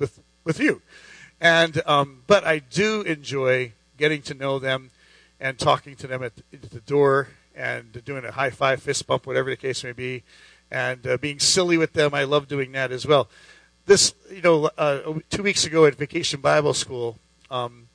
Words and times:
with 0.00 0.20
with 0.42 0.58
you. 0.58 0.82
And 1.40 1.80
um, 1.86 2.24
but 2.26 2.44
I 2.44 2.58
do 2.58 3.02
enjoy 3.02 3.72
getting 3.96 4.22
to 4.22 4.34
know 4.34 4.58
them 4.58 4.90
and 5.38 5.58
talking 5.58 5.94
to 5.96 6.06
them 6.06 6.22
at 6.22 6.34
the, 6.36 6.42
at 6.52 6.70
the 6.70 6.80
door 6.80 7.28
and 7.54 8.04
doing 8.04 8.24
a 8.24 8.32
high 8.32 8.50
five, 8.50 8.82
fist 8.82 9.06
bump, 9.06 9.26
whatever 9.26 9.50
the 9.50 9.56
case 9.56 9.84
may 9.84 9.92
be, 9.92 10.22
and 10.70 11.06
uh, 11.06 11.16
being 11.16 11.38
silly 11.38 11.78
with 11.78 11.92
them. 11.92 12.14
I 12.14 12.24
love 12.24 12.48
doing 12.48 12.72
that 12.72 12.90
as 12.90 13.06
well. 13.06 13.28
This, 13.86 14.14
you 14.30 14.42
know, 14.42 14.70
uh, 14.76 15.18
two 15.30 15.42
weeks 15.42 15.64
ago 15.64 15.84
at 15.86 15.94
Vacation 15.96 16.40
Bible 16.40 16.74
School, 16.74 17.18
um, 17.50 17.88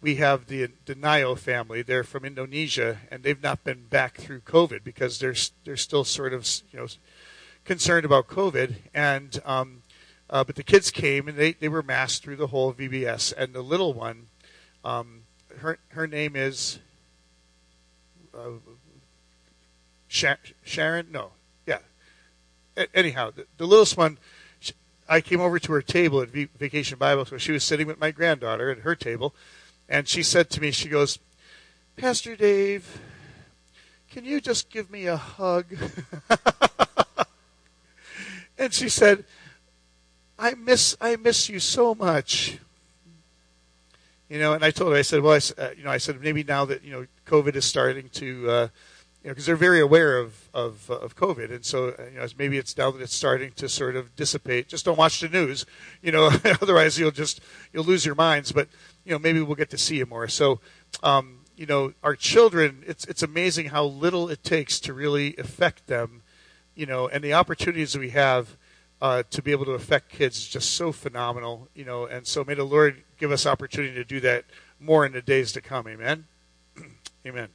we 0.00 0.16
have 0.16 0.46
the 0.46 0.68
Denio 0.86 1.36
family. 1.36 1.82
They're 1.82 2.04
from 2.04 2.24
Indonesia, 2.24 2.98
and 3.10 3.22
they've 3.22 3.42
not 3.42 3.64
been 3.64 3.86
back 3.86 4.16
through 4.16 4.40
COVID 4.40 4.84
because 4.84 5.18
they're 5.18 5.34
they're 5.64 5.76
still 5.76 6.04
sort 6.04 6.32
of 6.32 6.48
you 6.72 6.78
know 6.78 6.86
concerned 7.64 8.04
about 8.04 8.28
COVID. 8.28 8.76
And 8.94 9.40
um, 9.44 9.82
uh, 10.30 10.44
but 10.44 10.54
the 10.54 10.62
kids 10.62 10.90
came 10.90 11.28
and 11.28 11.36
they, 11.36 11.52
they 11.52 11.68
were 11.68 11.82
masked 11.82 12.22
through 12.22 12.36
the 12.36 12.46
whole 12.46 12.72
VBS. 12.72 13.34
And 13.36 13.52
the 13.52 13.62
little 13.62 13.92
one, 13.92 14.26
um, 14.84 15.22
her 15.58 15.78
her 15.88 16.06
name 16.06 16.36
is 16.36 16.78
uh, 18.32 18.50
Sharon. 20.08 21.06
No, 21.10 21.32
yeah. 21.66 21.78
A- 22.76 22.96
anyhow, 22.96 23.32
the, 23.34 23.46
the 23.58 23.66
littlest 23.66 23.96
one. 23.96 24.18
I 25.08 25.20
came 25.20 25.40
over 25.40 25.58
to 25.58 25.72
her 25.72 25.82
table 25.82 26.20
at 26.20 26.28
Vacation 26.28 26.96
Bible 26.96 27.24
School. 27.24 27.38
She 27.38 27.50
was 27.50 27.64
sitting 27.64 27.88
with 27.88 27.98
my 27.98 28.12
granddaughter 28.12 28.70
at 28.70 28.78
her 28.78 28.94
table, 28.94 29.34
and 29.88 30.06
she 30.06 30.22
said 30.22 30.50
to 30.50 30.60
me, 30.60 30.70
she 30.70 30.88
goes, 30.88 31.18
Pastor 31.96 32.36
Dave, 32.36 33.00
can 34.08 34.24
you 34.24 34.40
just 34.40 34.70
give 34.70 34.88
me 34.88 35.06
a 35.06 35.16
hug? 35.16 35.66
and 38.58 38.72
she 38.72 38.88
said, 38.88 39.24
I 40.40 40.54
miss 40.54 40.96
I 41.02 41.16
miss 41.16 41.50
you 41.50 41.60
so 41.60 41.94
much. 41.94 42.58
You 44.30 44.38
know, 44.38 44.54
and 44.54 44.64
I 44.64 44.70
told 44.70 44.92
her, 44.92 44.98
I 44.98 45.02
said, 45.02 45.20
well, 45.20 45.34
I, 45.34 45.60
uh, 45.60 45.70
you 45.76 45.84
know, 45.84 45.90
I 45.90 45.98
said 45.98 46.20
maybe 46.22 46.42
now 46.42 46.64
that 46.64 46.82
you 46.82 46.92
know 46.92 47.06
COVID 47.26 47.56
is 47.56 47.66
starting 47.66 48.08
to, 48.10 48.50
uh, 48.50 48.68
you 49.22 49.28
know, 49.28 49.32
because 49.32 49.44
they're 49.44 49.54
very 49.54 49.80
aware 49.80 50.16
of 50.16 50.48
of 50.54 50.90
uh, 50.90 50.94
of 50.94 51.14
COVID, 51.14 51.52
and 51.52 51.62
so 51.62 51.88
uh, 51.88 52.04
you 52.10 52.18
know 52.18 52.26
maybe 52.38 52.56
it's 52.56 52.74
now 52.74 52.90
that 52.90 53.02
it's 53.02 53.14
starting 53.14 53.52
to 53.56 53.68
sort 53.68 53.96
of 53.96 54.16
dissipate. 54.16 54.66
Just 54.66 54.86
don't 54.86 54.96
watch 54.96 55.20
the 55.20 55.28
news, 55.28 55.66
you 56.02 56.10
know, 56.10 56.30
otherwise 56.62 56.98
you'll 56.98 57.10
just 57.10 57.42
you'll 57.74 57.84
lose 57.84 58.06
your 58.06 58.14
minds. 58.14 58.50
But 58.50 58.68
you 59.04 59.12
know, 59.12 59.18
maybe 59.18 59.42
we'll 59.42 59.56
get 59.56 59.70
to 59.70 59.78
see 59.78 59.98
you 59.98 60.06
more. 60.06 60.26
So, 60.26 60.60
um, 61.02 61.40
you 61.54 61.66
know, 61.66 61.92
our 62.02 62.16
children, 62.16 62.82
it's 62.86 63.04
it's 63.04 63.22
amazing 63.22 63.66
how 63.66 63.84
little 63.84 64.30
it 64.30 64.42
takes 64.42 64.80
to 64.80 64.94
really 64.94 65.36
affect 65.36 65.86
them, 65.86 66.22
you 66.74 66.86
know, 66.86 67.08
and 67.08 67.22
the 67.22 67.34
opportunities 67.34 67.92
that 67.92 67.98
we 67.98 68.10
have 68.10 68.56
uh, 69.00 69.22
to 69.30 69.42
be 69.42 69.50
able 69.50 69.64
to 69.64 69.72
affect 69.72 70.10
kids 70.10 70.38
is 70.38 70.48
just 70.48 70.72
so 70.72 70.92
phenomenal, 70.92 71.68
you 71.74 71.84
know. 71.84 72.06
And 72.06 72.26
so, 72.26 72.44
may 72.44 72.54
the 72.54 72.64
Lord 72.64 73.02
give 73.18 73.32
us 73.32 73.46
opportunity 73.46 73.94
to 73.94 74.04
do 74.04 74.20
that 74.20 74.44
more 74.78 75.06
in 75.06 75.12
the 75.12 75.22
days 75.22 75.52
to 75.52 75.60
come. 75.60 75.88
Amen. 75.88 76.26
amen. 77.26 77.48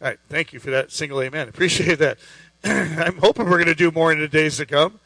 All 0.00 0.08
right, 0.08 0.18
thank 0.28 0.52
you 0.52 0.60
for 0.60 0.70
that 0.70 0.92
single 0.92 1.22
amen. 1.22 1.48
Appreciate 1.48 1.98
that. 1.98 2.18
I'm 2.64 3.18
hoping 3.18 3.46
we're 3.46 3.58
going 3.58 3.66
to 3.66 3.74
do 3.74 3.90
more 3.90 4.12
in 4.12 4.18
the 4.18 4.28
days 4.28 4.58
to 4.58 4.66
come. 4.66 5.00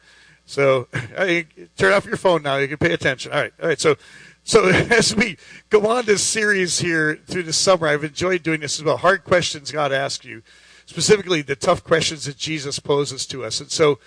So, 0.45 0.87
turn 1.77 1.93
off 1.93 2.05
your 2.05 2.17
phone 2.17 2.43
now. 2.43 2.57
You 2.57 2.67
can 2.67 2.77
pay 2.77 2.93
attention. 2.93 3.31
All 3.31 3.39
right, 3.39 3.53
all 3.61 3.69
right. 3.69 3.79
So, 3.79 3.95
so 4.43 4.67
as 4.69 5.15
we 5.15 5.37
go 5.69 5.87
on 5.87 6.05
this 6.05 6.23
series 6.23 6.79
here 6.79 7.19
through 7.27 7.43
the 7.43 7.53
summer, 7.53 7.87
I've 7.87 8.03
enjoyed 8.03 8.43
doing 8.43 8.59
this 8.59 8.77
as 8.77 8.83
well. 8.83 8.97
Hard 8.97 9.23
questions 9.23 9.71
God 9.71 9.93
asks 9.93 10.25
you, 10.25 10.41
specifically 10.85 11.41
the 11.41 11.55
tough 11.55 11.83
questions 11.83 12.25
that 12.25 12.37
Jesus 12.37 12.79
poses 12.79 13.25
to 13.27 13.45
us. 13.45 13.61
And 13.61 13.71
so 13.71 13.99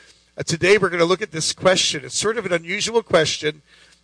today 0.42 0.78
we're 0.78 0.88
going 0.88 1.00
to 1.00 1.06
look 1.06 1.22
at 1.22 1.30
this 1.30 1.52
question. 1.52 2.04
It's 2.04 2.18
sort 2.18 2.36
of 2.36 2.46
an 2.46 2.52
unusual 2.52 3.02
question. 3.02 3.62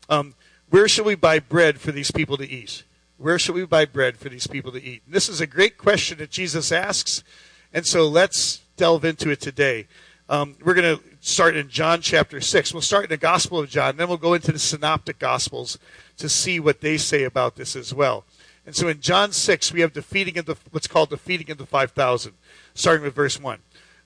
Um, 0.08 0.34
where 0.70 0.86
shall 0.86 1.04
we 1.04 1.16
buy 1.16 1.40
bread 1.40 1.80
for 1.80 1.90
these 1.90 2.10
people 2.10 2.36
to 2.36 2.48
eat? 2.48 2.84
Where 3.18 3.38
shall 3.38 3.56
we 3.56 3.66
buy 3.66 3.84
bread 3.84 4.16
for 4.16 4.28
these 4.28 4.46
people 4.46 4.72
to 4.72 4.82
eat? 4.82 5.02
And 5.04 5.14
this 5.14 5.28
is 5.28 5.40
a 5.40 5.46
great 5.46 5.76
question 5.76 6.18
that 6.18 6.30
Jesus 6.30 6.70
asks. 6.70 7.24
And 7.72 7.86
so 7.86 8.08
let's 8.08 8.58
delve 8.76 9.04
into 9.04 9.30
it 9.30 9.40
today. 9.40 9.88
Um, 10.28 10.56
we're 10.64 10.74
going 10.74 10.96
to 10.96 11.02
start 11.20 11.56
in 11.56 11.68
John 11.68 12.00
chapter 12.00 12.40
6. 12.40 12.72
We'll 12.72 12.82
start 12.82 13.04
in 13.04 13.10
the 13.10 13.16
Gospel 13.16 13.58
of 13.58 13.68
John, 13.68 13.96
then 13.96 14.08
we'll 14.08 14.16
go 14.16 14.34
into 14.34 14.52
the 14.52 14.60
Synoptic 14.60 15.18
Gospels 15.18 15.76
to 16.18 16.28
see 16.28 16.60
what 16.60 16.80
they 16.80 16.96
say 16.96 17.24
about 17.24 17.56
this 17.56 17.74
as 17.74 17.92
well. 17.92 18.24
And 18.64 18.76
so 18.76 18.86
in 18.86 19.00
John 19.00 19.32
6, 19.32 19.72
we 19.72 19.80
have 19.80 19.92
the 19.92 20.02
feeding 20.02 20.38
of 20.38 20.46
the, 20.46 20.56
what's 20.70 20.86
called 20.86 21.10
the 21.10 21.16
feeding 21.16 21.50
of 21.50 21.58
the 21.58 21.66
5,000, 21.66 22.32
starting 22.74 23.02
with 23.02 23.14
verse 23.14 23.40
1. 23.40 23.58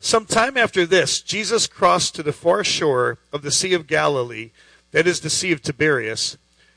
Some 0.05 0.27
time 0.27 0.59
after 0.59 0.85
this, 0.85 1.23
Jesus 1.23 1.67
crossed 1.67 2.15
to 2.15 2.23
the 2.23 2.35
far 2.35 2.63
shore 2.63 3.21
of 3.33 3.41
the 3.41 3.51
Sea 3.51 3.73
of 3.73 3.87
Galilee, 3.87 4.51
that 4.91 5.07
is 5.07 5.21
the 5.21 5.31
Sea 5.31 5.51
of 5.51 5.63
Tiberias, 5.63 6.37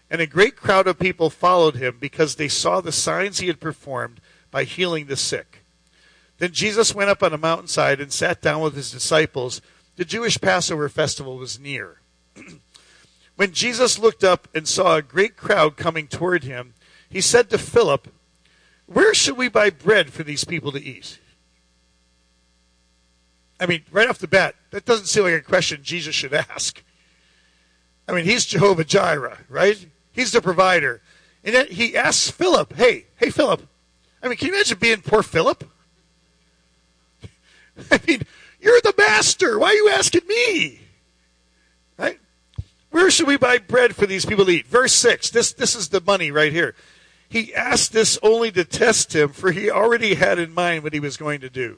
and 0.09 0.21
a 0.21 0.25
great 0.25 0.55
crowd 0.55 0.87
of 0.87 0.97
people 0.97 1.29
followed 1.29 1.75
him 1.75 1.97
because 1.99 2.35
they 2.35 2.47
saw 2.47 2.79
the 2.79 2.93
signs 2.93 3.39
he 3.39 3.47
had 3.47 3.59
performed 3.59 4.21
by 4.49 4.63
healing 4.63 5.07
the 5.07 5.17
sick. 5.17 5.65
Then 6.37 6.53
Jesus 6.53 6.95
went 6.95 7.09
up 7.09 7.21
on 7.21 7.33
a 7.33 7.37
mountainside 7.37 7.99
and 7.99 8.13
sat 8.13 8.41
down 8.41 8.61
with 8.61 8.77
his 8.77 8.91
disciples. 8.91 9.61
The 9.97 10.05
Jewish 10.05 10.39
Passover 10.39 10.87
festival 10.87 11.35
was 11.35 11.59
near. 11.59 11.99
When 13.35 13.51
Jesus 13.51 13.99
looked 13.99 14.23
up 14.23 14.47
and 14.55 14.65
saw 14.65 14.95
a 14.95 15.01
great 15.01 15.35
crowd 15.35 15.75
coming 15.75 16.07
toward 16.07 16.45
him, 16.45 16.75
he 17.09 17.19
said 17.19 17.49
to 17.49 17.57
Philip, 17.57 18.07
Where 18.85 19.13
should 19.13 19.35
we 19.35 19.49
buy 19.49 19.69
bread 19.69 20.13
for 20.13 20.23
these 20.23 20.45
people 20.45 20.71
to 20.71 20.81
eat? 20.81 21.19
I 23.59 23.65
mean, 23.65 23.83
right 23.91 24.07
off 24.07 24.19
the 24.19 24.27
bat, 24.27 24.55
that 24.71 24.85
doesn't 24.85 25.07
seem 25.07 25.23
like 25.23 25.33
a 25.33 25.41
question 25.41 25.79
Jesus 25.81 26.13
should 26.13 26.33
ask. 26.33 26.83
I 28.07 28.13
mean, 28.13 28.25
he's 28.25 28.45
Jehovah 28.45 28.85
Jireh, 28.85 29.39
right? 29.49 29.85
He's 30.11 30.31
the 30.31 30.41
provider. 30.41 31.01
And 31.43 31.55
then 31.55 31.67
he 31.67 31.95
asks 31.97 32.29
Philip, 32.29 32.73
Hey, 32.75 33.05
hey, 33.17 33.29
Philip. 33.29 33.67
I 34.21 34.27
mean, 34.27 34.37
can 34.37 34.47
you 34.47 34.53
imagine 34.53 34.77
being 34.79 35.01
poor 35.01 35.23
Philip? 35.23 35.63
I 37.91 37.99
mean, 38.07 38.21
you're 38.59 38.81
the 38.81 38.93
master. 38.97 39.59
Why 39.59 39.69
are 39.69 39.73
you 39.73 39.89
asking 39.89 40.27
me? 40.27 40.81
Right? 41.97 42.19
Where 42.89 43.11
should 43.11 43.27
we 43.27 43.37
buy 43.37 43.59
bread 43.59 43.95
for 43.95 44.05
these 44.05 44.25
people 44.25 44.45
to 44.45 44.51
eat? 44.51 44.67
Verse 44.67 44.93
6. 44.93 45.29
This, 45.29 45.53
this 45.53 45.75
is 45.75 45.89
the 45.89 46.01
money 46.01 46.31
right 46.31 46.51
here. 46.51 46.75
He 47.29 47.53
asked 47.53 47.91
this 47.91 48.17
only 48.23 48.51
to 48.53 48.63
test 48.63 49.13
him, 49.13 49.29
for 49.29 49.51
he 49.51 49.69
already 49.69 50.15
had 50.15 50.39
in 50.39 50.53
mind 50.53 50.83
what 50.83 50.93
he 50.93 50.99
was 50.99 51.17
going 51.17 51.41
to 51.41 51.49
do. 51.49 51.77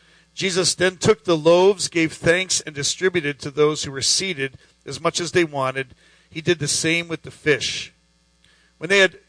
Jesus 0.33 0.75
then 0.75 0.97
took 0.97 1.23
the 1.23 1.37
loaves, 1.37 1.87
gave 1.87 2.13
thanks, 2.13 2.61
and 2.61 2.73
distributed 2.73 3.39
to 3.39 3.51
those 3.51 3.83
who 3.83 3.91
were 3.91 4.01
seated 4.01 4.57
as 4.85 5.01
much 5.01 5.19
as 5.19 5.31
they 5.31 5.43
wanted. 5.43 5.93
He 6.29 6.41
did 6.41 6.59
the 6.59 6.67
same 6.67 7.07
with 7.07 7.23
the 7.23 7.31
fish. 7.31 7.93
When 8.77 8.89
they 8.89 8.99
had 8.99 9.19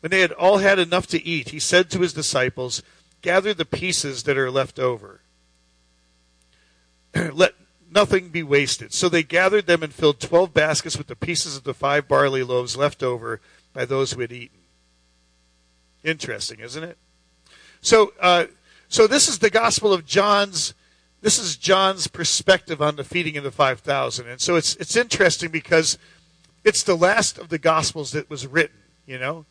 when 0.00 0.10
they 0.10 0.20
had 0.20 0.32
all 0.32 0.58
had 0.58 0.78
enough 0.78 1.06
to 1.08 1.22
eat, 1.22 1.50
he 1.50 1.60
said 1.60 1.90
to 1.90 2.00
his 2.00 2.14
disciples, 2.14 2.82
Gather 3.20 3.52
the 3.52 3.66
pieces 3.66 4.22
that 4.22 4.38
are 4.38 4.50
left 4.50 4.78
over. 4.78 5.20
Let 7.14 7.54
nothing 7.90 8.28
be 8.28 8.42
wasted. 8.42 8.94
So 8.94 9.08
they 9.08 9.22
gathered 9.22 9.66
them 9.66 9.82
and 9.82 9.92
filled 9.92 10.20
twelve 10.20 10.54
baskets 10.54 10.96
with 10.96 11.08
the 11.08 11.16
pieces 11.16 11.56
of 11.56 11.64
the 11.64 11.74
five 11.74 12.08
barley 12.08 12.42
loaves 12.42 12.76
left 12.76 13.02
over 13.02 13.40
by 13.74 13.84
those 13.84 14.12
who 14.12 14.20
had 14.20 14.32
eaten. 14.32 14.58
Interesting, 16.02 16.60
isn't 16.60 16.82
it? 16.82 16.96
So, 17.82 18.12
uh, 18.20 18.46
so 18.90 19.06
this 19.06 19.28
is 19.28 19.38
the 19.38 19.50
Gospel 19.50 19.92
of 19.92 20.04
John's. 20.04 20.74
This 21.22 21.38
is 21.38 21.56
John's 21.56 22.08
perspective 22.08 22.82
on 22.82 22.96
the 22.96 23.04
feeding 23.04 23.36
of 23.36 23.44
the 23.44 23.52
five 23.52 23.78
thousand, 23.78 24.26
and 24.26 24.40
so 24.40 24.56
it's 24.56 24.74
it's 24.76 24.96
interesting 24.96 25.50
because 25.50 25.96
it's 26.64 26.82
the 26.82 26.96
last 26.96 27.38
of 27.38 27.50
the 27.50 27.58
Gospels 27.58 28.10
that 28.10 28.28
was 28.28 28.48
written. 28.48 28.76
You 29.06 29.18
know, 29.18 29.46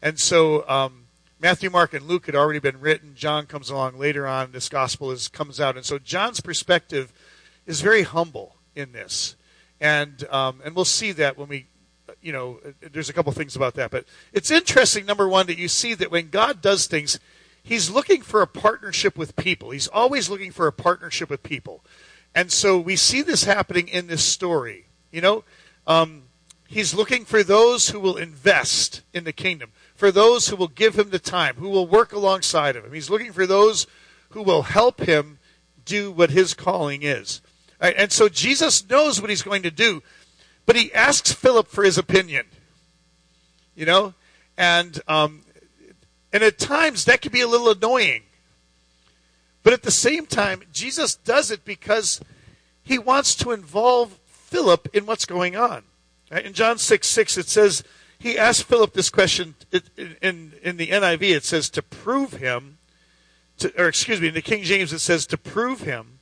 and 0.00 0.18
so 0.18 0.66
um, 0.66 1.04
Matthew, 1.38 1.68
Mark, 1.68 1.92
and 1.92 2.06
Luke 2.06 2.24
had 2.26 2.34
already 2.34 2.60
been 2.60 2.80
written. 2.80 3.12
John 3.14 3.44
comes 3.44 3.68
along 3.68 3.98
later 3.98 4.26
on. 4.26 4.52
This 4.52 4.70
gospel 4.70 5.10
is 5.10 5.28
comes 5.28 5.60
out, 5.60 5.76
and 5.76 5.84
so 5.84 5.98
John's 5.98 6.40
perspective 6.40 7.12
is 7.66 7.82
very 7.82 8.04
humble 8.04 8.56
in 8.74 8.92
this, 8.92 9.36
and 9.82 10.26
um, 10.30 10.62
and 10.64 10.74
we'll 10.74 10.86
see 10.86 11.12
that 11.12 11.36
when 11.36 11.48
we, 11.48 11.66
you 12.22 12.32
know, 12.32 12.58
there's 12.80 13.10
a 13.10 13.12
couple 13.12 13.32
things 13.32 13.54
about 13.54 13.74
that, 13.74 13.90
but 13.90 14.06
it's 14.32 14.50
interesting. 14.50 15.04
Number 15.04 15.28
one, 15.28 15.46
that 15.48 15.58
you 15.58 15.68
see 15.68 15.92
that 15.92 16.10
when 16.10 16.30
God 16.30 16.62
does 16.62 16.86
things, 16.86 17.20
He's 17.68 17.90
looking 17.90 18.22
for 18.22 18.40
a 18.40 18.46
partnership 18.46 19.18
with 19.18 19.36
people. 19.36 19.72
He's 19.72 19.88
always 19.88 20.30
looking 20.30 20.52
for 20.52 20.66
a 20.66 20.72
partnership 20.72 21.28
with 21.28 21.42
people, 21.42 21.84
and 22.34 22.50
so 22.50 22.78
we 22.78 22.96
see 22.96 23.20
this 23.20 23.44
happening 23.44 23.88
in 23.88 24.06
this 24.06 24.24
story. 24.24 24.86
You 25.12 25.20
know, 25.20 25.44
um, 25.86 26.22
he's 26.66 26.94
looking 26.94 27.26
for 27.26 27.42
those 27.42 27.90
who 27.90 28.00
will 28.00 28.16
invest 28.16 29.02
in 29.12 29.24
the 29.24 29.34
kingdom, 29.34 29.72
for 29.94 30.10
those 30.10 30.48
who 30.48 30.56
will 30.56 30.68
give 30.68 30.98
him 30.98 31.10
the 31.10 31.18
time, 31.18 31.56
who 31.56 31.68
will 31.68 31.86
work 31.86 32.14
alongside 32.14 32.74
of 32.74 32.86
him. 32.86 32.94
He's 32.94 33.10
looking 33.10 33.34
for 33.34 33.46
those 33.46 33.86
who 34.30 34.42
will 34.42 34.62
help 34.62 35.02
him 35.02 35.38
do 35.84 36.10
what 36.10 36.30
his 36.30 36.54
calling 36.54 37.02
is. 37.02 37.42
Right? 37.82 37.94
And 37.98 38.10
so 38.10 38.30
Jesus 38.30 38.88
knows 38.88 39.20
what 39.20 39.28
he's 39.28 39.42
going 39.42 39.62
to 39.64 39.70
do, 39.70 40.02
but 40.64 40.74
he 40.74 40.90
asks 40.94 41.32
Philip 41.32 41.68
for 41.68 41.84
his 41.84 41.98
opinion. 41.98 42.46
You 43.76 43.84
know, 43.84 44.14
and 44.56 44.98
um, 45.06 45.42
and 46.32 46.42
at 46.42 46.58
times 46.58 47.04
that 47.04 47.20
can 47.20 47.32
be 47.32 47.40
a 47.40 47.48
little 47.48 47.70
annoying. 47.70 48.22
But 49.62 49.72
at 49.72 49.82
the 49.82 49.90
same 49.90 50.26
time, 50.26 50.62
Jesus 50.72 51.14
does 51.16 51.50
it 51.50 51.64
because 51.64 52.20
he 52.82 52.98
wants 52.98 53.34
to 53.36 53.50
involve 53.50 54.18
Philip 54.26 54.88
in 54.94 55.06
what's 55.06 55.26
going 55.26 55.56
on. 55.56 55.82
In 56.30 56.52
John 56.52 56.78
6 56.78 57.06
6, 57.06 57.38
it 57.38 57.48
says, 57.48 57.82
he 58.18 58.36
asked 58.36 58.64
Philip 58.64 58.92
this 58.94 59.10
question 59.10 59.54
in, 59.70 60.16
in, 60.20 60.52
in 60.62 60.76
the 60.76 60.88
NIV, 60.88 61.22
it 61.36 61.44
says 61.44 61.70
to 61.70 61.82
prove 61.82 62.34
him, 62.34 62.78
to, 63.58 63.72
or 63.80 63.88
excuse 63.88 64.20
me, 64.20 64.28
in 64.28 64.34
the 64.34 64.42
King 64.42 64.62
James 64.62 64.92
it 64.92 64.98
says 64.98 65.26
to 65.26 65.38
prove 65.38 65.82
him. 65.82 66.18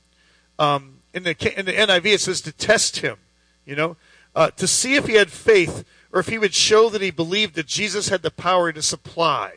Um, 0.59 0.99
in 1.13 1.23
the 1.23 1.59
in 1.59 1.65
the 1.65 1.73
NIV 1.73 2.05
it 2.05 2.21
says 2.21 2.41
to 2.41 2.51
test 2.51 2.97
him. 2.97 3.17
You 3.65 3.75
know, 3.75 3.97
uh, 4.35 4.51
to 4.51 4.67
see 4.67 4.95
if 4.95 5.07
he 5.07 5.15
had 5.15 5.31
faith 5.31 5.83
or 6.13 6.19
if 6.19 6.27
he 6.27 6.37
would 6.37 6.53
show 6.53 6.89
that 6.89 7.01
he 7.01 7.11
believed 7.11 7.55
that 7.55 7.67
Jesus 7.67 8.09
had 8.09 8.21
the 8.21 8.31
power 8.31 8.71
to 8.71 8.81
supply. 8.81 9.53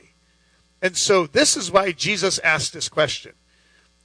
And 0.82 0.96
so 0.96 1.26
this 1.26 1.56
is 1.56 1.70
why 1.70 1.92
Jesus 1.92 2.38
asked 2.40 2.72
this 2.72 2.88
question. 2.88 3.32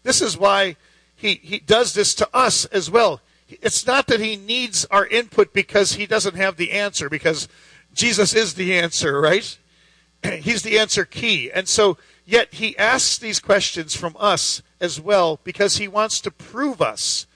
This 0.03 0.21
is 0.21 0.37
why 0.37 0.75
he, 1.15 1.35
he 1.35 1.59
does 1.59 1.93
this 1.93 2.13
to 2.15 2.29
us 2.33 2.65
as 2.65 2.91
well. 2.91 3.21
It's 3.47 3.85
not 3.85 4.07
that 4.07 4.19
he 4.19 4.35
needs 4.35 4.85
our 4.85 5.07
input 5.07 5.53
because 5.53 5.93
he 5.93 6.05
doesn't 6.05 6.35
have 6.35 6.57
the 6.57 6.71
answer, 6.71 7.09
because 7.09 7.47
Jesus 7.93 8.33
is 8.33 8.55
the 8.55 8.77
answer, 8.77 9.21
right? 9.21 9.57
He's 10.23 10.63
the 10.63 10.79
answer 10.79 11.05
key. 11.05 11.51
And 11.51 11.67
so, 11.67 11.97
yet 12.25 12.55
he 12.55 12.77
asks 12.77 13.17
these 13.17 13.39
questions 13.39 13.95
from 13.95 14.15
us 14.19 14.61
as 14.81 14.99
well 14.99 15.39
because 15.43 15.77
he 15.77 15.87
wants 15.87 16.19
to 16.21 16.31
prove 16.31 16.81
us 16.81 17.27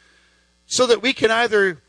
so 0.66 0.86
that 0.88 1.02
we 1.02 1.14
can 1.14 1.32
either 1.32 1.82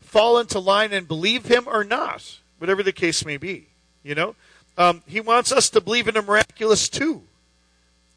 fall 0.00 0.38
into 0.38 0.58
line 0.58 0.92
and 0.92 1.08
believe 1.08 1.46
him 1.46 1.64
or 1.66 1.84
not, 1.84 2.40
whatever 2.58 2.82
the 2.82 2.92
case 2.92 3.24
may 3.24 3.36
be. 3.36 3.68
You 4.02 4.14
know, 4.14 4.36
um, 4.76 5.02
he 5.06 5.20
wants 5.20 5.52
us 5.52 5.70
to 5.70 5.80
believe 5.80 6.08
in 6.08 6.14
the 6.14 6.22
miraculous 6.22 6.88
too. 6.88 7.22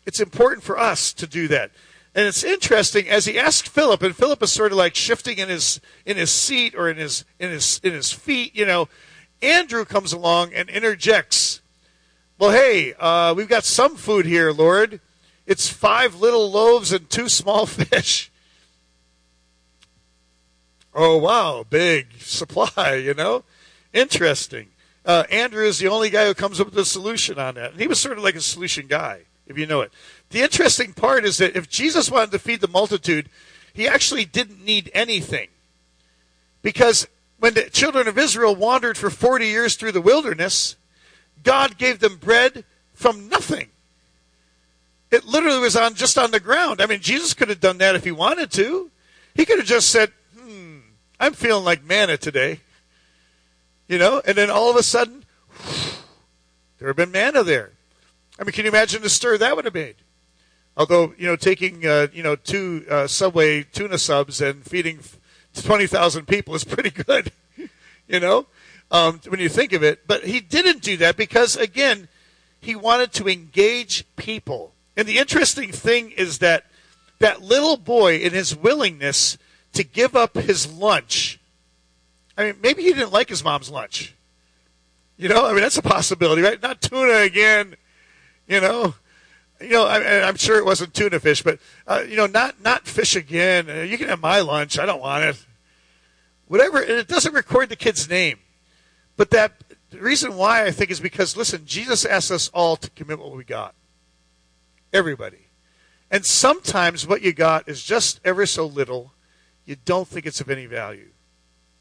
It's 0.05 0.19
important 0.19 0.63
for 0.63 0.77
us 0.77 1.13
to 1.13 1.27
do 1.27 1.47
that. 1.49 1.71
And 2.15 2.27
it's 2.27 2.43
interesting 2.43 3.07
as 3.07 3.25
he 3.25 3.37
asked 3.37 3.69
Philip, 3.69 4.01
and 4.01 4.15
Philip 4.15 4.41
is 4.41 4.51
sort 4.51 4.71
of 4.71 4.77
like 4.77 4.95
shifting 4.95 5.37
in 5.37 5.47
his 5.47 5.79
in 6.05 6.17
his 6.17 6.31
seat 6.31 6.73
or 6.75 6.89
in 6.89 6.97
his 6.97 7.23
in 7.39 7.49
his 7.49 7.79
in 7.83 7.93
his 7.93 8.11
feet. 8.11 8.55
You 8.55 8.65
know, 8.65 8.89
Andrew 9.41 9.85
comes 9.85 10.11
along 10.11 10.53
and 10.53 10.69
interjects. 10.69 11.61
Well, 12.39 12.51
hey, 12.51 12.93
uh, 12.93 13.33
we've 13.35 13.49
got 13.49 13.65
some 13.65 13.95
food 13.95 14.25
here, 14.25 14.51
Lord. 14.51 15.01
It's 15.45 15.67
five 15.67 16.15
little 16.15 16.49
loaves 16.49 16.91
and 16.91 17.09
two 17.09 17.27
small 17.27 17.65
fish. 17.67 18.31
Oh, 20.93 21.17
wow, 21.17 21.65
big 21.69 22.07
supply, 22.19 22.95
you 22.95 23.13
know? 23.13 23.43
Interesting. 23.93 24.67
Uh, 25.09 25.23
Andrew 25.31 25.65
is 25.65 25.79
the 25.79 25.87
only 25.87 26.11
guy 26.11 26.27
who 26.27 26.35
comes 26.35 26.61
up 26.61 26.67
with 26.67 26.77
a 26.77 26.85
solution 26.85 27.39
on 27.39 27.55
that. 27.55 27.71
And 27.71 27.81
he 27.81 27.87
was 27.87 27.99
sort 27.99 28.19
of 28.19 28.23
like 28.23 28.35
a 28.35 28.41
solution 28.41 28.85
guy, 28.85 29.21
if 29.47 29.57
you 29.57 29.65
know 29.65 29.81
it. 29.81 29.91
The 30.29 30.43
interesting 30.43 30.93
part 30.93 31.25
is 31.25 31.37
that 31.37 31.55
if 31.55 31.67
Jesus 31.67 32.11
wanted 32.11 32.29
to 32.29 32.37
feed 32.37 32.61
the 32.61 32.67
multitude, 32.67 33.27
he 33.73 33.87
actually 33.87 34.23
didn't 34.23 34.63
need 34.63 34.91
anything. 34.93 35.47
Because 36.61 37.07
when 37.39 37.55
the 37.55 37.71
children 37.71 38.07
of 38.07 38.19
Israel 38.19 38.55
wandered 38.55 38.99
for 38.99 39.09
40 39.09 39.47
years 39.47 39.75
through 39.75 39.93
the 39.93 39.99
wilderness, 39.99 40.75
God 41.41 41.79
gave 41.79 41.97
them 41.97 42.17
bread 42.17 42.63
from 42.93 43.29
nothing. 43.29 43.69
It 45.09 45.25
literally 45.25 45.57
was 45.57 45.75
on 45.75 45.95
just 45.95 46.19
on 46.19 46.29
the 46.29 46.39
ground. 46.39 46.81
I 46.81 46.85
mean, 46.85 46.99
Jesus 46.99 47.33
could 47.33 47.49
have 47.49 47.59
done 47.59 47.79
that 47.79 47.95
if 47.95 48.03
he 48.03 48.11
wanted 48.11 48.51
to. 48.51 48.91
He 49.33 49.43
could 49.43 49.57
have 49.57 49.67
just 49.67 49.89
said, 49.89 50.11
"Hmm, 50.39 50.81
I'm 51.19 51.33
feeling 51.33 51.65
like 51.65 51.83
manna 51.83 52.15
today." 52.15 52.59
You 53.89 53.97
know, 53.97 54.21
and 54.23 54.37
then 54.37 54.51
all 54.51 54.69
of 54.69 54.75
a 54.75 54.83
sudden, 54.83 55.25
there 56.77 56.87
have 56.87 56.95
been 56.95 57.11
manna 57.11 57.43
there. 57.43 57.71
I 58.39 58.43
mean, 58.43 58.51
can 58.51 58.63
you 58.63 58.69
imagine 58.69 59.01
the 59.01 59.09
stir 59.09 59.39
that 59.39 59.55
would 59.55 59.65
have 59.65 59.73
made? 59.73 59.95
Although, 60.77 61.15
you 61.17 61.25
know, 61.25 61.35
taking, 61.35 61.85
uh, 61.87 62.07
you 62.13 62.21
know, 62.21 62.35
two 62.35 62.85
uh, 62.87 63.07
Subway 63.07 63.63
tuna 63.63 63.97
subs 63.97 64.41
and 64.41 64.63
feeding 64.63 64.99
20,000 65.55 66.27
people 66.27 66.53
is 66.53 66.63
pretty 66.75 66.91
good, 66.91 67.31
you 68.07 68.19
know, 68.19 68.45
um, 68.91 69.19
when 69.27 69.39
you 69.39 69.49
think 69.49 69.73
of 69.73 69.83
it. 69.83 70.05
But 70.05 70.23
he 70.23 70.39
didn't 70.39 70.83
do 70.83 70.95
that 70.97 71.17
because, 71.17 71.57
again, 71.57 72.09
he 72.61 72.75
wanted 72.75 73.11
to 73.13 73.27
engage 73.27 74.05
people. 74.17 74.71
And 74.95 75.07
the 75.07 75.17
interesting 75.17 75.71
thing 75.71 76.11
is 76.11 76.37
that 76.37 76.67
that 77.17 77.41
little 77.41 77.75
boy, 77.75 78.17
in 78.17 78.33
his 78.33 78.55
willingness 78.55 79.39
to 79.73 79.83
give 79.83 80.15
up 80.15 80.35
his 80.37 80.71
lunch, 80.71 81.38
I 82.39 82.45
mean, 82.45 82.55
maybe 82.63 82.83
he 82.83 82.93
didn't 82.93 83.11
like 83.11 83.29
his 83.29 83.43
mom's 83.43 83.69
lunch. 83.69 84.15
You 85.17 85.29
know, 85.29 85.45
I 85.45 85.51
mean, 85.51 85.61
that's 85.61 85.77
a 85.77 85.81
possibility, 85.81 86.41
right? 86.41 86.61
Not 86.61 86.81
tuna 86.81 87.19
again, 87.19 87.75
you 88.47 88.61
know 88.61 88.95
you 89.61 89.69
know, 89.69 89.85
I, 89.85 90.27
am 90.27 90.37
sure 90.37 90.57
it 90.57 90.65
wasn't 90.65 90.93
tuna 90.93 91.19
fish, 91.19 91.43
but 91.43 91.59
uh, 91.85 92.03
you 92.07 92.15
know, 92.15 92.27
not 92.27 92.61
not 92.63 92.87
fish 92.87 93.15
again. 93.15 93.69
Uh, 93.69 93.81
you 93.81 93.97
can 93.97 94.07
have 94.07 94.21
my 94.21 94.39
lunch. 94.39 94.79
I 94.79 94.85
don't 94.85 95.01
want 95.01 95.23
it. 95.23 95.45
Whatever. 96.47 96.81
It 96.81 97.07
doesn't 97.07 97.33
record 97.33 97.69
the 97.69 97.75
kid's 97.75 98.09
name, 98.09 98.39
but 99.17 99.31
that 99.31 99.53
the 99.89 99.99
reason 99.99 100.35
why 100.35 100.65
I 100.65 100.71
think 100.71 100.91
is 100.91 100.99
because 100.99 101.35
listen, 101.35 101.65
Jesus 101.65 102.05
asked 102.05 102.31
us 102.31 102.49
all 102.49 102.77
to 102.77 102.89
commit 102.91 103.19
what 103.19 103.35
we 103.35 103.43
got. 103.43 103.75
Everybody, 104.93 105.47
and 106.09 106.25
sometimes 106.25 107.05
what 107.05 107.21
you 107.21 107.33
got 107.33 107.67
is 107.67 107.83
just 107.83 108.19
ever 108.23 108.45
so 108.45 108.65
little. 108.65 109.13
You 109.65 109.75
don't 109.85 110.07
think 110.07 110.25
it's 110.25 110.41
of 110.41 110.49
any 110.49 110.65
value, 110.65 111.09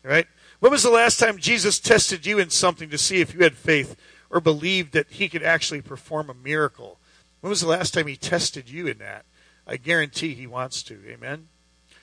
right? 0.03 0.27
When 0.61 0.73
was 0.73 0.83
the 0.83 0.91
last 0.91 1.19
time 1.19 1.39
Jesus 1.39 1.79
tested 1.79 2.27
you 2.27 2.39
in 2.39 2.51
something 2.51 2.91
to 2.91 2.99
see 2.99 3.21
if 3.21 3.33
you 3.33 3.41
had 3.41 3.55
faith 3.55 3.97
or 4.31 4.41
believed 4.41 4.93
that 4.93 5.11
He 5.11 5.29
could 5.29 5.43
actually 5.43 5.83
perform 5.83 6.29
a 6.29 6.35
miracle? 6.35 6.99
When 7.41 7.51
was 7.51 7.61
the 7.61 7.69
last 7.69 7.95
time 7.95 8.07
he 8.07 8.17
tested 8.17 8.69
you 8.69 8.87
in 8.87 8.99
that? 8.99 9.25
I 9.67 9.77
guarantee 9.77 10.35
he 10.35 10.47
wants 10.47 10.83
to. 10.85 10.99
Amen. 11.09 11.49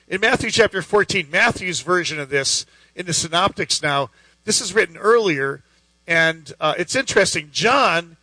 In 0.08 0.20
Matthew 0.20 0.50
chapter 0.50 0.82
14, 0.82 1.28
Matthew's 1.30 1.80
version 1.80 2.18
of 2.18 2.30
this 2.30 2.64
in 2.94 3.06
the 3.06 3.12
synoptics 3.12 3.82
now, 3.82 4.10
this 4.44 4.60
is 4.60 4.72
written 4.72 4.96
earlier, 4.96 5.62
and 6.06 6.52
uh, 6.60 6.74
it's 6.78 6.94
interesting. 6.94 7.50
John 7.52 8.16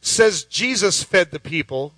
says 0.00 0.44
Jesus 0.44 1.02
fed 1.02 1.30
the 1.30 1.38
people. 1.38 1.92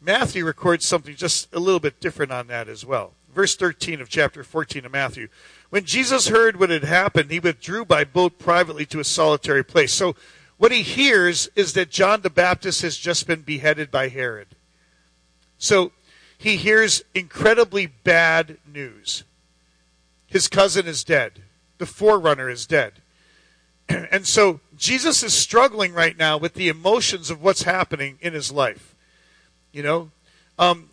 Matthew 0.00 0.44
records 0.44 0.86
something 0.86 1.16
just 1.16 1.52
a 1.52 1.58
little 1.58 1.80
bit 1.80 2.00
different 2.00 2.30
on 2.30 2.46
that 2.46 2.68
as 2.68 2.86
well. 2.86 3.12
Verse 3.34 3.56
13 3.56 4.00
of 4.00 4.08
chapter 4.08 4.44
14 4.44 4.86
of 4.86 4.92
Matthew. 4.92 5.28
When 5.74 5.86
Jesus 5.86 6.28
heard 6.28 6.60
what 6.60 6.70
had 6.70 6.84
happened, 6.84 7.32
he 7.32 7.40
withdrew 7.40 7.84
by 7.84 8.04
boat 8.04 8.38
privately 8.38 8.86
to 8.86 9.00
a 9.00 9.04
solitary 9.04 9.64
place. 9.64 9.92
So 9.92 10.14
what 10.56 10.70
he 10.70 10.82
hears 10.82 11.48
is 11.56 11.72
that 11.72 11.90
John 11.90 12.20
the 12.20 12.30
Baptist 12.30 12.82
has 12.82 12.96
just 12.96 13.26
been 13.26 13.40
beheaded 13.40 13.90
by 13.90 14.06
Herod. 14.06 14.54
So 15.58 15.90
he 16.38 16.58
hears 16.58 17.02
incredibly 17.12 17.86
bad 17.86 18.58
news. 18.64 19.24
His 20.28 20.46
cousin 20.46 20.86
is 20.86 21.02
dead, 21.02 21.42
the 21.78 21.86
forerunner 21.86 22.48
is 22.48 22.66
dead. 22.66 23.02
And 23.88 24.28
so 24.28 24.60
Jesus 24.76 25.24
is 25.24 25.34
struggling 25.34 25.92
right 25.92 26.16
now 26.16 26.38
with 26.38 26.54
the 26.54 26.68
emotions 26.68 27.30
of 27.30 27.42
what's 27.42 27.64
happening 27.64 28.18
in 28.20 28.32
his 28.32 28.52
life. 28.52 28.94
You 29.72 29.82
know, 29.82 30.10
um, 30.56 30.88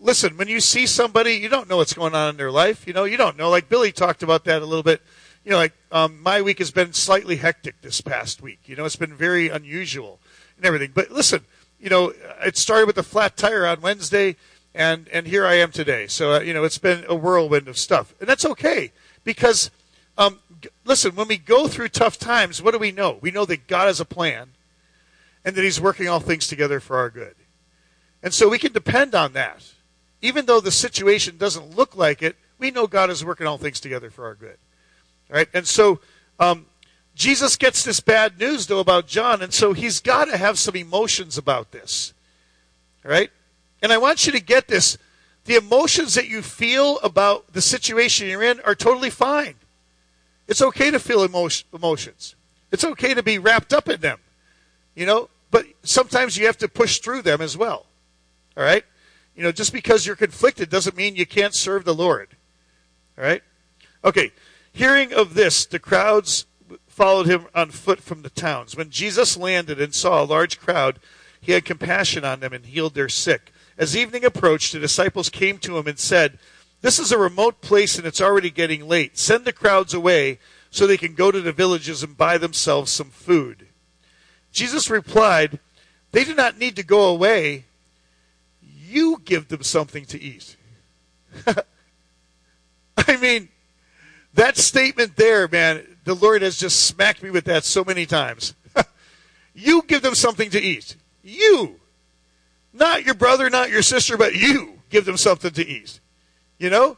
listen, 0.00 0.36
when 0.36 0.48
you 0.48 0.60
see 0.60 0.86
somebody, 0.86 1.34
you 1.34 1.48
don't 1.48 1.68
know 1.68 1.78
what's 1.78 1.94
going 1.94 2.14
on 2.14 2.30
in 2.30 2.36
their 2.36 2.50
life. 2.50 2.86
You 2.86 2.92
know, 2.92 3.04
you 3.04 3.16
don't 3.16 3.36
know. 3.36 3.50
Like 3.50 3.68
Billy 3.68 3.92
talked 3.92 4.22
about 4.22 4.44
that 4.44 4.62
a 4.62 4.66
little 4.66 4.82
bit 4.82 5.02
you 5.46 5.52
know, 5.52 5.58
like 5.58 5.74
um, 5.92 6.20
my 6.24 6.42
week 6.42 6.58
has 6.58 6.72
been 6.72 6.92
slightly 6.92 7.36
hectic 7.36 7.80
this 7.80 8.00
past 8.00 8.42
week. 8.42 8.58
You 8.66 8.74
know, 8.74 8.84
it's 8.84 8.96
been 8.96 9.14
very 9.14 9.48
unusual 9.48 10.18
and 10.56 10.66
everything. 10.66 10.90
But 10.92 11.12
listen, 11.12 11.42
you 11.78 11.88
know, 11.88 12.12
it 12.44 12.56
started 12.56 12.86
with 12.86 12.98
a 12.98 13.04
flat 13.04 13.36
tire 13.36 13.64
on 13.64 13.80
Wednesday, 13.80 14.34
and 14.74 15.08
and 15.12 15.28
here 15.28 15.46
I 15.46 15.54
am 15.54 15.70
today. 15.70 16.08
So 16.08 16.34
uh, 16.34 16.40
you 16.40 16.52
know, 16.52 16.64
it's 16.64 16.78
been 16.78 17.04
a 17.08 17.14
whirlwind 17.14 17.68
of 17.68 17.78
stuff, 17.78 18.12
and 18.18 18.28
that's 18.28 18.44
okay 18.44 18.90
because, 19.22 19.70
um, 20.18 20.40
listen, 20.84 21.14
when 21.14 21.28
we 21.28 21.38
go 21.38 21.68
through 21.68 21.90
tough 21.90 22.18
times, 22.18 22.60
what 22.60 22.72
do 22.72 22.80
we 22.80 22.90
know? 22.90 23.18
We 23.20 23.30
know 23.30 23.44
that 23.44 23.68
God 23.68 23.86
has 23.86 24.00
a 24.00 24.04
plan, 24.04 24.48
and 25.44 25.54
that 25.54 25.62
He's 25.62 25.80
working 25.80 26.08
all 26.08 26.18
things 26.18 26.48
together 26.48 26.80
for 26.80 26.96
our 26.96 27.08
good, 27.08 27.36
and 28.20 28.34
so 28.34 28.48
we 28.48 28.58
can 28.58 28.72
depend 28.72 29.14
on 29.14 29.32
that, 29.34 29.62
even 30.26 30.46
though 30.46 30.60
the 30.60 30.72
situation 30.72 31.36
doesn't 31.36 31.76
look 31.76 31.96
like 31.96 32.20
it. 32.20 32.34
We 32.58 32.72
know 32.72 32.88
God 32.88 33.10
is 33.10 33.24
working 33.24 33.46
all 33.46 33.58
things 33.58 33.78
together 33.78 34.10
for 34.10 34.24
our 34.24 34.34
good. 34.34 34.56
Right? 35.30 35.48
And 35.54 35.64
so 35.64 36.00
um, 36.40 36.66
Jesus 37.14 37.54
gets 37.54 37.84
this 37.84 38.00
bad 38.00 38.36
news, 38.36 38.66
though, 38.66 38.80
about 38.80 39.06
John, 39.06 39.40
and 39.40 39.54
so 39.54 39.72
he's 39.72 40.00
got 40.00 40.24
to 40.24 40.36
have 40.36 40.58
some 40.58 40.74
emotions 40.74 41.38
about 41.38 41.70
this. 41.70 42.12
Right? 43.04 43.30
And 43.82 43.92
I 43.92 43.98
want 43.98 44.26
you 44.26 44.32
to 44.32 44.40
get 44.40 44.66
this. 44.66 44.98
The 45.44 45.54
emotions 45.54 46.14
that 46.14 46.26
you 46.26 46.42
feel 46.42 46.98
about 47.04 47.52
the 47.52 47.62
situation 47.62 48.26
you're 48.26 48.42
in 48.42 48.58
are 48.62 48.74
totally 48.74 49.10
fine. 49.10 49.54
It's 50.48 50.60
okay 50.60 50.90
to 50.90 50.98
feel 50.98 51.22
emotion, 51.22 51.68
emotions. 51.72 52.34
It's 52.72 52.82
okay 52.82 53.14
to 53.14 53.22
be 53.22 53.38
wrapped 53.38 53.72
up 53.72 53.88
in 53.88 54.00
them. 54.00 54.18
You 54.96 55.06
know, 55.06 55.28
but 55.52 55.66
sometimes 55.84 56.36
you 56.36 56.46
have 56.46 56.58
to 56.58 56.68
push 56.68 56.98
through 56.98 57.22
them 57.22 57.40
as 57.40 57.56
well. 57.56 57.86
All 58.56 58.64
right? 58.64 58.84
You 59.36 59.42
know, 59.42 59.52
just 59.52 59.72
because 59.72 60.06
you're 60.06 60.16
conflicted 60.16 60.70
doesn't 60.70 60.96
mean 60.96 61.14
you 61.14 61.26
can't 61.26 61.54
serve 61.54 61.84
the 61.84 61.94
Lord. 61.94 62.36
All 63.18 63.24
right? 63.24 63.42
Okay. 64.02 64.32
Hearing 64.72 65.12
of 65.12 65.34
this, 65.34 65.66
the 65.66 65.78
crowds 65.78 66.46
followed 66.86 67.26
him 67.26 67.46
on 67.54 67.70
foot 67.70 68.00
from 68.00 68.22
the 68.22 68.30
towns. 68.30 68.76
When 68.76 68.90
Jesus 68.90 69.36
landed 69.36 69.80
and 69.80 69.94
saw 69.94 70.22
a 70.22 70.24
large 70.24 70.58
crowd, 70.58 70.98
he 71.40 71.52
had 71.52 71.64
compassion 71.64 72.24
on 72.24 72.40
them 72.40 72.52
and 72.52 72.64
healed 72.64 72.94
their 72.94 73.08
sick. 73.08 73.52
As 73.78 73.96
evening 73.96 74.24
approached, 74.24 74.72
the 74.72 74.78
disciples 74.78 75.28
came 75.28 75.58
to 75.58 75.76
him 75.76 75.86
and 75.86 75.98
said, 75.98 76.38
This 76.80 76.98
is 76.98 77.12
a 77.12 77.18
remote 77.18 77.60
place 77.60 77.98
and 77.98 78.06
it's 78.06 78.22
already 78.22 78.50
getting 78.50 78.88
late. 78.88 79.18
Send 79.18 79.44
the 79.44 79.52
crowds 79.52 79.92
away 79.92 80.38
so 80.70 80.86
they 80.86 80.96
can 80.96 81.14
go 81.14 81.30
to 81.30 81.40
the 81.42 81.52
villages 81.52 82.02
and 82.02 82.16
buy 82.16 82.38
themselves 82.38 82.90
some 82.90 83.10
food. 83.10 83.68
Jesus 84.50 84.88
replied, 84.88 85.58
They 86.12 86.24
do 86.24 86.34
not 86.34 86.58
need 86.58 86.76
to 86.76 86.82
go 86.82 87.04
away. 87.04 87.66
You 88.88 89.20
give 89.24 89.48
them 89.48 89.62
something 89.62 90.04
to 90.06 90.20
eat. 90.20 90.56
I 92.96 93.16
mean, 93.16 93.48
that 94.34 94.56
statement 94.56 95.16
there, 95.16 95.48
man, 95.48 95.96
the 96.04 96.14
Lord 96.14 96.42
has 96.42 96.56
just 96.56 96.86
smacked 96.86 97.22
me 97.22 97.30
with 97.30 97.44
that 97.46 97.64
so 97.64 97.84
many 97.84 98.06
times. 98.06 98.54
you 99.54 99.82
give 99.82 100.02
them 100.02 100.14
something 100.14 100.50
to 100.50 100.60
eat. 100.60 100.96
You. 101.22 101.80
Not 102.72 103.04
your 103.04 103.14
brother, 103.14 103.50
not 103.50 103.70
your 103.70 103.82
sister, 103.82 104.16
but 104.16 104.34
you 104.34 104.78
give 104.88 105.04
them 105.04 105.16
something 105.16 105.50
to 105.52 105.66
eat. 105.66 106.00
You 106.58 106.70
know? 106.70 106.96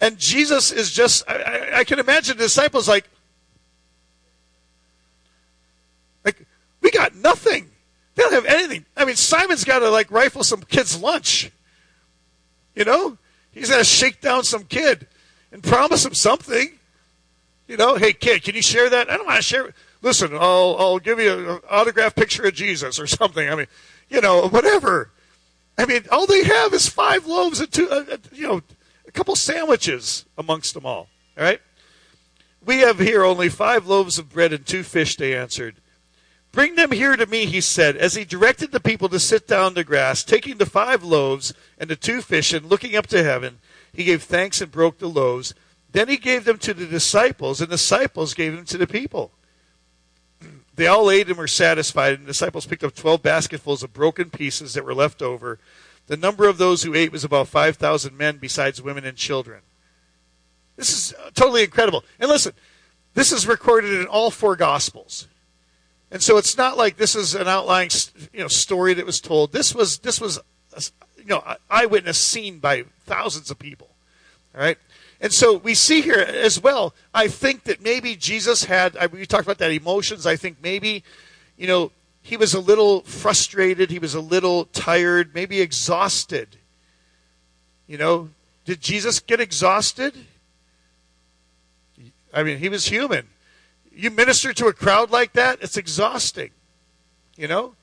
And 0.00 0.18
Jesus 0.18 0.72
is 0.72 0.92
just, 0.92 1.28
I, 1.28 1.80
I, 1.80 1.84
can 1.84 1.98
imagine 1.98 2.36
the 2.36 2.44
disciples 2.44 2.88
like, 2.88 3.08
like, 6.24 6.46
we 6.80 6.90
got 6.90 7.14
nothing. 7.14 7.70
They 8.16 8.22
don't 8.22 8.32
have 8.32 8.46
anything. 8.46 8.84
I 8.96 9.04
mean, 9.04 9.16
Simon's 9.16 9.64
got 9.64 9.80
to 9.80 9.90
like 9.90 10.10
rifle 10.10 10.42
some 10.42 10.62
kid's 10.62 11.00
lunch. 11.00 11.52
You 12.74 12.84
know? 12.84 13.16
He's 13.52 13.70
got 13.70 13.78
to 13.78 13.84
shake 13.84 14.20
down 14.20 14.44
some 14.44 14.64
kid 14.64 15.06
and 15.52 15.62
promise 15.62 16.04
him 16.04 16.14
something. 16.14 16.70
You 17.68 17.76
know, 17.76 17.96
hey 17.96 18.12
kid, 18.12 18.44
can 18.44 18.54
you 18.54 18.62
share 18.62 18.88
that? 18.90 19.10
I 19.10 19.16
don't 19.16 19.26
want 19.26 19.38
to 19.38 19.42
share. 19.42 19.74
Listen, 20.02 20.32
I'll 20.34 20.76
I'll 20.78 20.98
give 20.98 21.18
you 21.18 21.50
an 21.50 21.60
autograph 21.68 22.14
picture 22.14 22.44
of 22.44 22.54
Jesus 22.54 23.00
or 23.00 23.06
something. 23.06 23.48
I 23.48 23.54
mean, 23.54 23.66
you 24.08 24.20
know, 24.20 24.48
whatever. 24.48 25.10
I 25.78 25.84
mean, 25.84 26.04
all 26.12 26.26
they 26.26 26.44
have 26.44 26.72
is 26.72 26.88
five 26.88 27.26
loaves 27.26 27.60
and 27.60 27.70
two, 27.70 27.90
uh, 27.90 28.04
uh 28.12 28.16
you 28.32 28.46
know, 28.46 28.62
a 29.06 29.10
couple 29.10 29.34
sandwiches 29.36 30.24
amongst 30.38 30.74
them 30.74 30.86
all. 30.86 31.08
All 31.36 31.44
right. 31.44 31.60
We 32.64 32.78
have 32.78 32.98
here 32.98 33.24
only 33.24 33.48
five 33.48 33.86
loaves 33.86 34.18
of 34.18 34.30
bread 34.30 34.52
and 34.52 34.64
two 34.64 34.82
fish. 34.82 35.16
They 35.16 35.34
answered. 35.34 35.76
Bring 36.56 36.74
them 36.74 36.90
here 36.90 37.16
to 37.16 37.26
me, 37.26 37.44
he 37.44 37.60
said, 37.60 37.96
as 37.96 38.14
he 38.14 38.24
directed 38.24 38.72
the 38.72 38.80
people 38.80 39.10
to 39.10 39.20
sit 39.20 39.46
down 39.46 39.74
to 39.74 39.84
grass, 39.84 40.24
taking 40.24 40.56
the 40.56 40.64
five 40.64 41.02
loaves 41.04 41.52
and 41.76 41.88
the 41.88 41.96
two 41.96 42.22
fish, 42.22 42.52
and 42.52 42.64
looking 42.64 42.96
up 42.96 43.06
to 43.08 43.22
heaven, 43.22 43.58
he 43.92 44.04
gave 44.04 44.22
thanks 44.22 44.60
and 44.60 44.72
broke 44.72 44.98
the 44.98 45.06
loaves 45.06 45.54
then 45.96 46.08
he 46.08 46.18
gave 46.18 46.44
them 46.44 46.58
to 46.58 46.74
the 46.74 46.84
disciples, 46.84 47.62
and 47.62 47.70
the 47.70 47.76
disciples 47.76 48.34
gave 48.34 48.54
them 48.54 48.66
to 48.66 48.76
the 48.76 48.86
people. 48.86 49.32
They 50.74 50.86
all 50.86 51.10
ate 51.10 51.28
and 51.28 51.38
were 51.38 51.46
satisfied, 51.46 52.12
and 52.12 52.24
the 52.24 52.32
disciples 52.32 52.66
picked 52.66 52.84
up 52.84 52.94
12 52.94 53.22
basketfuls 53.22 53.82
of 53.82 53.94
broken 53.94 54.28
pieces 54.28 54.74
that 54.74 54.84
were 54.84 54.94
left 54.94 55.22
over. 55.22 55.58
The 56.06 56.18
number 56.18 56.46
of 56.46 56.58
those 56.58 56.82
who 56.82 56.94
ate 56.94 57.12
was 57.12 57.24
about 57.24 57.48
5,000 57.48 58.14
men, 58.14 58.36
besides 58.36 58.82
women 58.82 59.06
and 59.06 59.16
children. 59.16 59.62
This 60.76 60.90
is 60.90 61.14
uh, 61.14 61.30
totally 61.34 61.64
incredible. 61.64 62.04
And 62.20 62.28
listen, 62.28 62.52
this 63.14 63.32
is 63.32 63.46
recorded 63.46 63.98
in 63.98 64.06
all 64.06 64.30
four 64.30 64.54
Gospels. 64.54 65.28
And 66.10 66.22
so 66.22 66.36
it's 66.36 66.56
not 66.56 66.76
like 66.76 66.96
this 66.96 67.16
is 67.16 67.34
an 67.34 67.48
outlying 67.48 67.90
you 68.32 68.40
know, 68.40 68.48
story 68.48 68.94
that 68.94 69.06
was 69.06 69.20
told. 69.20 69.52
This 69.52 69.74
was, 69.74 69.98
this 69.98 70.20
was 70.20 70.38
uh, 70.38 70.80
you 71.18 71.26
know, 71.26 71.42
eyewitness 71.68 72.18
seen 72.18 72.58
by 72.58 72.84
thousands 73.04 73.50
of 73.50 73.58
people. 73.58 73.88
All 74.54 74.60
right? 74.60 74.78
And 75.20 75.32
so 75.32 75.56
we 75.56 75.74
see 75.74 76.02
here 76.02 76.18
as 76.18 76.62
well, 76.62 76.94
I 77.14 77.28
think 77.28 77.64
that 77.64 77.82
maybe 77.82 78.16
Jesus 78.16 78.64
had, 78.64 78.96
we 79.12 79.26
talked 79.26 79.44
about 79.44 79.58
that 79.58 79.72
emotions. 79.72 80.26
I 80.26 80.36
think 80.36 80.58
maybe, 80.62 81.02
you 81.56 81.66
know, 81.66 81.90
he 82.22 82.36
was 82.36 82.54
a 82.54 82.60
little 82.60 83.00
frustrated. 83.02 83.90
He 83.90 83.98
was 83.98 84.14
a 84.14 84.20
little 84.20 84.66
tired, 84.66 85.34
maybe 85.34 85.60
exhausted. 85.60 86.56
You 87.86 87.98
know, 87.98 88.30
did 88.64 88.80
Jesus 88.80 89.20
get 89.20 89.40
exhausted? 89.40 90.14
I 92.34 92.42
mean, 92.42 92.58
he 92.58 92.68
was 92.68 92.86
human. 92.86 93.28
You 93.96 94.10
minister 94.10 94.52
to 94.52 94.66
a 94.66 94.72
crowd 94.72 95.10
like 95.10 95.32
that, 95.32 95.58
it's 95.62 95.76
exhausting. 95.76 96.50
You 97.36 97.48
know? 97.48 97.74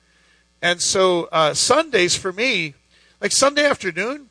And 0.62 0.79
so 0.79 1.27
uh, 1.32 1.53
Sundays 1.53 2.15
for 2.15 2.32
me, 2.32 2.75
like 3.20 3.32
Sunday 3.32 3.65
afternoon, 3.65 4.29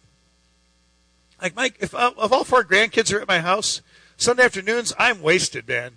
like 1.42 1.56
Mike, 1.56 1.76
if, 1.80 1.94
uh, 1.94 2.12
if 2.16 2.32
all 2.32 2.44
four 2.44 2.64
grandkids 2.64 3.12
are 3.12 3.20
at 3.20 3.26
my 3.26 3.40
house 3.40 3.82
Sunday 4.16 4.44
afternoons, 4.44 4.94
I'm 4.98 5.20
wasted, 5.20 5.66
man. 5.66 5.92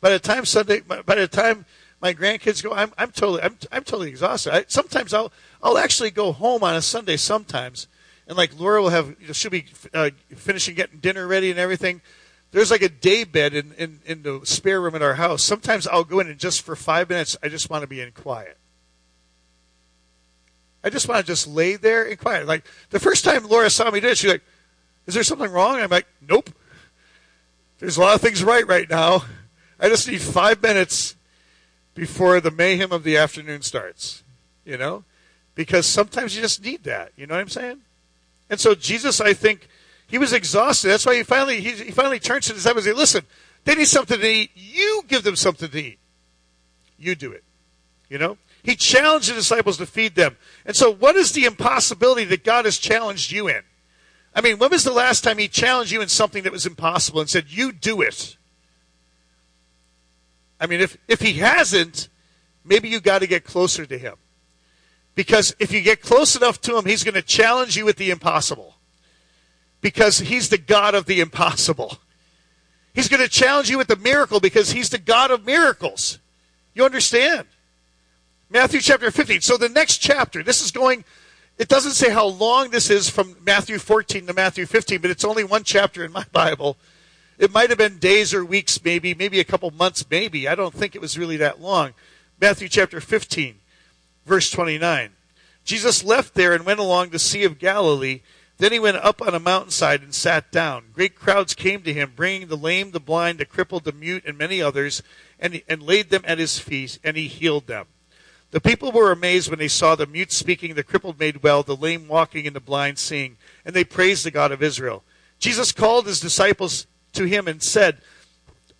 By 0.00 0.10
the 0.10 0.18
time 0.18 0.44
Sunday, 0.46 0.80
by 0.80 1.14
the 1.14 1.28
time 1.28 1.66
my 2.00 2.14
grandkids 2.14 2.62
go, 2.62 2.72
I'm 2.72 2.92
I'm 2.96 3.10
totally 3.10 3.42
I'm 3.42 3.56
I'm 3.70 3.84
totally 3.84 4.08
exhausted. 4.08 4.54
I, 4.54 4.64
sometimes 4.68 5.12
I'll 5.12 5.32
I'll 5.62 5.78
actually 5.78 6.10
go 6.10 6.32
home 6.32 6.62
on 6.62 6.74
a 6.74 6.82
Sunday 6.82 7.16
sometimes, 7.16 7.88
and 8.26 8.36
like 8.36 8.58
Laura 8.58 8.82
will 8.82 8.90
have 8.90 9.14
she'll 9.32 9.50
be 9.50 9.66
uh, 9.92 10.10
finishing 10.34 10.74
getting 10.74 10.98
dinner 11.00 11.26
ready 11.26 11.50
and 11.50 11.58
everything. 11.58 12.00
There's 12.56 12.70
like 12.70 12.80
a 12.80 12.88
day 12.88 13.24
bed 13.24 13.52
in, 13.52 13.74
in 13.74 14.00
in 14.06 14.22
the 14.22 14.40
spare 14.44 14.80
room 14.80 14.94
at 14.94 15.02
our 15.02 15.16
house. 15.16 15.44
Sometimes 15.44 15.86
I'll 15.86 16.04
go 16.04 16.20
in 16.20 16.28
and 16.28 16.38
just 16.38 16.62
for 16.62 16.74
five 16.74 17.10
minutes 17.10 17.36
I 17.42 17.50
just 17.50 17.68
want 17.68 17.82
to 17.82 17.86
be 17.86 18.00
in 18.00 18.12
quiet. 18.12 18.56
I 20.82 20.88
just 20.88 21.06
want 21.06 21.20
to 21.20 21.26
just 21.26 21.46
lay 21.46 21.76
there 21.76 22.04
in 22.04 22.16
quiet. 22.16 22.46
Like 22.46 22.64
the 22.88 22.98
first 22.98 23.26
time 23.26 23.46
Laura 23.46 23.68
saw 23.68 23.90
me 23.90 24.00
do 24.00 24.08
it, 24.08 24.16
she's 24.16 24.30
like, 24.30 24.42
is 25.04 25.12
there 25.12 25.22
something 25.22 25.50
wrong? 25.50 25.80
I'm 25.80 25.90
like, 25.90 26.06
Nope. 26.26 26.48
There's 27.78 27.98
a 27.98 28.00
lot 28.00 28.14
of 28.14 28.22
things 28.22 28.42
right 28.42 28.66
right 28.66 28.88
now. 28.88 29.24
I 29.78 29.90
just 29.90 30.08
need 30.08 30.22
five 30.22 30.62
minutes 30.62 31.14
before 31.94 32.40
the 32.40 32.50
mayhem 32.50 32.90
of 32.90 33.04
the 33.04 33.18
afternoon 33.18 33.60
starts. 33.60 34.22
You 34.64 34.78
know? 34.78 35.04
Because 35.54 35.84
sometimes 35.84 36.34
you 36.34 36.40
just 36.40 36.64
need 36.64 36.84
that. 36.84 37.12
You 37.16 37.26
know 37.26 37.34
what 37.34 37.42
I'm 37.42 37.50
saying? 37.50 37.82
And 38.48 38.58
so 38.58 38.74
Jesus, 38.74 39.20
I 39.20 39.34
think, 39.34 39.68
he 40.08 40.18
was 40.18 40.32
exhausted. 40.32 40.88
That's 40.88 41.04
why 41.04 41.16
he 41.16 41.22
finally 41.22 41.60
he, 41.60 41.72
he 41.72 41.90
finally 41.90 42.18
turns 42.18 42.46
to 42.46 42.52
the 42.52 42.58
disciples 42.58 42.86
and 42.86 42.94
says, 42.94 42.98
Listen, 42.98 43.26
they 43.64 43.74
need 43.74 43.88
something 43.88 44.18
to 44.18 44.26
eat. 44.26 44.50
You 44.54 45.02
give 45.08 45.24
them 45.24 45.36
something 45.36 45.68
to 45.68 45.78
eat. 45.78 45.98
You 46.98 47.14
do 47.14 47.32
it. 47.32 47.44
You 48.08 48.18
know? 48.18 48.38
He 48.62 48.74
challenged 48.74 49.30
the 49.30 49.34
disciples 49.34 49.78
to 49.78 49.86
feed 49.86 50.14
them. 50.14 50.36
And 50.64 50.74
so, 50.74 50.92
what 50.92 51.16
is 51.16 51.32
the 51.32 51.44
impossibility 51.44 52.24
that 52.24 52.44
God 52.44 52.64
has 52.64 52.78
challenged 52.78 53.30
you 53.30 53.48
in? 53.48 53.62
I 54.34 54.40
mean, 54.40 54.58
when 54.58 54.70
was 54.70 54.84
the 54.84 54.92
last 54.92 55.24
time 55.24 55.38
he 55.38 55.48
challenged 55.48 55.92
you 55.92 56.02
in 56.02 56.08
something 56.08 56.42
that 56.42 56.52
was 56.52 56.66
impossible 56.66 57.20
and 57.20 57.30
said, 57.30 57.46
You 57.48 57.72
do 57.72 58.02
it? 58.02 58.36
I 60.60 60.66
mean, 60.66 60.80
if, 60.80 60.96
if 61.08 61.20
he 61.20 61.34
hasn't, 61.34 62.08
maybe 62.64 62.88
you 62.88 63.00
got 63.00 63.20
to 63.20 63.26
get 63.26 63.44
closer 63.44 63.84
to 63.84 63.98
him. 63.98 64.14
Because 65.14 65.54
if 65.58 65.72
you 65.72 65.80
get 65.80 66.02
close 66.02 66.36
enough 66.36 66.60
to 66.62 66.76
him, 66.76 66.84
he's 66.84 67.04
going 67.04 67.14
to 67.14 67.22
challenge 67.22 67.76
you 67.76 67.84
with 67.84 67.96
the 67.96 68.10
impossible. 68.10 68.75
Because 69.86 70.18
he's 70.18 70.48
the 70.48 70.58
God 70.58 70.96
of 70.96 71.06
the 71.06 71.20
impossible. 71.20 71.98
He's 72.92 73.08
going 73.08 73.22
to 73.22 73.28
challenge 73.28 73.70
you 73.70 73.78
with 73.78 73.86
the 73.86 73.94
miracle 73.94 74.40
because 74.40 74.72
he's 74.72 74.90
the 74.90 74.98
God 74.98 75.30
of 75.30 75.46
miracles. 75.46 76.18
You 76.74 76.84
understand? 76.84 77.46
Matthew 78.50 78.80
chapter 78.80 79.12
15. 79.12 79.42
So 79.42 79.56
the 79.56 79.68
next 79.68 79.98
chapter, 79.98 80.42
this 80.42 80.60
is 80.60 80.72
going 80.72 81.04
it 81.56 81.68
doesn't 81.68 81.92
say 81.92 82.10
how 82.10 82.26
long 82.26 82.70
this 82.70 82.90
is 82.90 83.08
from 83.08 83.36
Matthew 83.46 83.78
14 83.78 84.26
to 84.26 84.34
Matthew 84.34 84.66
15, 84.66 85.00
but 85.00 85.12
it's 85.12 85.24
only 85.24 85.44
one 85.44 85.62
chapter 85.62 86.04
in 86.04 86.10
my 86.10 86.24
Bible. 86.32 86.76
It 87.38 87.52
might 87.52 87.68
have 87.68 87.78
been 87.78 87.98
days 87.98 88.34
or 88.34 88.44
weeks, 88.44 88.82
maybe, 88.84 89.14
maybe 89.14 89.38
a 89.38 89.44
couple 89.44 89.70
months, 89.70 90.04
maybe. 90.10 90.48
I 90.48 90.56
don't 90.56 90.74
think 90.74 90.96
it 90.96 91.00
was 91.00 91.16
really 91.16 91.36
that 91.36 91.60
long. 91.60 91.92
Matthew 92.40 92.68
chapter 92.68 93.00
15, 93.00 93.54
verse 94.24 94.50
29. 94.50 95.10
Jesus 95.64 96.02
left 96.02 96.34
there 96.34 96.54
and 96.54 96.66
went 96.66 96.80
along 96.80 97.10
the 97.10 97.20
Sea 97.20 97.44
of 97.44 97.60
Galilee. 97.60 98.22
Then 98.58 98.72
he 98.72 98.78
went 98.78 98.96
up 98.96 99.20
on 99.20 99.34
a 99.34 99.40
mountainside 99.40 100.02
and 100.02 100.14
sat 100.14 100.50
down. 100.50 100.86
Great 100.92 101.14
crowds 101.14 101.54
came 101.54 101.82
to 101.82 101.92
him, 101.92 102.12
bringing 102.16 102.48
the 102.48 102.56
lame, 102.56 102.92
the 102.92 103.00
blind, 103.00 103.38
the 103.38 103.44
crippled, 103.44 103.84
the 103.84 103.92
mute, 103.92 104.24
and 104.26 104.38
many 104.38 104.62
others, 104.62 105.02
and, 105.38 105.60
and 105.68 105.82
laid 105.82 106.08
them 106.08 106.22
at 106.24 106.38
his 106.38 106.58
feet, 106.58 106.98
and 107.04 107.16
he 107.16 107.28
healed 107.28 107.66
them. 107.66 107.86
The 108.52 108.60
people 108.60 108.92
were 108.92 109.12
amazed 109.12 109.50
when 109.50 109.58
they 109.58 109.68
saw 109.68 109.94
the 109.94 110.06
mute 110.06 110.32
speaking, 110.32 110.74
the 110.74 110.82
crippled 110.82 111.18
made 111.18 111.42
well, 111.42 111.62
the 111.62 111.76
lame 111.76 112.08
walking, 112.08 112.46
and 112.46 112.56
the 112.56 112.60
blind 112.60 112.98
seeing, 112.98 113.36
and 113.64 113.74
they 113.74 113.84
praised 113.84 114.24
the 114.24 114.30
God 114.30 114.52
of 114.52 114.62
Israel. 114.62 115.02
Jesus 115.38 115.72
called 115.72 116.06
his 116.06 116.20
disciples 116.20 116.86
to 117.12 117.24
him 117.24 117.46
and 117.48 117.62
said, 117.62 117.98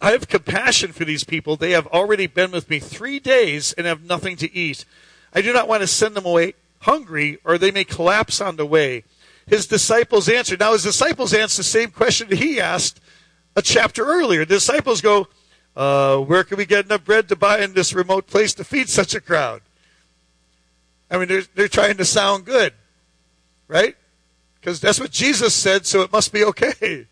I 0.01 0.13
have 0.13 0.29
compassion 0.29 0.93
for 0.93 1.05
these 1.05 1.25
people. 1.25 1.57
They 1.57 1.73
have 1.73 1.87
already 1.89 2.27
been 2.27 2.51
with 2.51 2.71
me 2.71 2.79
three 2.79 3.19
days 3.19 3.73
and 3.75 3.87
have 3.87 4.03
nothing 4.03 4.37
to 4.37 4.55
eat. 4.55 4.85
I 5.35 5.43
do 5.43 5.53
not 5.53 5.69
want 5.69 5.83
to 5.83 5.87
send 5.87 6.15
them 6.15 6.27
away 6.27 6.55
hungry, 6.81 7.39
or 7.45 7.59
they 7.59 7.71
may 7.71 7.85
collapse 7.85 8.41
on 8.41 8.57
the 8.57 8.67
way. 8.67 9.05
His 9.47 9.67
disciples 9.67 10.29
answered. 10.29 10.61
Now, 10.61 10.73
his 10.73 10.83
disciples 10.83 11.33
asked 11.33 11.57
the 11.57 11.63
same 11.63 11.91
question 11.91 12.29
he 12.29 12.61
asked 12.61 13.01
a 13.55 13.63
chapter 13.63 14.05
earlier. 14.05 14.41
The 14.41 14.55
disciples 14.55 15.01
go, 15.01 15.29
uh, 15.77 16.19
where 16.19 16.43
can 16.43 16.59
we 16.59 16.67
get 16.67 16.87
enough 16.87 17.05
bread 17.05 17.29
to 17.29 17.37
buy 17.37 17.61
in 17.61 17.75
this 17.75 17.93
remote 17.93 18.27
place 18.27 18.55
to 18.55 18.65
feed 18.65 18.89
such 18.89 19.15
a 19.15 19.21
crowd? 19.21 19.63
I 21.11 21.19
mean, 21.19 21.29
they're, 21.29 21.45
they're 21.55 21.69
trying 21.69 21.97
to 21.99 22.05
sound 22.05 22.45
good, 22.45 22.73
right? 23.69 23.97
Because 24.59 24.81
that's 24.81 24.99
what 24.99 25.13
Jesus 25.13 25.55
said, 25.55 25.87
so 25.87 26.01
it 26.03 26.13
must 26.13 26.33
be 26.33 26.43
okay. 26.45 27.07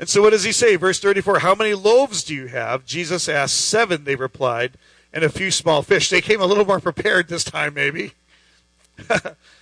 And 0.00 0.08
so 0.08 0.22
what 0.22 0.30
does 0.30 0.44
he 0.44 0.52
say? 0.52 0.76
Verse 0.76 0.98
34 0.98 1.40
How 1.40 1.54
many 1.54 1.74
loaves 1.74 2.24
do 2.24 2.34
you 2.34 2.46
have? 2.46 2.86
Jesus 2.86 3.28
asked. 3.28 3.54
Seven, 3.54 4.04
they 4.04 4.16
replied, 4.16 4.72
and 5.12 5.22
a 5.22 5.28
few 5.28 5.50
small 5.50 5.82
fish. 5.82 6.08
They 6.08 6.22
came 6.22 6.40
a 6.40 6.46
little 6.46 6.64
more 6.64 6.80
prepared 6.80 7.28
this 7.28 7.44
time, 7.44 7.74
maybe. 7.74 8.14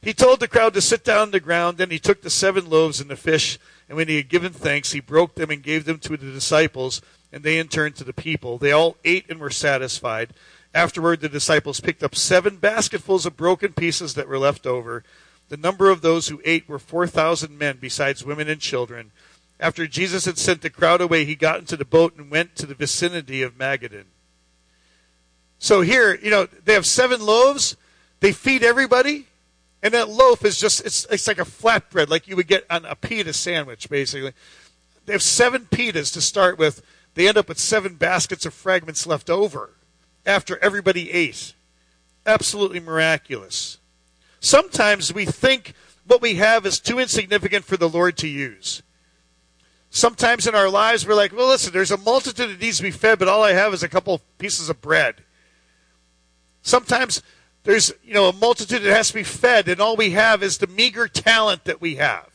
he 0.00 0.14
told 0.14 0.40
the 0.40 0.48
crowd 0.48 0.74
to 0.74 0.80
sit 0.80 1.04
down 1.04 1.18
on 1.18 1.30
the 1.30 1.40
ground. 1.40 1.78
Then 1.78 1.90
he 1.90 1.98
took 1.98 2.22
the 2.22 2.30
seven 2.30 2.70
loaves 2.70 3.00
and 3.00 3.10
the 3.10 3.16
fish, 3.16 3.58
and 3.88 3.96
when 3.96 4.08
he 4.08 4.16
had 4.16 4.28
given 4.28 4.52
thanks, 4.52 4.92
he 4.92 5.00
broke 5.00 5.34
them 5.34 5.50
and 5.50 5.62
gave 5.62 5.84
them 5.84 5.98
to 6.00 6.16
the 6.16 6.32
disciples, 6.32 7.00
and 7.32 7.42
they 7.42 7.58
in 7.58 7.68
turn 7.68 7.92
to 7.94 8.04
the 8.04 8.12
people. 8.12 8.58
They 8.58 8.72
all 8.72 8.96
ate 9.04 9.28
and 9.28 9.40
were 9.40 9.50
satisfied. 9.50 10.30
Afterward, 10.74 11.20
the 11.20 11.28
disciples 11.28 11.80
picked 11.80 12.02
up 12.02 12.14
seven 12.14 12.56
basketfuls 12.56 13.26
of 13.26 13.36
broken 13.36 13.72
pieces 13.72 14.14
that 14.14 14.28
were 14.28 14.38
left 14.38 14.66
over. 14.66 15.02
The 15.48 15.56
number 15.56 15.90
of 15.90 16.02
those 16.02 16.28
who 16.28 16.42
ate 16.44 16.68
were 16.68 16.78
4,000 16.78 17.58
men, 17.58 17.78
besides 17.80 18.24
women 18.24 18.48
and 18.48 18.60
children. 18.60 19.10
After 19.58 19.86
Jesus 19.86 20.26
had 20.26 20.38
sent 20.38 20.60
the 20.60 20.70
crowd 20.70 21.00
away, 21.00 21.24
he 21.24 21.34
got 21.34 21.58
into 21.58 21.76
the 21.76 21.84
boat 21.84 22.16
and 22.16 22.30
went 22.30 22.54
to 22.56 22.66
the 22.66 22.74
vicinity 22.74 23.42
of 23.42 23.58
Magadan. 23.58 24.04
So 25.58 25.80
here, 25.80 26.14
you 26.14 26.30
know, 26.30 26.46
they 26.46 26.74
have 26.74 26.86
seven 26.86 27.24
loaves. 27.24 27.76
They 28.20 28.32
feed 28.32 28.62
everybody. 28.62 29.26
And 29.82 29.94
that 29.94 30.08
loaf 30.08 30.44
is 30.44 30.58
just, 30.58 30.84
it's, 30.84 31.06
it's 31.06 31.28
like 31.28 31.38
a 31.38 31.44
flatbread, 31.44 32.08
like 32.08 32.26
you 32.26 32.36
would 32.36 32.48
get 32.48 32.66
on 32.68 32.84
a 32.84 32.96
pita 32.96 33.32
sandwich, 33.32 33.88
basically. 33.88 34.32
They 35.06 35.12
have 35.12 35.22
seven 35.22 35.66
pitas 35.70 36.12
to 36.14 36.20
start 36.20 36.58
with. 36.58 36.82
They 37.14 37.28
end 37.28 37.38
up 37.38 37.48
with 37.48 37.58
seven 37.58 37.94
baskets 37.94 38.44
of 38.44 38.54
fragments 38.54 39.06
left 39.06 39.30
over 39.30 39.70
after 40.26 40.58
everybody 40.58 41.10
ate. 41.12 41.54
Absolutely 42.26 42.80
miraculous. 42.80 43.78
Sometimes 44.40 45.12
we 45.14 45.24
think 45.24 45.74
what 46.06 46.22
we 46.22 46.34
have 46.34 46.66
is 46.66 46.80
too 46.80 46.98
insignificant 46.98 47.64
for 47.64 47.76
the 47.76 47.88
Lord 47.88 48.16
to 48.18 48.28
use. 48.28 48.82
Sometimes 49.90 50.46
in 50.46 50.54
our 50.54 50.68
lives, 50.68 51.06
we're 51.06 51.14
like, 51.14 51.34
well, 51.34 51.48
listen, 51.48 51.72
there's 51.72 51.90
a 51.90 51.96
multitude 51.96 52.50
that 52.50 52.60
needs 52.60 52.76
to 52.76 52.82
be 52.82 52.90
fed, 52.90 53.18
but 53.18 53.28
all 53.28 53.42
I 53.42 53.52
have 53.52 53.72
is 53.72 53.82
a 53.82 53.88
couple 53.88 54.20
pieces 54.38 54.68
of 54.68 54.80
bread. 54.80 55.22
Sometimes 56.62 57.22
there's, 57.64 57.92
you 58.02 58.14
know, 58.14 58.28
a 58.28 58.32
multitude 58.32 58.82
that 58.82 58.94
has 58.94 59.08
to 59.08 59.14
be 59.14 59.22
fed, 59.22 59.68
and 59.68 59.80
all 59.80 59.96
we 59.96 60.10
have 60.10 60.42
is 60.42 60.58
the 60.58 60.66
meager 60.66 61.08
talent 61.08 61.64
that 61.64 61.80
we 61.80 61.96
have, 61.96 62.28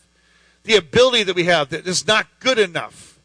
the 0.64 0.76
ability 0.76 1.24
that 1.24 1.36
we 1.36 1.46
have 1.46 1.70
that 1.70 1.88
is 1.88 2.06
not 2.06 2.28
good 2.40 2.60
enough. 2.60 3.20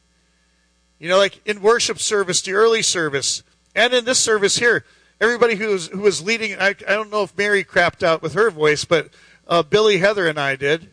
You 0.98 1.08
know, 1.08 1.18
like 1.18 1.40
in 1.46 1.62
worship 1.62 1.98
service, 1.98 2.40
the 2.42 2.52
early 2.52 2.82
service, 2.82 3.42
and 3.74 3.92
in 3.92 4.04
this 4.04 4.18
service 4.18 4.58
here, 4.58 4.84
everybody 5.20 5.54
who 5.54 5.68
was, 5.68 5.88
who 5.88 6.00
was 6.00 6.22
leading, 6.22 6.58
I, 6.58 6.68
I 6.68 6.94
don't 6.94 7.10
know 7.10 7.22
if 7.22 7.36
Mary 7.36 7.62
crapped 7.62 8.02
out 8.02 8.22
with 8.22 8.34
her 8.34 8.50
voice, 8.50 8.84
but 8.84 9.10
uh, 9.46 9.62
Billy, 9.62 9.98
Heather, 9.98 10.26
and 10.26 10.38
I 10.38 10.56
did. 10.56 10.90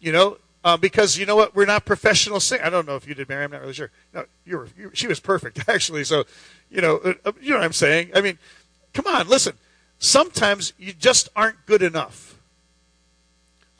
You 0.00 0.12
know, 0.12 0.38
uh, 0.64 0.76
because 0.76 1.18
you 1.18 1.26
know 1.26 1.36
what? 1.36 1.54
We're 1.54 1.66
not 1.66 1.84
professional 1.84 2.40
singers. 2.40 2.66
I 2.66 2.70
don't 2.70 2.86
know 2.86 2.96
if 2.96 3.06
you 3.06 3.14
did, 3.14 3.28
Mary. 3.28 3.44
I'm 3.44 3.50
not 3.50 3.60
really 3.60 3.74
sure. 3.74 3.90
No, 4.12 4.24
you 4.44 4.58
were. 4.58 4.68
You, 4.76 4.90
she 4.94 5.06
was 5.06 5.20
perfect, 5.20 5.62
actually. 5.68 6.04
So, 6.04 6.24
you 6.70 6.80
know, 6.80 6.96
uh, 6.96 7.14
uh, 7.24 7.32
you 7.40 7.50
know 7.50 7.56
what 7.56 7.64
I'm 7.64 7.72
saying. 7.72 8.10
I 8.14 8.20
mean, 8.20 8.38
come 8.92 9.06
on, 9.06 9.28
listen. 9.28 9.54
Sometimes 10.04 10.74
you 10.78 10.92
just 10.92 11.30
aren't 11.34 11.64
good 11.64 11.82
enough. 11.82 12.38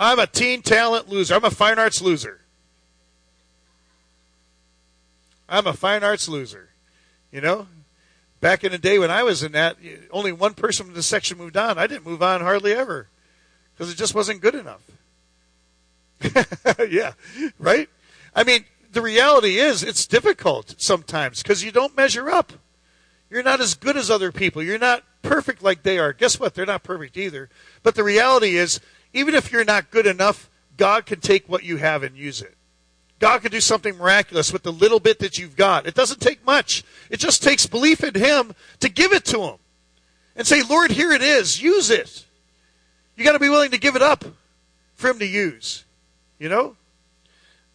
I'm 0.01 0.19
a 0.19 0.27
teen 0.27 0.63
talent 0.63 1.07
loser. 1.07 1.35
I'm 1.35 1.45
a 1.45 1.51
fine 1.51 1.79
arts 1.79 2.01
loser. 2.01 2.41
I'm 5.51 5.67
a 5.67 5.75
fine 5.75 6.03
arts 6.03 6.27
loser. 6.27 6.71
You 7.31 7.43
know, 7.43 7.67
back 8.41 8.65
in 8.65 8.73
the 8.73 8.79
day 8.79 8.99
when 8.99 9.11
I 9.11 9.23
was 9.23 9.43
in 9.43 9.53
that, 9.53 9.77
only 10.11 10.33
one 10.33 10.55
person 10.55 10.87
from 10.87 10.95
the 10.95 11.03
section 11.03 11.37
moved 11.37 11.59
on. 11.59 11.77
I 11.77 11.87
didn't 11.87 12.07
move 12.07 12.23
on 12.23 12.41
hardly 12.41 12.73
ever 12.73 13.09
because 13.75 13.93
it 13.93 13.97
just 13.99 14.15
wasn't 14.15 14.41
good 14.41 14.55
enough. 14.55 14.81
yeah, 16.89 17.13
right? 17.59 17.91
I 18.35 18.45
mean, 18.45 18.65
the 18.93 19.03
reality 19.03 19.59
is 19.59 19.83
it's 19.83 20.07
difficult 20.07 20.77
sometimes 20.79 21.43
because 21.43 21.63
you 21.63 21.71
don't 21.71 21.95
measure 21.95 22.31
up. 22.31 22.55
You're 23.29 23.43
not 23.43 23.61
as 23.61 23.75
good 23.75 23.99
as 23.99 24.11
other 24.11 24.33
people. 24.33 24.63
You're 24.63 24.79
not 24.79 25.05
perfect 25.25 25.63
like 25.63 25.83
they 25.83 25.99
are. 25.99 26.13
Guess 26.13 26.39
what? 26.39 26.55
They're 26.55 26.67
not 26.67 26.85
perfect 26.85 27.17
either. 27.17 27.49
But 27.83 27.97
the 27.97 28.05
reality 28.05 28.57
is, 28.57 28.81
even 29.13 29.35
if 29.35 29.51
you're 29.51 29.65
not 29.65 29.91
good 29.91 30.07
enough, 30.07 30.49
God 30.77 31.07
can 31.07 31.21
take 31.21 31.49
what 31.49 31.65
you 31.65 31.79
have 31.79 32.03
and 32.05 32.17
use 32.17 32.41
it. 32.41 32.55
God 33.19 33.43
can 33.43 33.51
do 33.51 33.61
something 33.61 33.97
miraculous 33.97 34.53
with 34.53 34.63
the 34.63 34.73
little 34.73 35.01
bit 35.01 35.19
that 35.21 35.39
you've 35.39 35.57
got. 35.57 35.87
It 35.87 35.95
doesn't 35.95 36.21
take 36.21 36.45
much. 36.45 36.85
It 37.11 37.19
just 37.19 37.43
takes 37.43 37.67
belief 37.67 38.05
in 38.05 38.15
Him 38.15 38.55
to 38.81 38.89
give 38.89 39.13
it 39.13 39.25
to 39.27 39.41
Him. 39.41 39.57
And 40.37 40.47
say, 40.47 40.63
Lord, 40.63 40.91
here 40.91 41.13
it 41.13 41.23
is. 41.23 41.63
Use 41.63 41.91
it. 41.91 42.25
You 43.17 43.25
got 43.25 43.33
to 43.33 43.39
be 43.39 43.49
willing 43.49 43.71
to 43.71 43.79
give 43.79 43.97
it 43.97 44.03
up 44.03 44.25
for 44.95 45.09
Him 45.09 45.21
to 45.21 45.27
use. 45.27 45.85
You 46.39 46.49
know? 46.49 46.77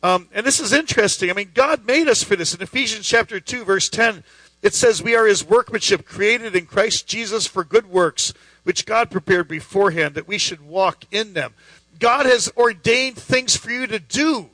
Um, 0.03 0.27
and 0.33 0.45
this 0.45 0.59
is 0.59 0.73
interesting. 0.73 1.29
I 1.29 1.33
mean, 1.33 1.51
God 1.53 1.85
made 1.85 2.07
us 2.07 2.23
for 2.23 2.35
this. 2.35 2.53
In 2.53 2.61
Ephesians 2.61 3.07
chapter 3.07 3.39
2, 3.39 3.63
verse 3.63 3.89
10, 3.89 4.23
it 4.61 4.73
says, 4.73 5.01
We 5.01 5.15
are 5.15 5.25
his 5.25 5.45
workmanship, 5.45 6.05
created 6.05 6.55
in 6.55 6.65
Christ 6.65 7.07
Jesus 7.07 7.47
for 7.47 7.63
good 7.63 7.89
works, 7.89 8.33
which 8.63 8.85
God 8.85 9.09
prepared 9.09 9.47
beforehand 9.47 10.15
that 10.15 10.27
we 10.27 10.37
should 10.37 10.61
walk 10.61 11.05
in 11.11 11.33
them. 11.33 11.53
God 11.99 12.25
has 12.25 12.51
ordained 12.55 13.17
things 13.17 13.55
for 13.55 13.71
you 13.71 13.87
to 13.87 13.99
do 13.99 14.49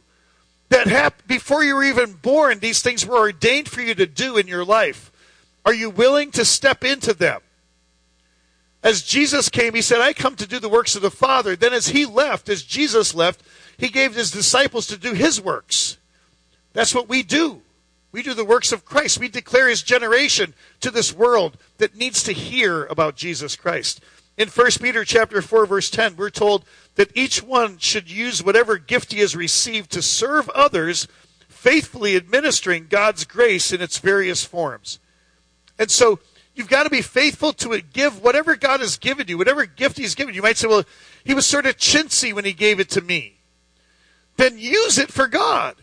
that 0.69 0.87
hap- 0.87 1.27
before 1.27 1.63
you 1.63 1.75
were 1.75 1.83
even 1.83 2.13
born, 2.13 2.59
these 2.59 2.81
things 2.81 3.05
were 3.05 3.17
ordained 3.17 3.69
for 3.69 3.81
you 3.81 3.93
to 3.95 4.05
do 4.05 4.37
in 4.37 4.47
your 4.47 4.65
life. 4.65 5.11
Are 5.65 5.73
you 5.73 5.89
willing 5.89 6.31
to 6.31 6.45
step 6.45 6.83
into 6.83 7.13
them? 7.13 7.41
As 8.83 9.01
Jesus 9.01 9.49
came, 9.49 9.73
he 9.73 9.81
said, 9.81 9.99
I 9.99 10.13
come 10.13 10.35
to 10.35 10.47
do 10.47 10.59
the 10.59 10.69
works 10.69 10.95
of 10.95 11.01
the 11.01 11.11
Father. 11.11 11.55
Then 11.55 11.73
as 11.73 11.87
he 11.87 12.05
left, 12.05 12.49
as 12.49 12.63
Jesus 12.63 13.15
left, 13.15 13.41
he 13.77 13.89
gave 13.89 14.13
his 14.13 14.31
disciples 14.31 14.85
to 14.87 14.97
do 14.97 15.13
his 15.13 15.41
works. 15.41 15.97
That's 16.73 16.93
what 16.93 17.09
we 17.09 17.23
do. 17.23 17.61
We 18.15 18.23
do 18.23 18.33
the 18.33 18.45
works 18.45 18.71
of 18.71 18.85
Christ. 18.85 19.19
We 19.19 19.27
declare 19.27 19.67
his 19.67 19.83
generation 19.83 20.53
to 20.79 20.89
this 20.89 21.11
world 21.11 21.57
that 21.79 21.97
needs 21.97 22.23
to 22.23 22.31
hear 22.31 22.85
about 22.85 23.17
Jesus 23.17 23.57
Christ. 23.57 23.99
In 24.37 24.47
1 24.47 24.71
Peter 24.81 25.03
chapter 25.03 25.41
4 25.41 25.65
verse 25.65 25.89
10, 25.89 26.15
we're 26.15 26.29
told 26.29 26.63
that 26.95 27.11
each 27.13 27.43
one 27.43 27.77
should 27.77 28.09
use 28.09 28.41
whatever 28.41 28.77
gift 28.77 29.11
he 29.11 29.19
has 29.19 29.35
received 29.35 29.91
to 29.91 30.01
serve 30.01 30.47
others, 30.51 31.09
faithfully 31.49 32.15
administering 32.15 32.87
God's 32.87 33.25
grace 33.25 33.73
in 33.73 33.81
its 33.81 33.97
various 33.97 34.45
forms. 34.45 34.99
And 35.77 35.91
so 35.91 36.19
you've 36.55 36.69
got 36.69 36.83
to 36.83 36.89
be 36.89 37.01
faithful 37.01 37.51
to 37.51 37.81
give 37.81 38.23
whatever 38.23 38.55
God 38.55 38.79
has 38.79 38.97
given 38.97 39.27
you, 39.27 39.37
whatever 39.37 39.65
gift 39.65 39.97
he's 39.97 40.15
given 40.15 40.33
you. 40.33 40.37
You 40.37 40.43
might 40.43 40.55
say, 40.55 40.69
well, 40.69 40.85
he 41.25 41.33
was 41.33 41.45
sort 41.45 41.65
of 41.65 41.75
chintzy 41.75 42.31
when 42.31 42.45
he 42.45 42.53
gave 42.53 42.79
it 42.79 42.89
to 42.91 43.01
me 43.01 43.33
then 44.37 44.57
use 44.57 44.97
it 44.97 45.11
for 45.11 45.27
God. 45.27 45.75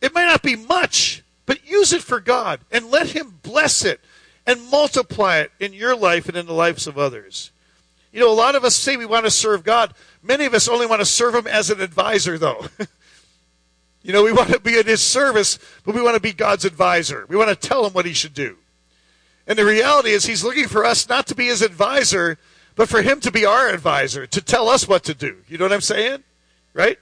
It 0.00 0.14
may 0.14 0.24
not 0.24 0.42
be 0.42 0.56
much, 0.56 1.22
but 1.50 1.68
use 1.68 1.92
it 1.92 2.00
for 2.00 2.20
God 2.20 2.60
and 2.70 2.92
let 2.92 3.08
Him 3.08 3.40
bless 3.42 3.84
it 3.84 4.00
and 4.46 4.70
multiply 4.70 5.38
it 5.38 5.50
in 5.58 5.72
your 5.72 5.96
life 5.96 6.28
and 6.28 6.36
in 6.36 6.46
the 6.46 6.52
lives 6.52 6.86
of 6.86 6.96
others. 6.96 7.50
You 8.12 8.20
know, 8.20 8.30
a 8.30 8.32
lot 8.32 8.54
of 8.54 8.62
us 8.62 8.76
say 8.76 8.96
we 8.96 9.04
want 9.04 9.24
to 9.24 9.32
serve 9.32 9.64
God. 9.64 9.92
Many 10.22 10.44
of 10.44 10.54
us 10.54 10.68
only 10.68 10.86
want 10.86 11.00
to 11.00 11.04
serve 11.04 11.34
Him 11.34 11.48
as 11.48 11.68
an 11.68 11.80
advisor, 11.80 12.38
though. 12.38 12.66
you 14.04 14.12
know, 14.12 14.22
we 14.22 14.30
want 14.30 14.50
to 14.50 14.60
be 14.60 14.78
at 14.78 14.86
His 14.86 15.00
service, 15.00 15.58
but 15.84 15.92
we 15.92 16.00
want 16.00 16.14
to 16.14 16.20
be 16.20 16.32
God's 16.32 16.64
advisor. 16.64 17.26
We 17.28 17.36
want 17.36 17.48
to 17.48 17.56
tell 17.56 17.84
Him 17.84 17.94
what 17.94 18.06
He 18.06 18.12
should 18.12 18.34
do. 18.34 18.56
And 19.44 19.58
the 19.58 19.64
reality 19.64 20.10
is, 20.10 20.26
He's 20.26 20.44
looking 20.44 20.68
for 20.68 20.84
us 20.84 21.08
not 21.08 21.26
to 21.26 21.34
be 21.34 21.46
His 21.46 21.62
advisor, 21.62 22.38
but 22.76 22.88
for 22.88 23.02
Him 23.02 23.18
to 23.22 23.32
be 23.32 23.44
our 23.44 23.70
advisor, 23.70 24.24
to 24.24 24.40
tell 24.40 24.68
us 24.68 24.86
what 24.86 25.02
to 25.02 25.14
do. 25.14 25.38
You 25.48 25.58
know 25.58 25.64
what 25.64 25.72
I'm 25.72 25.80
saying? 25.80 26.22
Right? 26.74 27.00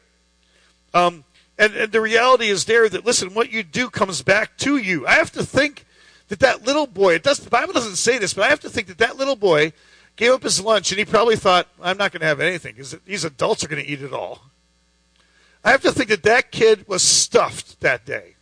Um, 0.94 1.24
and, 1.58 1.74
and 1.74 1.92
the 1.92 2.00
reality 2.00 2.48
is 2.48 2.64
there 2.66 2.88
that, 2.88 3.04
listen, 3.04 3.34
what 3.34 3.50
you 3.50 3.62
do 3.62 3.90
comes 3.90 4.22
back 4.22 4.56
to 4.58 4.76
you. 4.76 5.06
I 5.06 5.14
have 5.14 5.32
to 5.32 5.44
think 5.44 5.84
that 6.28 6.38
that 6.40 6.64
little 6.64 6.86
boy, 6.86 7.14
it 7.14 7.22
does, 7.22 7.38
the 7.38 7.50
Bible 7.50 7.72
doesn't 7.72 7.96
say 7.96 8.18
this, 8.18 8.34
but 8.34 8.44
I 8.44 8.48
have 8.48 8.60
to 8.60 8.70
think 8.70 8.86
that 8.86 8.98
that 8.98 9.16
little 9.16 9.36
boy 9.36 9.72
gave 10.16 10.32
up 10.32 10.42
his 10.42 10.60
lunch 10.60 10.92
and 10.92 10.98
he 10.98 11.04
probably 11.04 11.36
thought, 11.36 11.68
I'm 11.82 11.98
not 11.98 12.12
going 12.12 12.20
to 12.20 12.26
have 12.26 12.40
anything 12.40 12.74
because 12.74 12.92
these 13.04 13.24
adults 13.24 13.64
are 13.64 13.68
going 13.68 13.82
to 13.82 13.90
eat 13.90 14.02
it 14.02 14.12
all. 14.12 14.42
I 15.64 15.70
have 15.70 15.82
to 15.82 15.92
think 15.92 16.08
that 16.10 16.22
that 16.22 16.52
kid 16.52 16.86
was 16.86 17.02
stuffed 17.02 17.80
that 17.80 18.04
day. 18.06 18.36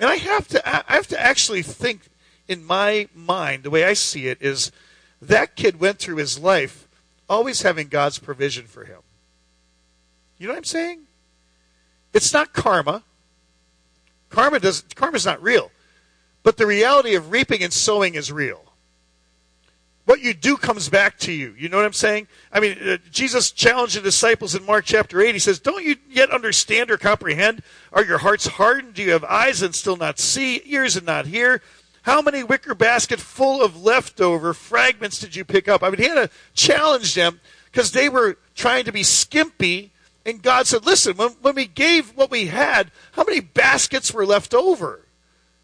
And 0.00 0.08
I 0.08 0.16
have 0.16 0.48
to, 0.48 0.68
I 0.68 0.94
have 0.94 1.06
to 1.08 1.20
actually 1.20 1.62
think 1.62 2.08
in 2.48 2.64
my 2.64 3.08
mind, 3.14 3.62
the 3.62 3.70
way 3.70 3.84
I 3.84 3.92
see 3.92 4.26
it 4.26 4.40
is 4.40 4.72
that 5.20 5.56
kid 5.56 5.78
went 5.78 5.98
through 5.98 6.16
his 6.16 6.38
life 6.38 6.88
always 7.28 7.62
having 7.62 7.88
God's 7.88 8.18
provision 8.18 8.66
for 8.66 8.84
him. 8.84 9.00
You 10.38 10.48
know 10.48 10.54
what 10.54 10.58
I'm 10.58 10.64
saying? 10.64 11.02
It's 12.12 12.32
not 12.32 12.52
karma. 12.52 13.02
Karma 14.28 14.60
does 14.60 14.84
karma's 14.94 15.26
not 15.26 15.42
real. 15.42 15.70
But 16.42 16.56
the 16.56 16.66
reality 16.66 17.14
of 17.14 17.30
reaping 17.30 17.62
and 17.62 17.72
sowing 17.72 18.14
is 18.14 18.32
real. 18.32 18.64
what 20.04 20.20
you 20.20 20.34
do 20.34 20.56
comes 20.56 20.88
back 20.88 21.16
to 21.20 21.32
you. 21.32 21.54
You 21.56 21.68
know 21.68 21.76
what 21.76 21.86
I'm 21.86 21.92
saying? 21.92 22.26
I 22.52 22.58
mean, 22.58 22.76
uh, 22.84 22.96
Jesus 23.10 23.52
challenged 23.52 23.96
the 23.96 24.00
disciples 24.00 24.54
in 24.54 24.66
Mark 24.66 24.84
chapter 24.84 25.20
8. 25.20 25.32
He 25.32 25.38
says, 25.38 25.60
Don't 25.60 25.84
you 25.84 25.96
yet 26.10 26.30
understand 26.30 26.90
or 26.90 26.98
comprehend? 26.98 27.62
Are 27.92 28.04
your 28.04 28.18
hearts 28.18 28.46
hardened? 28.46 28.94
Do 28.94 29.02
you 29.02 29.12
have 29.12 29.24
eyes 29.24 29.62
and 29.62 29.74
still 29.74 29.96
not 29.96 30.18
see, 30.18 30.60
ears 30.64 30.96
and 30.96 31.06
not 31.06 31.26
hear? 31.26 31.62
How 32.02 32.20
many 32.20 32.42
wicker 32.42 32.74
baskets 32.74 33.22
full 33.22 33.62
of 33.62 33.80
leftover 33.80 34.54
fragments 34.54 35.20
did 35.20 35.36
you 35.36 35.44
pick 35.44 35.68
up? 35.68 35.84
I 35.84 35.90
mean, 35.90 36.00
he 36.00 36.08
had 36.08 36.14
to 36.16 36.30
challenge 36.52 37.14
them 37.14 37.40
because 37.70 37.92
they 37.92 38.08
were 38.08 38.38
trying 38.56 38.84
to 38.86 38.92
be 38.92 39.04
skimpy. 39.04 39.92
And 40.24 40.42
God 40.42 40.66
said, 40.66 40.86
Listen, 40.86 41.16
when, 41.16 41.30
when 41.42 41.54
we 41.54 41.66
gave 41.66 42.16
what 42.16 42.30
we 42.30 42.46
had, 42.46 42.90
how 43.12 43.24
many 43.24 43.40
baskets 43.40 44.12
were 44.12 44.26
left 44.26 44.54
over? 44.54 45.06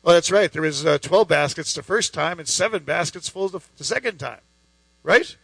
Well, 0.02 0.14
that's 0.14 0.30
right. 0.30 0.50
There 0.50 0.62
was 0.62 0.86
uh, 0.86 0.98
12 0.98 1.28
baskets 1.28 1.74
the 1.74 1.82
first 1.82 2.14
time 2.14 2.38
and 2.38 2.48
seven 2.48 2.84
baskets 2.84 3.28
full 3.28 3.48
the, 3.48 3.60
the 3.76 3.84
second 3.84 4.18
time. 4.18 4.40
Right? 5.02 5.36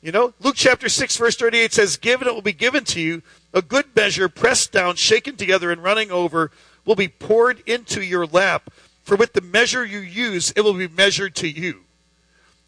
You 0.00 0.12
know, 0.12 0.32
Luke 0.40 0.54
chapter 0.56 0.88
6, 0.88 1.16
verse 1.16 1.36
38 1.36 1.72
says, 1.72 1.96
Given 1.96 2.28
it 2.28 2.34
will 2.34 2.42
be 2.42 2.52
given 2.52 2.84
to 2.84 3.00
you, 3.00 3.22
a 3.52 3.62
good 3.62 3.86
measure, 3.96 4.28
pressed 4.28 4.70
down, 4.70 4.94
shaken 4.94 5.36
together, 5.36 5.72
and 5.72 5.82
running 5.82 6.12
over, 6.12 6.52
will 6.84 6.94
be 6.94 7.08
poured 7.08 7.62
into 7.66 8.02
your 8.02 8.24
lap. 8.24 8.70
For 9.02 9.16
with 9.16 9.32
the 9.32 9.40
measure 9.40 9.84
you 9.84 9.98
use, 9.98 10.52
it 10.54 10.60
will 10.60 10.74
be 10.74 10.86
measured 10.86 11.34
to 11.36 11.48
you. 11.48 11.80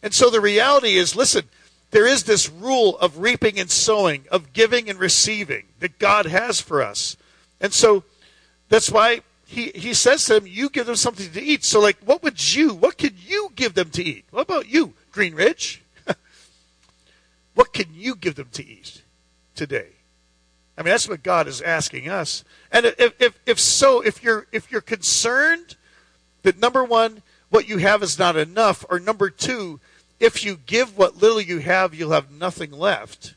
And 0.02 0.12
so 0.12 0.30
the 0.30 0.40
reality 0.40 0.96
is 0.96 1.14
listen, 1.14 1.48
there 1.90 2.06
is 2.06 2.24
this 2.24 2.48
rule 2.48 2.96
of 2.98 3.18
reaping 3.18 3.58
and 3.58 3.70
sowing, 3.70 4.24
of 4.30 4.52
giving 4.52 4.88
and 4.88 4.98
receiving 4.98 5.66
that 5.80 5.98
God 5.98 6.26
has 6.26 6.60
for 6.60 6.82
us. 6.82 7.16
And 7.60 7.72
so 7.72 8.04
that's 8.68 8.90
why 8.90 9.22
he, 9.44 9.72
he 9.74 9.94
says 9.94 10.24
to 10.26 10.34
them, 10.34 10.46
You 10.46 10.70
give 10.70 10.86
them 10.86 10.96
something 10.96 11.30
to 11.32 11.42
eat. 11.42 11.64
So, 11.64 11.80
like, 11.80 11.98
what 12.04 12.22
would 12.22 12.54
you, 12.54 12.74
what 12.74 12.96
could 12.96 13.18
you 13.18 13.50
give 13.56 13.74
them 13.74 13.90
to 13.90 14.04
eat? 14.04 14.24
What 14.30 14.42
about 14.42 14.68
you, 14.68 14.94
Green 15.10 15.34
Ridge? 15.34 15.82
what 17.54 17.72
can 17.72 17.86
you 17.92 18.14
give 18.14 18.36
them 18.36 18.48
to 18.52 18.64
eat 18.64 19.02
today? 19.56 19.88
I 20.78 20.82
mean, 20.82 20.92
that's 20.92 21.08
what 21.08 21.24
God 21.24 21.48
is 21.48 21.60
asking 21.60 22.08
us. 22.08 22.44
And 22.70 22.86
if, 22.86 23.20
if, 23.20 23.38
if 23.44 23.58
so, 23.58 24.00
if 24.00 24.22
you're, 24.22 24.46
if 24.52 24.70
you're 24.70 24.80
concerned 24.80 25.76
that 26.42 26.58
number 26.58 26.84
one, 26.84 27.22
what 27.50 27.68
you 27.68 27.78
have 27.78 28.02
is 28.02 28.18
not 28.18 28.36
enough, 28.36 28.84
or 28.88 29.00
number 29.00 29.28
two, 29.28 29.80
if 30.20 30.44
you 30.44 30.58
give 30.66 30.96
what 30.96 31.16
little 31.16 31.40
you 31.40 31.58
have, 31.58 31.94
you'll 31.94 32.12
have 32.12 32.30
nothing 32.30 32.70
left, 32.70 33.34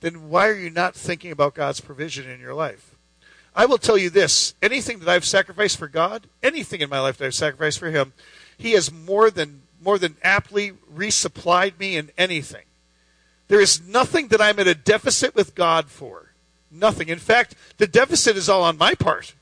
then 0.00 0.28
why 0.28 0.48
are 0.48 0.54
you 0.54 0.70
not 0.70 0.94
thinking 0.94 1.32
about 1.32 1.54
God's 1.54 1.80
provision 1.80 2.30
in 2.30 2.38
your 2.38 2.54
life? 2.54 2.94
I 3.56 3.66
will 3.66 3.78
tell 3.78 3.98
you 3.98 4.10
this 4.10 4.54
anything 4.62 5.00
that 5.00 5.08
I've 5.08 5.24
sacrificed 5.24 5.78
for 5.78 5.88
God, 5.88 6.26
anything 6.42 6.82
in 6.82 6.90
my 6.90 7.00
life 7.00 7.16
that 7.16 7.26
I've 7.26 7.34
sacrificed 7.34 7.78
for 7.78 7.90
Him, 7.90 8.12
He 8.56 8.72
has 8.72 8.92
more 8.92 9.30
than, 9.30 9.62
more 9.82 9.98
than 9.98 10.16
aptly 10.22 10.72
resupplied 10.94 11.78
me 11.78 11.96
in 11.96 12.10
anything. 12.16 12.64
There 13.48 13.60
is 13.60 13.80
nothing 13.80 14.28
that 14.28 14.40
I'm 14.40 14.60
at 14.60 14.68
a 14.68 14.74
deficit 14.74 15.34
with 15.34 15.54
God 15.54 15.90
for. 15.90 16.30
Nothing. 16.70 17.08
In 17.08 17.18
fact, 17.18 17.56
the 17.78 17.88
deficit 17.88 18.36
is 18.36 18.48
all 18.48 18.62
on 18.62 18.78
my 18.78 18.94
part. 18.94 19.34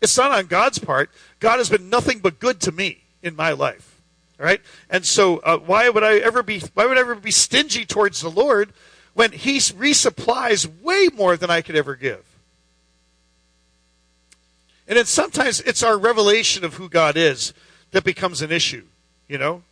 It's 0.00 0.18
not 0.18 0.32
on 0.32 0.46
God's 0.46 0.80
part. 0.80 1.10
God 1.38 1.58
has 1.58 1.68
been 1.68 1.88
nothing 1.88 2.18
but 2.18 2.40
good 2.40 2.60
to 2.62 2.72
me 2.72 3.04
in 3.22 3.36
my 3.36 3.52
life. 3.52 3.91
Right? 4.42 4.60
And 4.90 5.06
so 5.06 5.38
uh, 5.38 5.58
why 5.58 5.88
would 5.88 6.02
I 6.02 6.16
ever 6.18 6.42
be 6.42 6.58
why 6.74 6.86
would 6.86 6.96
I 6.96 7.00
ever 7.00 7.14
be 7.14 7.30
stingy 7.30 7.84
towards 7.84 8.20
the 8.20 8.28
Lord 8.28 8.72
when 9.14 9.30
he 9.30 9.58
resupplies 9.58 10.68
way 10.82 11.08
more 11.14 11.36
than 11.36 11.48
I 11.48 11.62
could 11.62 11.76
ever 11.76 11.94
give? 11.94 12.24
And 14.88 14.96
then 14.98 15.04
sometimes 15.06 15.60
it's 15.60 15.84
our 15.84 15.96
revelation 15.96 16.64
of 16.64 16.74
who 16.74 16.88
God 16.88 17.16
is 17.16 17.54
that 17.92 18.02
becomes 18.02 18.42
an 18.42 18.50
issue, 18.50 18.84
you 19.28 19.38
know? 19.38 19.62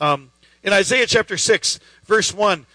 Um, 0.00 0.30
in 0.62 0.72
Isaiah 0.72 1.06
chapter 1.08 1.36
6, 1.36 1.80
verse 2.04 2.32
1, 2.32 2.66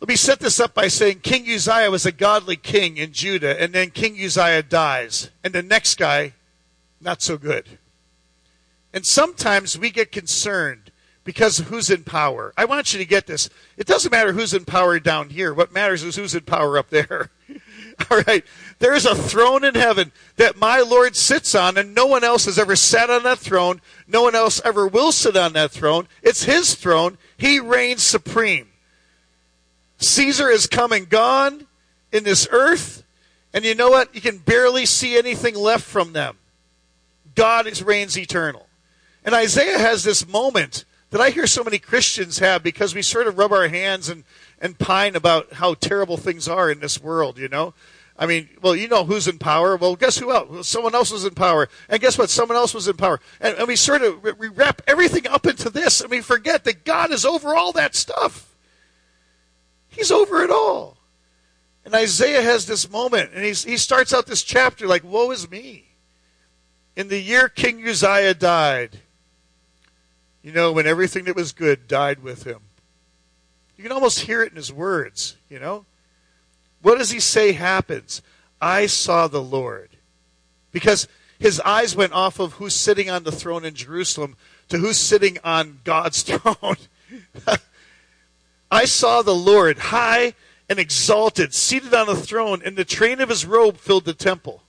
let 0.00 0.08
me 0.08 0.16
set 0.16 0.40
this 0.40 0.58
up 0.58 0.72
by 0.72 0.88
saying 0.88 1.20
King 1.20 1.46
Uzziah 1.50 1.90
was 1.90 2.06
a 2.06 2.12
godly 2.12 2.56
king 2.56 2.96
in 2.96 3.12
Judah, 3.12 3.60
and 3.60 3.74
then 3.74 3.90
King 3.90 4.16
Uzziah 4.24 4.62
dies. 4.62 5.30
And 5.44 5.52
the 5.52 5.62
next 5.62 5.98
guy, 5.98 6.32
not 6.98 7.20
so 7.20 7.36
good. 7.36 7.78
And 8.92 9.04
sometimes 9.04 9.78
we 9.78 9.90
get 9.90 10.12
concerned 10.12 10.90
because 11.24 11.58
who's 11.58 11.90
in 11.90 12.04
power. 12.04 12.54
I 12.56 12.64
want 12.64 12.92
you 12.92 12.98
to 13.00 13.04
get 13.04 13.26
this. 13.26 13.50
It 13.76 13.86
doesn't 13.86 14.12
matter 14.12 14.32
who's 14.32 14.54
in 14.54 14.64
power 14.64 14.98
down 15.00 15.28
here. 15.28 15.52
What 15.52 15.72
matters 15.72 16.02
is 16.02 16.16
who's 16.16 16.34
in 16.34 16.42
power 16.42 16.78
up 16.78 16.88
there. 16.88 17.30
All 18.10 18.22
right. 18.26 18.44
There 18.78 18.94
is 18.94 19.06
a 19.06 19.14
throne 19.14 19.64
in 19.64 19.74
heaven 19.74 20.12
that 20.36 20.56
my 20.56 20.80
Lord 20.80 21.16
sits 21.16 21.54
on, 21.54 21.76
and 21.76 21.94
no 21.94 22.06
one 22.06 22.24
else 22.24 22.44
has 22.44 22.58
ever 22.58 22.76
sat 22.76 23.10
on 23.10 23.24
that 23.24 23.38
throne. 23.38 23.80
No 24.06 24.22
one 24.22 24.34
else 24.34 24.60
ever 24.64 24.86
will 24.86 25.12
sit 25.12 25.36
on 25.36 25.52
that 25.54 25.72
throne. 25.72 26.06
It's 26.22 26.44
his 26.44 26.74
throne. 26.74 27.18
He 27.36 27.58
reigns 27.58 28.02
supreme. 28.02 28.68
Caesar 29.98 30.48
is 30.48 30.66
come 30.66 30.92
and 30.92 31.08
gone 31.08 31.66
in 32.12 32.24
this 32.24 32.46
earth, 32.50 33.02
and 33.52 33.64
you 33.64 33.74
know 33.74 33.90
what? 33.90 34.14
You 34.14 34.20
can 34.20 34.38
barely 34.38 34.86
see 34.86 35.16
anything 35.16 35.54
left 35.54 35.84
from 35.84 36.12
them. 36.12 36.36
God 37.34 37.66
is 37.66 37.82
reigns 37.82 38.18
eternal. 38.18 38.65
And 39.26 39.34
Isaiah 39.34 39.78
has 39.78 40.04
this 40.04 40.26
moment 40.26 40.86
that 41.10 41.20
I 41.20 41.30
hear 41.30 41.46
so 41.46 41.62
many 41.62 41.78
Christians 41.78 42.38
have 42.38 42.62
because 42.62 42.94
we 42.94 43.02
sort 43.02 43.26
of 43.26 43.36
rub 43.36 43.52
our 43.52 43.68
hands 43.68 44.08
and 44.08 44.24
and 44.58 44.78
pine 44.78 45.16
about 45.16 45.54
how 45.54 45.74
terrible 45.74 46.16
things 46.16 46.48
are 46.48 46.70
in 46.70 46.80
this 46.80 47.00
world, 47.02 47.38
you 47.38 47.48
know? 47.48 47.74
I 48.18 48.24
mean, 48.24 48.48
well, 48.62 48.74
you 48.74 48.88
know 48.88 49.04
who's 49.04 49.28
in 49.28 49.38
power. 49.38 49.76
Well, 49.76 49.94
guess 49.94 50.16
who 50.16 50.32
else? 50.32 50.66
Someone 50.66 50.94
else 50.94 51.10
was 51.10 51.26
in 51.26 51.34
power. 51.34 51.68
And 51.90 52.00
guess 52.00 52.16
what? 52.16 52.30
Someone 52.30 52.56
else 52.56 52.72
was 52.72 52.88
in 52.88 52.96
power. 52.96 53.20
And, 53.40 53.58
and 53.58 53.68
we 53.68 53.76
sort 53.76 54.00
of 54.00 54.22
we 54.38 54.48
wrap 54.48 54.80
everything 54.86 55.26
up 55.26 55.46
into 55.46 55.68
this, 55.68 56.00
and 56.00 56.10
we 56.10 56.22
forget 56.22 56.64
that 56.64 56.84
God 56.84 57.12
is 57.12 57.26
over 57.26 57.54
all 57.54 57.72
that 57.72 57.94
stuff. 57.94 58.54
He's 59.88 60.10
over 60.10 60.42
it 60.42 60.50
all. 60.50 60.96
And 61.84 61.94
Isaiah 61.94 62.42
has 62.42 62.66
this 62.66 62.90
moment, 62.90 63.30
and 63.34 63.44
he's, 63.44 63.64
he 63.64 63.76
starts 63.76 64.12
out 64.14 64.26
this 64.26 64.42
chapter 64.42 64.86
like, 64.86 65.04
Woe 65.04 65.30
is 65.30 65.50
me. 65.50 65.84
In 66.96 67.08
the 67.08 67.20
year 67.20 67.50
King 67.50 67.86
Uzziah 67.86 68.34
died, 68.34 69.00
you 70.46 70.52
know, 70.52 70.70
when 70.70 70.86
everything 70.86 71.24
that 71.24 71.34
was 71.34 71.50
good 71.50 71.88
died 71.88 72.22
with 72.22 72.44
him. 72.44 72.60
You 73.76 73.82
can 73.82 73.90
almost 73.90 74.20
hear 74.20 74.44
it 74.44 74.52
in 74.52 74.56
his 74.56 74.72
words, 74.72 75.36
you 75.50 75.58
know? 75.58 75.86
What 76.82 76.98
does 76.98 77.10
he 77.10 77.18
say 77.18 77.50
happens? 77.50 78.22
I 78.60 78.86
saw 78.86 79.26
the 79.26 79.42
Lord. 79.42 79.96
Because 80.70 81.08
his 81.40 81.58
eyes 81.62 81.96
went 81.96 82.12
off 82.12 82.38
of 82.38 82.54
who's 82.54 82.76
sitting 82.76 83.10
on 83.10 83.24
the 83.24 83.32
throne 83.32 83.64
in 83.64 83.74
Jerusalem 83.74 84.36
to 84.68 84.78
who's 84.78 84.98
sitting 84.98 85.36
on 85.42 85.80
God's 85.82 86.22
throne. 86.22 86.76
I 88.70 88.84
saw 88.84 89.22
the 89.22 89.34
Lord 89.34 89.78
high 89.78 90.34
and 90.68 90.78
exalted, 90.78 91.54
seated 91.54 91.92
on 91.92 92.08
a 92.08 92.14
throne, 92.14 92.62
and 92.64 92.76
the 92.76 92.84
train 92.84 93.20
of 93.20 93.30
his 93.30 93.44
robe 93.44 93.78
filled 93.78 94.04
the 94.04 94.14
temple. 94.14 94.62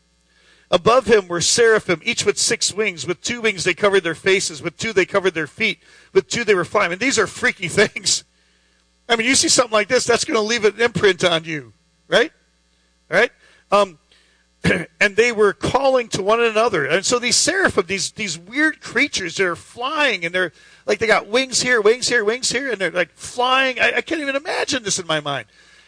Above 0.69 1.05
him 1.05 1.27
were 1.27 1.39
seraphim, 1.39 2.01
each 2.03 2.25
with 2.25 2.37
six 2.37 2.73
wings. 2.73 3.07
With 3.07 3.21
two 3.21 3.41
wings 3.41 3.63
they 3.63 3.73
covered 3.73 4.03
their 4.03 4.15
faces, 4.15 4.61
with 4.61 4.77
two 4.77 4.91
they 4.91 5.05
covered 5.05 5.33
their 5.33 5.47
feet, 5.47 5.79
with 6.13 6.27
two 6.27 6.43
they 6.43 6.55
were 6.55 6.65
flying. 6.65 6.91
And 6.91 6.99
these 6.99 7.17
are 7.17 7.27
freaky 7.27 7.67
things. 7.69 8.23
I 9.09 9.15
mean, 9.15 9.27
you 9.27 9.35
see 9.35 9.47
something 9.47 9.71
like 9.71 9.87
this, 9.87 10.05
that's 10.05 10.25
going 10.25 10.35
to 10.35 10.41
leave 10.41 10.65
an 10.65 10.79
imprint 10.81 11.23
on 11.23 11.45
you, 11.45 11.71
right? 12.09 12.31
Right? 13.09 13.31
Um, 13.71 13.97
and 14.99 15.15
they 15.15 15.31
were 15.31 15.53
calling 15.53 16.09
to 16.09 16.21
one 16.21 16.41
another. 16.41 16.85
And 16.85 17.05
so 17.05 17.19
these 17.19 17.35
seraphim, 17.35 17.85
these 17.87 18.11
these 18.11 18.37
weird 18.37 18.81
creatures, 18.81 19.37
they're 19.37 19.55
flying 19.55 20.25
and 20.25 20.33
they're 20.33 20.51
like 20.85 20.99
they 20.99 21.07
got 21.07 21.27
wings 21.27 21.61
here, 21.61 21.79
wings 21.81 22.07
here, 22.07 22.25
wings 22.25 22.51
here, 22.51 22.71
and 22.71 22.79
they're 22.79 22.91
like 22.91 23.11
flying. 23.11 23.79
I, 23.79 23.97
I 23.97 24.01
can't 24.01 24.21
even 24.21 24.35
imagine 24.35 24.83
this 24.83 24.99
in 24.99 25.07
my 25.07 25.19
mind. 25.19 25.45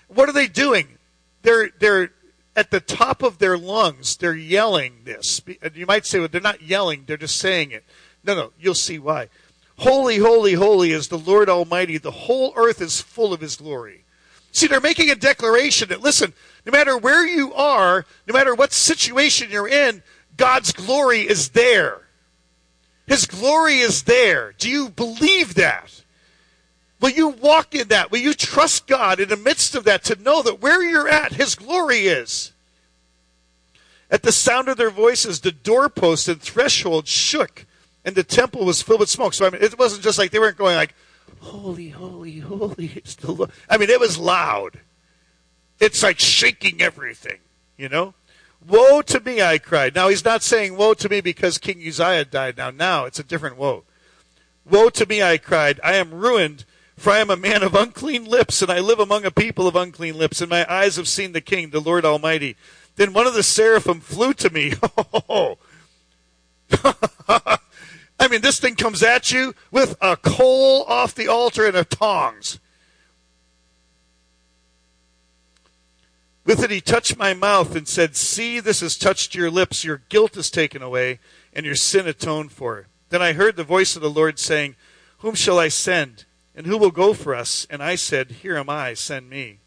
What 0.07 0.29
are 0.29 0.33
they 0.33 0.47
doing? 0.47 0.97
They're 1.41 1.69
they're 1.79 2.11
at 2.59 2.71
the 2.71 2.81
top 2.81 3.23
of 3.23 3.37
their 3.37 3.57
lungs. 3.57 4.17
They're 4.17 4.35
yelling 4.35 4.97
this. 5.05 5.41
Uh, 5.63 5.69
you 5.73 5.85
might 5.85 6.05
say, 6.05 6.19
well, 6.19 6.27
they're 6.27 6.41
not 6.41 6.61
yelling; 6.61 7.05
they're 7.07 7.15
just 7.15 7.37
saying 7.37 7.71
it. 7.71 7.85
No, 8.21 8.35
no, 8.35 8.51
you'll 8.59 8.75
see 8.75 8.99
why. 8.99 9.29
Holy, 9.77 10.17
holy, 10.17 10.53
holy 10.53 10.91
is 10.91 11.07
the 11.07 11.17
Lord 11.17 11.47
Almighty. 11.47 11.97
The 11.97 12.11
whole 12.11 12.51
earth 12.57 12.81
is 12.81 12.99
full 12.99 13.31
of 13.31 13.39
his 13.39 13.55
glory. 13.55 14.03
See, 14.51 14.67
they're 14.67 14.81
making 14.81 15.09
a 15.09 15.15
declaration 15.15 15.87
that, 15.87 16.01
listen, 16.01 16.33
no 16.65 16.71
matter 16.73 16.97
where 16.97 17.25
you 17.25 17.53
are, 17.53 18.05
no 18.27 18.33
matter 18.33 18.53
what 18.53 18.73
situation 18.73 19.49
you're 19.49 19.69
in, 19.69 20.03
God's 20.35 20.73
glory 20.73 21.21
is 21.21 21.49
there. 21.49 22.01
His 23.07 23.25
glory 23.25 23.79
is 23.79 24.03
there. 24.03 24.53
Do 24.57 24.69
you 24.69 24.89
believe 24.89 25.53
that? 25.53 25.98
Will 26.99 27.09
you 27.09 27.29
walk 27.29 27.73
in 27.75 27.87
that? 27.89 28.11
Will 28.11 28.19
you 28.19 28.33
trust 28.33 28.87
God 28.87 29.19
in 29.19 29.29
the 29.29 29.37
midst 29.37 29.75
of 29.75 29.85
that 29.85 30.03
to 30.05 30.21
know 30.21 30.41
that 30.41 30.61
where 30.61 30.83
you're 30.83 31.07
at, 31.07 31.33
His 31.33 31.55
glory 31.55 32.07
is? 32.07 32.51
At 34.11 34.23
the 34.23 34.31
sound 34.31 34.67
of 34.67 34.77
their 34.77 34.89
voices, 34.89 35.41
the 35.41 35.51
doorpost 35.51 36.27
and 36.27 36.41
threshold 36.41 37.07
shook 37.07 37.65
and 38.05 38.15
the 38.15 38.23
temple 38.23 38.65
was 38.65 38.81
filled 38.81 39.01
with 39.01 39.09
smoke. 39.09 39.33
So 39.33 39.45
I 39.45 39.49
mean, 39.49 39.61
it 39.61 39.77
wasn't 39.77 40.03
just 40.03 40.17
like 40.17 40.31
they 40.31 40.39
weren't 40.39 40.57
going 40.57 40.75
like, 40.75 40.95
"Holy, 41.39 41.89
holy, 41.89 42.39
holy!" 42.39 43.03
I 43.69 43.77
mean, 43.77 43.89
it 43.89 43.99
was 43.99 44.17
loud. 44.17 44.79
It's 45.79 46.03
like 46.03 46.19
shaking 46.19 46.81
everything, 46.81 47.39
you 47.77 47.89
know. 47.89 48.13
Woe 48.67 49.01
to 49.03 49.19
me, 49.21 49.41
I 49.41 49.57
cried. 49.57 49.95
Now 49.95 50.09
he's 50.09 50.25
not 50.25 50.43
saying 50.43 50.75
woe 50.75 50.93
to 50.95 51.07
me 51.07 51.21
because 51.21 51.57
King 51.57 51.81
Uzziah 51.87 52.25
died. 52.25 52.57
Now, 52.57 52.71
now 52.71 53.05
it's 53.05 53.19
a 53.19 53.23
different 53.23 53.57
woe. 53.57 53.83
Woe 54.69 54.89
to 54.89 55.05
me, 55.05 55.23
I 55.23 55.37
cried. 55.37 55.79
I 55.81 55.93
am 55.95 56.11
ruined, 56.11 56.65
for 56.99 57.11
I 57.11 57.19
am 57.19 57.29
a 57.29 57.37
man 57.37 57.63
of 57.63 57.75
unclean 57.75 58.25
lips, 58.25 58.61
and 58.61 58.69
I 58.69 58.79
live 58.79 58.99
among 58.99 59.25
a 59.25 59.31
people 59.31 59.67
of 59.67 59.75
unclean 59.75 60.17
lips, 60.17 60.41
and 60.41 60.49
my 60.49 60.71
eyes 60.71 60.97
have 60.97 61.07
seen 61.07 61.31
the 61.31 61.41
King, 61.41 61.69
the 61.69 61.79
Lord 61.79 62.03
Almighty. 62.03 62.57
Then 62.97 63.13
one 63.13 63.25
of 63.25 63.33
the 63.33 63.43
seraphim 63.43 64.01
flew 64.01 64.33
to 64.33 64.49
me. 64.49 64.73
I 68.19 68.27
mean, 68.29 68.41
this 68.41 68.59
thing 68.59 68.75
comes 68.75 69.01
at 69.01 69.31
you 69.31 69.55
with 69.71 69.95
a 70.01 70.17
coal 70.17 70.83
off 70.83 71.15
the 71.15 71.29
altar 71.29 71.65
and 71.65 71.77
a 71.77 71.85
tongs. 71.85 72.59
With 76.45 76.61
it, 76.63 76.71
he 76.71 76.81
touched 76.81 77.17
my 77.17 77.33
mouth 77.33 77.75
and 77.75 77.87
said, 77.87 78.15
See, 78.15 78.59
this 78.59 78.81
has 78.81 78.97
touched 78.97 79.35
your 79.35 79.49
lips. 79.49 79.83
Your 79.83 80.01
guilt 80.09 80.35
is 80.35 80.49
taken 80.49 80.81
away, 80.81 81.19
and 81.53 81.65
your 81.65 81.75
sin 81.75 82.07
atoned 82.07 82.51
for. 82.51 82.87
Then 83.09 83.21
I 83.21 83.33
heard 83.33 83.55
the 83.55 83.63
voice 83.63 83.95
of 83.95 84.01
the 84.01 84.09
Lord 84.09 84.39
saying, 84.39 84.75
Whom 85.19 85.35
shall 85.35 85.59
I 85.59 85.69
send? 85.69 86.25
And 86.59 86.67
who 86.67 86.77
will 86.77 86.91
go 86.91 87.13
for 87.13 87.33
us? 87.33 87.65
And 87.69 87.81
I 87.81 87.95
said, 87.95 88.31
Here 88.31 88.57
am 88.57 88.69
I, 88.69 88.93
send 88.93 89.29
me. 89.29 89.59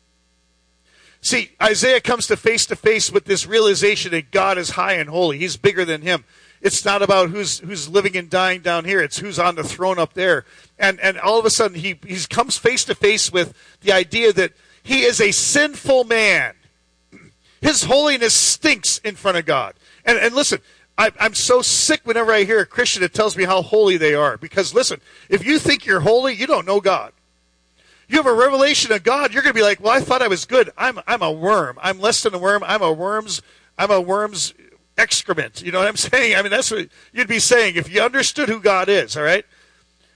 See, 1.23 1.53
Isaiah 1.63 2.03
comes 2.03 2.27
to 2.27 2.37
face 2.37 2.67
to 2.67 2.77
face 2.77 3.11
with 3.11 3.25
this 3.25 3.47
realization 3.47 4.11
that 4.11 4.31
God 4.31 4.59
is 4.59 4.73
high 4.73 4.93
and 4.93 5.09
holy. 5.09 5.39
He's 5.39 5.57
bigger 5.57 5.87
than 5.87 6.03
him. 6.03 6.27
It's 6.61 6.85
not 6.85 7.01
about 7.01 7.31
who's 7.31 7.61
who's 7.61 7.89
living 7.89 8.15
and 8.15 8.29
dying 8.29 8.61
down 8.61 8.85
here. 8.85 9.01
It's 9.01 9.19
who's 9.19 9.39
on 9.39 9.55
the 9.55 9.65
throne 9.65 9.99
up 9.99 10.13
there. 10.13 10.45
And 10.79 11.01
and 11.01 11.19
all 11.19 11.39
of 11.39 11.47
a 11.47 11.51
sudden 11.51 11.79
he 11.79 11.99
he 12.07 12.27
comes 12.29 12.59
face 12.59 12.85
to 12.85 12.95
face 12.95 13.33
with 13.33 13.55
the 13.81 13.93
idea 13.93 14.35
that 14.35 14.53
he 14.83 15.05
is 15.05 15.19
a 15.19 15.33
sinful 15.33 16.05
man 16.05 16.57
his 17.63 17.85
holiness 17.85 18.35
stinks 18.35 18.99
in 18.99 19.15
front 19.15 19.39
of 19.39 19.47
God. 19.47 19.75
And, 20.05 20.19
and 20.19 20.35
listen, 20.35 20.61
I, 21.03 21.11
I'm 21.19 21.35
so 21.35 21.63
sick 21.63 22.03
whenever 22.05 22.31
I 22.31 22.45
hear 22.45 22.61
a 22.61 22.67
Christian 22.67 23.03
that 23.03 23.13
tells 23.13 23.37
me 23.37 23.43
how 23.43 23.61
holy 23.61 23.97
they 23.97 24.15
are. 24.15 24.37
Because 24.37 24.73
listen, 24.73 25.01
if 25.29 25.45
you 25.45 25.59
think 25.59 25.85
you're 25.85 25.99
holy, 25.99 26.33
you 26.33 26.47
don't 26.47 26.65
know 26.65 26.81
God. 26.81 27.13
You 28.07 28.19
have 28.19 28.27
a 28.27 28.33
revelation 28.33 28.93
of 28.93 29.03
God, 29.03 29.33
you're 29.33 29.43
going 29.43 29.53
to 29.53 29.59
be 29.59 29.65
like, 29.65 29.81
well, 29.81 29.93
I 29.93 30.01
thought 30.01 30.23
I 30.23 30.29
was 30.29 30.45
good. 30.45 30.71
I'm, 30.79 31.01
I'm 31.09 31.23
a 31.23 31.33
worm. 31.33 31.77
I'm 31.83 31.99
less 31.99 32.23
than 32.23 32.35
a 32.35 32.39
worm. 32.39 32.63
I'm 32.65 32.83
a 32.83 32.93
worm's, 32.93 33.43
I'm 33.77 33.91
a 33.91 34.01
worm's 34.01 34.55
excrement. 34.97 35.61
You 35.61 35.73
know 35.73 35.81
what 35.81 35.89
I'm 35.89 35.97
saying? 36.13 36.37
I 36.37 36.43
mean, 36.43 36.53
that's 36.53 36.71
what 36.71 36.89
you'd 37.13 37.27
be 37.27 37.41
saying 37.41 37.75
if 37.75 37.93
you 37.93 38.01
understood 38.01 38.49
who 38.49 38.61
God 38.61 38.89
is, 38.89 39.17
all 39.17 39.25
right? 39.25 39.45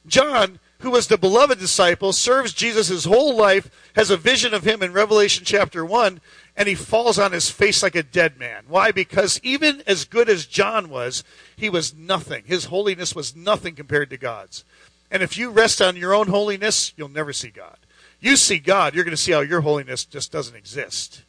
John, 0.06 0.60
who 0.80 0.92
was 0.92 1.08
the 1.08 1.18
beloved 1.18 1.58
disciple, 1.58 2.12
serves 2.12 2.52
Jesus 2.52 2.86
his 2.86 3.06
whole 3.06 3.34
life, 3.36 3.68
has 3.96 4.10
a 4.10 4.16
vision 4.16 4.54
of 4.54 4.64
him 4.64 4.84
in 4.84 4.92
Revelation 4.92 5.44
chapter 5.44 5.84
1, 5.84 6.20
and 6.56 6.68
he 6.68 6.74
falls 6.74 7.18
on 7.18 7.32
his 7.32 7.50
face 7.50 7.82
like 7.82 7.94
a 7.94 8.02
dead 8.02 8.38
man. 8.38 8.64
Why? 8.66 8.90
Because 8.90 9.38
even 9.42 9.82
as 9.86 10.04
good 10.04 10.28
as 10.28 10.46
John 10.46 10.88
was, 10.88 11.22
he 11.54 11.68
was 11.68 11.94
nothing. 11.94 12.44
His 12.46 12.66
holiness 12.66 13.14
was 13.14 13.36
nothing 13.36 13.74
compared 13.74 14.10
to 14.10 14.16
God's. 14.16 14.64
And 15.10 15.22
if 15.22 15.36
you 15.36 15.50
rest 15.50 15.82
on 15.82 15.96
your 15.96 16.14
own 16.14 16.28
holiness, 16.28 16.92
you'll 16.96 17.08
never 17.08 17.32
see 17.32 17.50
God. 17.50 17.76
You 18.20 18.36
see 18.36 18.58
God, 18.58 18.94
you're 18.94 19.04
going 19.04 19.12
to 19.12 19.22
see 19.22 19.32
how 19.32 19.40
your 19.40 19.60
holiness 19.60 20.04
just 20.04 20.32
doesn't 20.32 20.56
exist. 20.56 21.22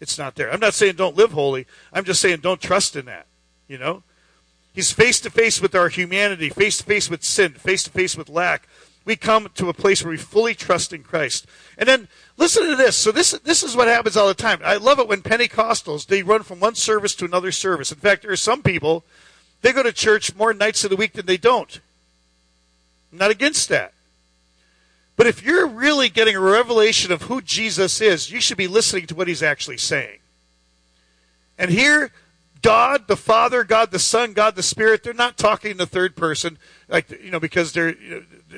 It's 0.00 0.18
not 0.18 0.34
there. 0.34 0.50
I'm 0.50 0.60
not 0.60 0.74
saying 0.74 0.96
don't 0.96 1.16
live 1.16 1.32
holy. 1.32 1.66
I'm 1.92 2.04
just 2.04 2.22
saying 2.22 2.40
don't 2.40 2.60
trust 2.60 2.96
in 2.96 3.04
that. 3.04 3.26
You 3.68 3.76
know? 3.76 4.02
He's 4.72 4.92
face 4.92 5.20
to 5.20 5.30
face 5.30 5.60
with 5.60 5.74
our 5.74 5.88
humanity, 5.88 6.48
face 6.48 6.78
to 6.78 6.84
face 6.84 7.10
with 7.10 7.22
sin, 7.22 7.52
face 7.52 7.82
to 7.84 7.90
face 7.90 8.16
with 8.16 8.28
lack. 8.28 8.66
We 9.04 9.16
come 9.16 9.50
to 9.54 9.68
a 9.68 9.74
place 9.74 10.02
where 10.02 10.10
we 10.10 10.16
fully 10.16 10.54
trust 10.54 10.92
in 10.92 11.02
Christ. 11.02 11.46
And 11.76 11.88
then 11.88 12.08
Listen 12.40 12.70
to 12.70 12.74
this. 12.74 12.96
So 12.96 13.12
this 13.12 13.32
this 13.44 13.62
is 13.62 13.76
what 13.76 13.86
happens 13.86 14.16
all 14.16 14.26
the 14.26 14.32
time. 14.32 14.60
I 14.64 14.76
love 14.76 14.98
it 14.98 15.06
when 15.06 15.20
Pentecostals 15.20 16.06
they 16.06 16.22
run 16.22 16.42
from 16.42 16.58
one 16.58 16.74
service 16.74 17.14
to 17.16 17.26
another 17.26 17.52
service. 17.52 17.92
In 17.92 17.98
fact, 17.98 18.22
there 18.22 18.30
are 18.30 18.36
some 18.36 18.62
people 18.62 19.04
they 19.60 19.74
go 19.74 19.82
to 19.82 19.92
church 19.92 20.34
more 20.34 20.54
nights 20.54 20.82
of 20.82 20.88
the 20.88 20.96
week 20.96 21.12
than 21.12 21.26
they 21.26 21.36
don't. 21.36 21.80
I'm 23.12 23.18
not 23.18 23.30
against 23.30 23.68
that. 23.68 23.92
But 25.16 25.26
if 25.26 25.42
you're 25.42 25.66
really 25.66 26.08
getting 26.08 26.34
a 26.34 26.40
revelation 26.40 27.12
of 27.12 27.22
who 27.22 27.42
Jesus 27.42 28.00
is, 28.00 28.32
you 28.32 28.40
should 28.40 28.56
be 28.56 28.68
listening 28.68 29.06
to 29.08 29.14
what 29.14 29.28
he's 29.28 29.42
actually 29.42 29.76
saying. 29.76 30.20
And 31.58 31.70
here 31.70 32.10
God 32.62 33.06
the 33.06 33.16
Father, 33.16 33.64
God 33.64 33.90
the 33.90 33.98
Son, 33.98 34.32
God 34.32 34.56
the 34.56 34.62
Spirit, 34.62 35.02
they're 35.02 35.14
not 35.14 35.36
talking 35.36 35.70
in 35.70 35.76
the 35.76 35.86
third 35.86 36.16
person, 36.16 36.58
like 36.88 37.10
you 37.22 37.30
know, 37.30 37.40
because 37.40 37.72
they're 37.72 37.94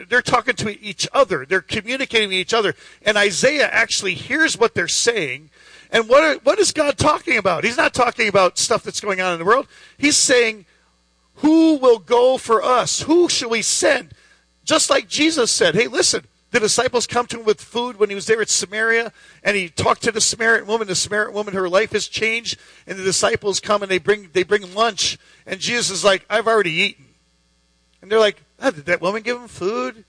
they're 0.08 0.22
talking 0.22 0.54
to 0.56 0.80
each 0.80 1.06
other, 1.12 1.44
they're 1.46 1.60
communicating 1.60 2.28
with 2.30 2.38
each 2.38 2.54
other, 2.54 2.74
and 3.02 3.16
Isaiah 3.16 3.68
actually 3.70 4.14
hears 4.14 4.58
what 4.58 4.74
they're 4.74 4.88
saying. 4.88 5.50
And 5.90 6.08
what 6.08 6.24
are, 6.24 6.34
what 6.42 6.58
is 6.58 6.72
God 6.72 6.96
talking 6.96 7.36
about? 7.36 7.64
He's 7.64 7.76
not 7.76 7.92
talking 7.92 8.26
about 8.26 8.58
stuff 8.58 8.82
that's 8.82 9.00
going 9.00 9.20
on 9.20 9.34
in 9.34 9.38
the 9.38 9.44
world. 9.44 9.66
He's 9.98 10.16
saying, 10.16 10.64
"Who 11.36 11.76
will 11.76 11.98
go 11.98 12.38
for 12.38 12.62
us? 12.62 13.02
Who 13.02 13.28
shall 13.28 13.50
we 13.50 13.62
send?" 13.62 14.14
Just 14.64 14.88
like 14.88 15.06
Jesus 15.08 15.50
said, 15.50 15.74
"Hey, 15.74 15.88
listen, 15.88 16.24
the 16.52 16.60
disciples 16.60 17.06
come 17.06 17.26
to 17.26 17.40
him 17.40 17.46
with 17.46 17.60
food 17.60 17.98
when 17.98 18.10
he 18.10 18.14
was 18.14 18.26
there 18.26 18.40
at 18.40 18.50
Samaria, 18.50 19.12
and 19.42 19.56
he 19.56 19.68
talked 19.68 20.02
to 20.02 20.12
the 20.12 20.20
Samaritan 20.20 20.68
woman. 20.68 20.86
The 20.86 20.94
Samaritan 20.94 21.34
woman, 21.34 21.54
her 21.54 21.68
life 21.68 21.92
has 21.92 22.06
changed, 22.06 22.58
and 22.86 22.98
the 22.98 23.02
disciples 23.02 23.58
come 23.58 23.82
and 23.82 23.90
they 23.90 23.98
bring 23.98 24.28
they 24.32 24.42
bring 24.42 24.74
lunch, 24.74 25.18
and 25.46 25.58
Jesus 25.58 25.90
is 25.90 26.04
like, 26.04 26.24
"I've 26.30 26.46
already 26.46 26.72
eaten," 26.72 27.06
and 28.00 28.12
they're 28.12 28.20
like, 28.20 28.42
oh, 28.60 28.70
"Did 28.70 28.84
that 28.86 29.00
woman 29.00 29.22
give 29.22 29.38
him 29.38 29.48
food?" 29.48 30.04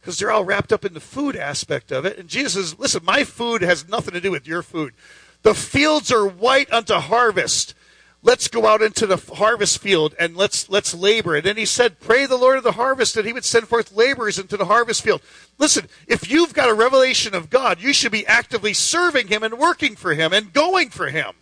Because 0.00 0.18
they're 0.18 0.30
all 0.30 0.44
wrapped 0.44 0.72
up 0.72 0.84
in 0.84 0.94
the 0.94 1.00
food 1.00 1.36
aspect 1.36 1.92
of 1.92 2.06
it. 2.06 2.18
And 2.18 2.28
Jesus 2.28 2.54
says, 2.54 2.78
"Listen, 2.78 3.04
my 3.04 3.24
food 3.24 3.60
has 3.60 3.88
nothing 3.88 4.14
to 4.14 4.20
do 4.20 4.30
with 4.30 4.46
your 4.46 4.62
food. 4.62 4.94
The 5.42 5.54
fields 5.54 6.12
are 6.12 6.26
white 6.26 6.72
unto 6.72 6.94
harvest." 6.94 7.74
Let's 8.22 8.48
go 8.48 8.66
out 8.66 8.82
into 8.82 9.06
the 9.06 9.16
harvest 9.16 9.78
field 9.78 10.14
and 10.18 10.36
let's 10.36 10.68
let's 10.68 10.94
labor. 10.94 11.36
And 11.36 11.44
then 11.44 11.56
he 11.56 11.64
said, 11.64 12.00
pray 12.00 12.26
the 12.26 12.36
Lord 12.36 12.58
of 12.58 12.64
the 12.64 12.72
harvest 12.72 13.14
that 13.14 13.24
he 13.24 13.32
would 13.32 13.44
send 13.44 13.68
forth 13.68 13.92
laborers 13.92 14.38
into 14.38 14.56
the 14.56 14.66
harvest 14.66 15.02
field. 15.02 15.22
Listen, 15.58 15.88
if 16.06 16.30
you've 16.30 16.54
got 16.54 16.68
a 16.68 16.74
revelation 16.74 17.34
of 17.34 17.50
God, 17.50 17.80
you 17.80 17.92
should 17.92 18.12
be 18.12 18.26
actively 18.26 18.74
serving 18.74 19.28
him 19.28 19.42
and 19.42 19.58
working 19.58 19.96
for 19.96 20.14
him 20.14 20.32
and 20.32 20.52
going 20.52 20.90
for 20.90 21.08
him. 21.08 21.32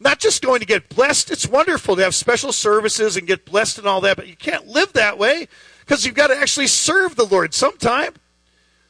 Not 0.00 0.18
just 0.18 0.42
going 0.42 0.60
to 0.60 0.66
get 0.66 0.88
blessed. 0.88 1.30
It's 1.30 1.46
wonderful 1.46 1.96
to 1.96 2.02
have 2.02 2.14
special 2.14 2.52
services 2.52 3.16
and 3.16 3.26
get 3.26 3.44
blessed 3.44 3.78
and 3.78 3.86
all 3.86 4.00
that, 4.00 4.16
but 4.16 4.28
you 4.28 4.36
can't 4.36 4.66
live 4.66 4.94
that 4.94 5.18
way 5.18 5.46
because 5.80 6.06
you've 6.06 6.14
got 6.14 6.28
to 6.28 6.36
actually 6.36 6.68
serve 6.68 7.16
the 7.16 7.26
Lord 7.26 7.52
sometime. 7.52 8.14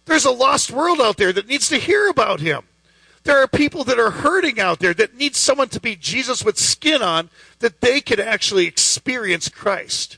There's 0.05 0.25
a 0.25 0.31
lost 0.31 0.71
world 0.71 1.01
out 1.01 1.17
there 1.17 1.33
that 1.33 1.49
needs 1.49 1.69
to 1.69 1.79
hear 1.79 2.09
about 2.09 2.41
him. 2.41 2.63
There 3.25 3.39
are 3.39 3.49
people 3.49 3.85
that 3.85 3.99
are 3.99 4.11
hurting 4.11 4.59
out 4.59 4.79
there 4.79 4.95
that 4.95 5.17
need 5.17 5.37
someone 5.37 5.69
to 5.71 5.81
be 5.81 5.95
Jesus 5.95 6.45
with 6.45 6.59
skin 6.59 7.03
on 7.03 7.29
that 7.59 7.81
they 7.81 8.01
can 8.01 8.19
actually 8.19 8.67
experience 8.67 9.49
Christ. 9.49 10.17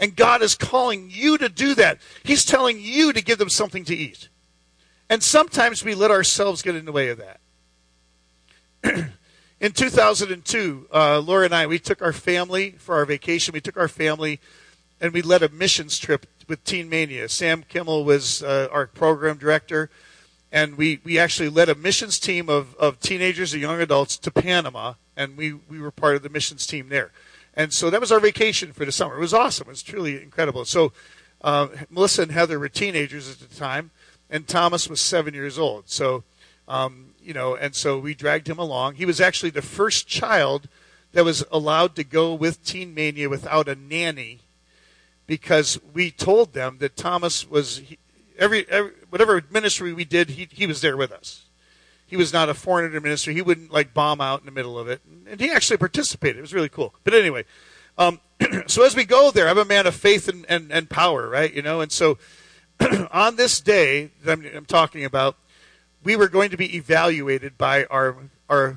And 0.00 0.16
God 0.16 0.42
is 0.42 0.54
calling 0.54 1.10
you 1.10 1.38
to 1.38 1.48
do 1.48 1.74
that. 1.76 1.98
He's 2.24 2.44
telling 2.44 2.80
you 2.80 3.12
to 3.12 3.22
give 3.22 3.38
them 3.38 3.50
something 3.50 3.84
to 3.84 3.94
eat. 3.94 4.28
And 5.08 5.22
sometimes 5.22 5.84
we 5.84 5.94
let 5.94 6.10
ourselves 6.10 6.62
get 6.62 6.74
in 6.74 6.86
the 6.86 6.92
way 6.92 7.10
of 7.10 7.18
that. 7.18 7.40
in 9.60 9.72
2002, 9.72 10.88
uh, 10.92 11.20
Laura 11.20 11.44
and 11.44 11.54
I, 11.54 11.66
we 11.66 11.78
took 11.78 12.00
our 12.02 12.12
family 12.12 12.72
for 12.78 12.96
our 12.96 13.04
vacation. 13.04 13.52
We 13.52 13.60
took 13.60 13.76
our 13.76 13.88
family 13.88 14.40
and 15.00 15.12
we 15.12 15.22
led 15.22 15.42
a 15.42 15.48
missions 15.50 15.98
trip 15.98 16.26
with 16.48 16.64
Teen 16.64 16.88
Mania. 16.88 17.28
Sam 17.28 17.62
Kimmel 17.62 18.04
was 18.04 18.42
uh, 18.42 18.68
our 18.72 18.86
program 18.86 19.36
director 19.36 19.90
and 20.52 20.76
we, 20.76 21.00
we 21.04 21.18
actually 21.18 21.48
led 21.48 21.68
a 21.68 21.74
missions 21.74 22.18
team 22.18 22.48
of, 22.48 22.74
of 22.76 23.00
teenagers 23.00 23.52
and 23.52 23.62
young 23.62 23.80
adults 23.80 24.16
to 24.18 24.30
Panama, 24.30 24.94
and 25.16 25.36
we, 25.36 25.52
we 25.52 25.80
were 25.80 25.90
part 25.90 26.16
of 26.16 26.22
the 26.22 26.28
missions 26.28 26.66
team 26.66 26.88
there. 26.88 27.12
And 27.54 27.72
so 27.72 27.90
that 27.90 28.00
was 28.00 28.12
our 28.12 28.20
vacation 28.20 28.72
for 28.72 28.84
the 28.84 28.92
summer. 28.92 29.16
It 29.16 29.20
was 29.20 29.34
awesome. 29.34 29.68
It 29.68 29.70
was 29.70 29.82
truly 29.82 30.22
incredible. 30.22 30.64
So 30.64 30.92
uh, 31.42 31.68
Melissa 31.88 32.22
and 32.22 32.32
Heather 32.32 32.58
were 32.58 32.68
teenagers 32.68 33.30
at 33.30 33.38
the 33.38 33.54
time, 33.54 33.90
and 34.28 34.46
Thomas 34.46 34.88
was 34.88 35.00
seven 35.00 35.34
years 35.34 35.58
old. 35.58 35.88
So, 35.88 36.24
um, 36.68 37.14
you 37.22 37.34
know, 37.34 37.54
and 37.54 37.74
so 37.74 37.98
we 37.98 38.14
dragged 38.14 38.48
him 38.48 38.58
along. 38.58 38.94
He 38.96 39.04
was 39.04 39.20
actually 39.20 39.50
the 39.50 39.62
first 39.62 40.06
child 40.06 40.68
that 41.12 41.24
was 41.24 41.44
allowed 41.50 41.96
to 41.96 42.04
go 42.04 42.34
with 42.34 42.64
Teen 42.64 42.94
Mania 42.94 43.28
without 43.28 43.68
a 43.68 43.74
nanny 43.74 44.40
because 45.26 45.80
we 45.92 46.10
told 46.10 46.52
them 46.52 46.78
that 46.78 46.96
Thomas 46.96 47.48
was 47.48 47.82
every, 48.38 48.68
every 48.68 48.92
whatever 49.10 49.42
ministry 49.50 49.92
we 49.92 50.04
did, 50.04 50.30
he 50.30 50.48
he 50.50 50.66
was 50.66 50.80
there 50.80 50.96
with 50.96 51.12
us. 51.12 51.44
He 52.06 52.16
was 52.16 52.32
not 52.32 52.48
a 52.48 52.54
foreigner 52.54 53.00
ministry. 53.00 53.34
He 53.34 53.42
wouldn't 53.42 53.72
like 53.72 53.94
bomb 53.94 54.20
out 54.20 54.40
in 54.40 54.46
the 54.46 54.52
middle 54.52 54.78
of 54.78 54.88
it, 54.88 55.00
and 55.28 55.40
he 55.40 55.50
actually 55.50 55.76
participated. 55.76 56.38
It 56.38 56.42
was 56.42 56.54
really 56.54 56.68
cool. 56.68 56.94
But 57.04 57.14
anyway, 57.14 57.44
um, 57.98 58.20
so 58.66 58.84
as 58.84 58.96
we 58.96 59.04
go 59.04 59.30
there, 59.30 59.48
I'm 59.48 59.58
a 59.58 59.64
man 59.64 59.86
of 59.86 59.94
faith 59.94 60.26
and, 60.28 60.44
and, 60.48 60.72
and 60.72 60.88
power, 60.88 61.28
right? 61.28 61.52
You 61.52 61.62
know, 61.62 61.80
and 61.80 61.92
so 61.92 62.18
on 63.12 63.36
this 63.36 63.60
day 63.60 64.10
that 64.24 64.32
I'm, 64.32 64.46
I'm 64.56 64.64
talking 64.64 65.04
about, 65.04 65.36
we 66.02 66.16
were 66.16 66.28
going 66.28 66.50
to 66.50 66.56
be 66.56 66.76
evaluated 66.76 67.58
by 67.58 67.84
our 67.84 68.16
our 68.48 68.76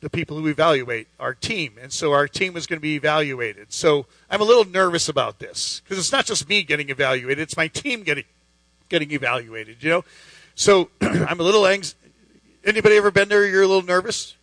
the 0.00 0.10
people 0.10 0.38
who 0.38 0.46
evaluate 0.46 1.08
our 1.18 1.34
team. 1.34 1.74
And 1.80 1.92
so 1.92 2.12
our 2.12 2.28
team 2.28 2.54
was 2.54 2.66
going 2.66 2.76
to 2.76 2.82
be 2.82 2.94
evaluated. 2.94 3.72
So 3.72 4.06
I'm 4.30 4.40
a 4.40 4.44
little 4.44 4.64
nervous 4.64 5.08
about 5.08 5.40
this 5.40 5.80
because 5.82 5.98
it's 5.98 6.12
not 6.12 6.24
just 6.24 6.48
me 6.48 6.62
getting 6.62 6.88
evaluated, 6.88 7.40
it's 7.40 7.56
my 7.56 7.68
team 7.68 8.02
getting 8.02 8.24
getting 8.88 9.10
evaluated, 9.12 9.82
you 9.82 9.90
know? 9.90 10.04
So 10.54 10.90
I'm 11.00 11.40
a 11.40 11.42
little 11.42 11.66
anxious. 11.66 11.94
Anybody 12.64 12.96
ever 12.96 13.10
been 13.10 13.28
there? 13.28 13.46
You're 13.46 13.62
a 13.62 13.66
little 13.66 13.82
nervous? 13.82 14.36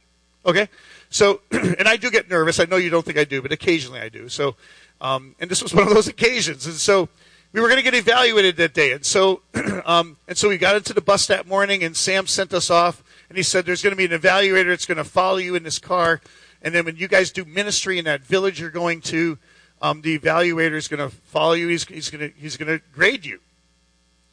Okay. 0.45 0.69
So, 1.09 1.41
and 1.51 1.87
I 1.87 1.97
do 1.97 2.09
get 2.11 2.29
nervous. 2.29 2.59
I 2.59 2.65
know 2.65 2.77
you 2.77 2.89
don't 2.89 3.05
think 3.05 3.17
I 3.17 3.23
do, 3.23 3.41
but 3.41 3.51
occasionally 3.51 3.99
I 3.99 4.09
do. 4.09 4.29
So, 4.29 4.55
um, 5.01 5.35
and 5.39 5.49
this 5.49 5.61
was 5.61 5.73
one 5.73 5.87
of 5.87 5.93
those 5.93 6.07
occasions. 6.07 6.65
And 6.65 6.75
so 6.75 7.09
we 7.53 7.61
were 7.61 7.67
going 7.67 7.77
to 7.77 7.83
get 7.83 7.95
evaluated 7.95 8.57
that 8.57 8.73
day. 8.73 8.91
And 8.91 9.05
so, 9.05 9.41
um, 9.85 10.17
and 10.27 10.37
so 10.37 10.49
we 10.49 10.57
got 10.57 10.75
into 10.75 10.93
the 10.93 11.01
bus 11.01 11.27
that 11.27 11.47
morning 11.47 11.83
and 11.83 11.95
Sam 11.95 12.27
sent 12.27 12.53
us 12.53 12.69
off 12.69 13.03
and 13.29 13.37
he 13.37 13.43
said, 13.43 13.65
there's 13.65 13.81
going 13.81 13.95
to 13.95 13.97
be 13.97 14.05
an 14.05 14.19
evaluator 14.19 14.67
that's 14.67 14.85
going 14.85 14.97
to 14.97 15.03
follow 15.03 15.37
you 15.37 15.55
in 15.55 15.63
this 15.63 15.79
car. 15.79 16.21
And 16.61 16.73
then 16.73 16.85
when 16.85 16.97
you 16.97 17.07
guys 17.07 17.31
do 17.31 17.45
ministry 17.45 17.99
in 17.99 18.05
that 18.05 18.21
village 18.21 18.59
you're 18.59 18.69
going 18.69 19.01
to, 19.01 19.37
um, 19.81 20.01
the 20.01 20.17
evaluator 20.17 20.73
is 20.73 20.87
going 20.87 21.09
to 21.09 21.15
follow 21.15 21.53
you. 21.53 21.67
He's, 21.67 21.85
he's 21.85 22.09
going 22.09 22.31
to, 22.31 22.39
he's 22.39 22.57
going 22.57 22.77
to 22.77 22.83
grade 22.93 23.25
you, 23.25 23.39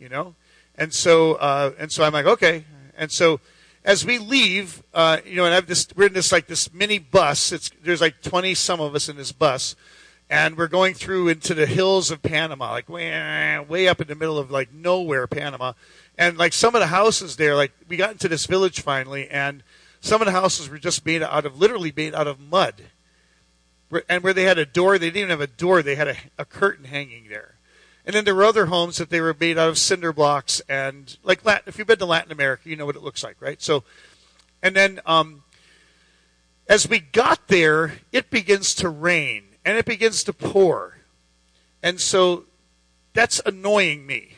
you 0.02 0.08
know? 0.08 0.34
And 0.74 0.92
so, 0.92 1.34
uh, 1.34 1.72
and 1.78 1.92
so 1.92 2.02
I'm 2.02 2.12
like, 2.12 2.26
okay. 2.26 2.64
And 2.96 3.10
so, 3.10 3.40
as 3.84 4.04
we 4.04 4.18
leave, 4.18 4.82
uh, 4.92 5.18
you 5.24 5.36
know, 5.36 5.44
and 5.44 5.54
I've 5.54 5.66
this, 5.66 5.86
we're 5.94 6.08
in 6.08 6.12
this 6.12 6.32
like 6.32 6.46
this 6.46 6.72
mini 6.72 6.98
bus. 6.98 7.52
It's 7.52 7.70
there's 7.82 8.00
like 8.00 8.20
twenty 8.22 8.54
some 8.54 8.80
of 8.80 8.94
us 8.94 9.08
in 9.08 9.16
this 9.16 9.32
bus, 9.32 9.76
and 10.28 10.56
we're 10.56 10.68
going 10.68 10.94
through 10.94 11.28
into 11.28 11.54
the 11.54 11.66
hills 11.66 12.10
of 12.10 12.22
Panama, 12.22 12.72
like 12.72 12.88
way, 12.88 13.58
way 13.68 13.88
up 13.88 14.00
in 14.00 14.08
the 14.08 14.14
middle 14.14 14.38
of 14.38 14.50
like 14.50 14.72
nowhere, 14.72 15.26
Panama, 15.26 15.72
and 16.18 16.36
like 16.36 16.52
some 16.52 16.74
of 16.74 16.80
the 16.80 16.88
houses 16.88 17.36
there, 17.36 17.54
like 17.54 17.72
we 17.88 17.96
got 17.96 18.12
into 18.12 18.28
this 18.28 18.46
village 18.46 18.80
finally, 18.80 19.28
and 19.28 19.62
some 20.00 20.20
of 20.20 20.26
the 20.26 20.32
houses 20.32 20.68
were 20.68 20.78
just 20.78 21.04
made 21.06 21.22
out 21.22 21.46
of 21.46 21.58
literally 21.58 21.92
made 21.94 22.14
out 22.14 22.26
of 22.26 22.40
mud, 22.40 22.82
and 24.08 24.22
where 24.22 24.32
they 24.32 24.44
had 24.44 24.58
a 24.58 24.66
door, 24.66 24.98
they 24.98 25.06
didn't 25.06 25.18
even 25.18 25.30
have 25.30 25.40
a 25.40 25.46
door; 25.46 25.82
they 25.82 25.96
had 25.96 26.08
a, 26.08 26.16
a 26.38 26.44
curtain 26.44 26.84
hanging 26.84 27.28
there. 27.28 27.51
And 28.04 28.14
then 28.16 28.24
there 28.24 28.34
were 28.34 28.44
other 28.44 28.66
homes 28.66 28.98
that 28.98 29.10
they 29.10 29.20
were 29.20 29.36
made 29.38 29.58
out 29.58 29.68
of 29.68 29.78
cinder 29.78 30.12
blocks 30.12 30.60
and 30.68 31.16
like 31.22 31.44
Latin, 31.44 31.64
if 31.66 31.78
you've 31.78 31.86
been 31.86 31.98
to 31.98 32.06
Latin 32.06 32.32
America, 32.32 32.68
you 32.68 32.76
know 32.76 32.86
what 32.86 32.96
it 32.96 33.02
looks 33.02 33.22
like, 33.22 33.40
right? 33.40 33.62
So, 33.62 33.84
and 34.62 34.74
then 34.74 35.00
um, 35.06 35.44
as 36.68 36.88
we 36.88 36.98
got 36.98 37.48
there, 37.48 37.94
it 38.10 38.30
begins 38.30 38.74
to 38.76 38.88
rain 38.88 39.44
and 39.64 39.76
it 39.76 39.84
begins 39.84 40.24
to 40.24 40.32
pour, 40.32 40.98
and 41.82 42.00
so 42.00 42.44
that's 43.12 43.40
annoying 43.46 44.04
me. 44.06 44.32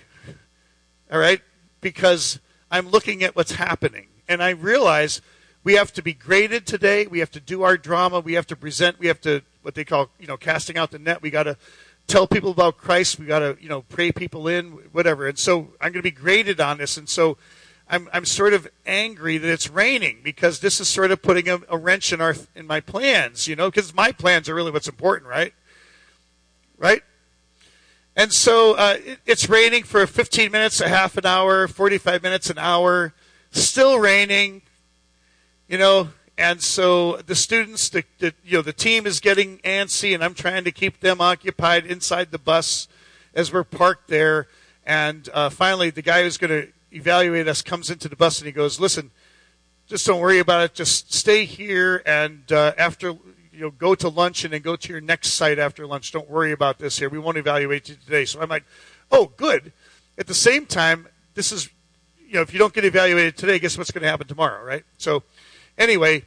All 1.11 1.19
right, 1.19 1.41
because 1.81 2.41
I'm 2.71 2.89
looking 2.89 3.23
at 3.23 3.35
what's 3.37 3.53
happening 3.53 4.09
and 4.29 4.43
I 4.43 4.51
realize 4.51 5.23
we 5.63 5.75
have 5.75 5.93
to 5.95 6.03
be 6.03 6.13
graded 6.13 6.67
today. 6.67 7.07
We 7.07 7.21
have 7.21 7.31
to 7.33 7.41
do 7.41 7.63
our 7.63 7.79
drama. 7.79 8.21
We 8.21 8.35
have 8.35 8.47
to 8.49 8.57
present. 8.57 8.99
We 8.99 9.07
have 9.07 9.21
to 9.23 9.43
what 9.63 9.75
they 9.75 9.85
call 9.85 10.11
you 10.19 10.27
know 10.27 10.37
casting 10.37 10.77
out 10.77 10.91
the 10.91 10.99
net. 10.99 11.23
We 11.23 11.31
got 11.31 11.45
to 11.45 11.57
tell 12.07 12.27
people 12.27 12.51
about 12.51 12.77
Christ. 12.77 13.19
We 13.19 13.27
got 13.27 13.41
to, 13.41 13.57
you 13.61 13.69
know, 13.69 13.83
pray 13.83 14.13
people 14.13 14.49
in, 14.49 14.73
whatever. 14.93 15.27
And 15.27 15.39
so 15.39 15.71
I'm 15.81 15.93
going 15.93 15.95
to 15.95 16.03
be 16.03 16.11
graded 16.11 16.61
on 16.61 16.79
this. 16.79 16.97
And 16.97 17.09
so 17.09 17.37
I'm, 17.89 18.09
I'm 18.13 18.25
sort 18.25 18.55
of 18.55 18.69
angry 18.87 19.39
that 19.39 19.51
it's 19.51 19.69
raining 19.69 20.21
because 20.23 20.61
this 20.61 20.81
is 20.81 20.89
sort 20.89 21.11
of 21.11 21.23
putting 21.23 21.49
a, 21.49 21.61
a 21.69 21.77
wrench 21.77 22.13
in 22.13 22.21
our 22.21 22.35
in 22.55 22.67
my 22.67 22.81
plans, 22.81 23.47
you 23.47 23.57
know, 23.57 23.71
because 23.71 23.95
my 23.95 24.13
plans 24.13 24.49
are 24.49 24.55
really 24.55 24.71
what's 24.71 24.89
important, 24.89 25.29
right? 25.29 25.53
Right? 26.79 27.03
And 28.17 28.33
so 28.33 28.75
uh, 28.75 28.97
it, 29.05 29.19
it's 29.27 29.49
raining 29.49 29.83
for 29.83 30.07
15 30.07 30.53
minutes, 30.53 30.81
a 30.81 30.89
half 30.89 31.17
an 31.17 31.27
hour, 31.27 31.67
45 31.69 32.23
minutes, 32.23 32.49
an 32.49 32.59
hour. 32.59 33.13
Still 33.51 33.99
raining. 33.99 34.63
You 35.69 35.79
know, 35.79 36.09
and 36.37 36.61
so 36.63 37.19
the 37.19 37.37
students, 37.37 37.89
the, 37.89 38.05
the, 38.19 38.35
you 38.45 38.59
know, 38.59 38.63
the 38.63 38.73
team 38.73 39.07
is 39.07 39.21
getting 39.21 39.59
antsy, 39.59 40.15
and 40.15 40.25
I'm 40.25 40.35
trying 40.35 40.65
to 40.65 40.73
keep 40.73 41.01
them 41.01 41.21
occupied 41.21 41.87
inside 41.87 42.33
the 42.33 42.39
bus 42.39 42.89
as 43.35 43.53
we're 43.53 43.65
parked 43.65 44.09
there. 44.09 44.49
And 44.85 45.29
uh, 45.33 45.49
finally, 45.51 45.91
the 45.91 46.03
guy 46.03 46.23
who's 46.23 46.37
going 46.37 46.51
to 46.51 46.69
evaluate 46.91 47.47
us 47.47 47.63
comes 47.63 47.89
into 47.89 48.09
the 48.09 48.17
bus 48.17 48.39
and 48.39 48.47
he 48.47 48.53
goes, 48.53 48.81
"Listen, 48.81 49.13
just 49.87 50.07
don't 50.07 50.21
worry 50.21 50.41
about 50.41 50.63
it. 50.65 50.75
Just 50.75 51.13
stay 51.15 51.45
here, 51.45 52.03
and 52.05 52.51
uh, 52.51 52.73
after 52.77 53.17
you 53.53 53.61
know, 53.61 53.71
go 53.71 53.95
to 53.95 54.09
lunch, 54.09 54.45
and 54.45 54.53
then 54.53 54.63
go 54.63 54.75
to 54.75 54.89
your 54.93 55.01
next 55.01 55.35
site 55.35 55.61
after 55.61 55.87
lunch. 55.87 56.11
Don't 56.11 56.29
worry 56.29 56.51
about 56.51 56.79
this 56.79 56.99
here. 56.99 57.09
We 57.09 57.19
won't 57.21 57.39
evaluate 57.39 57.89
you 57.89 57.95
today." 57.95 58.25
So 58.25 58.41
I'm 58.41 58.49
like, 58.49 58.65
"Oh, 59.11 59.33
good." 59.37 59.73
At 60.19 60.27
the 60.27 60.35
same 60.35 60.67
time, 60.67 61.09
this 61.35 61.51
is, 61.51 61.69
you 62.27 62.35
know, 62.35 62.43
if 62.43 62.53
you 62.53 62.59
don't 62.59 62.73
get 62.73 62.85
evaluated 62.85 63.37
today, 63.37 63.59
guess 63.59 63.79
what's 63.79 63.91
going 63.91 64.03
to 64.03 64.09
happen 64.09 64.27
tomorrow, 64.27 64.63
right? 64.63 64.85
So 64.97 65.23
anyway, 65.79 66.25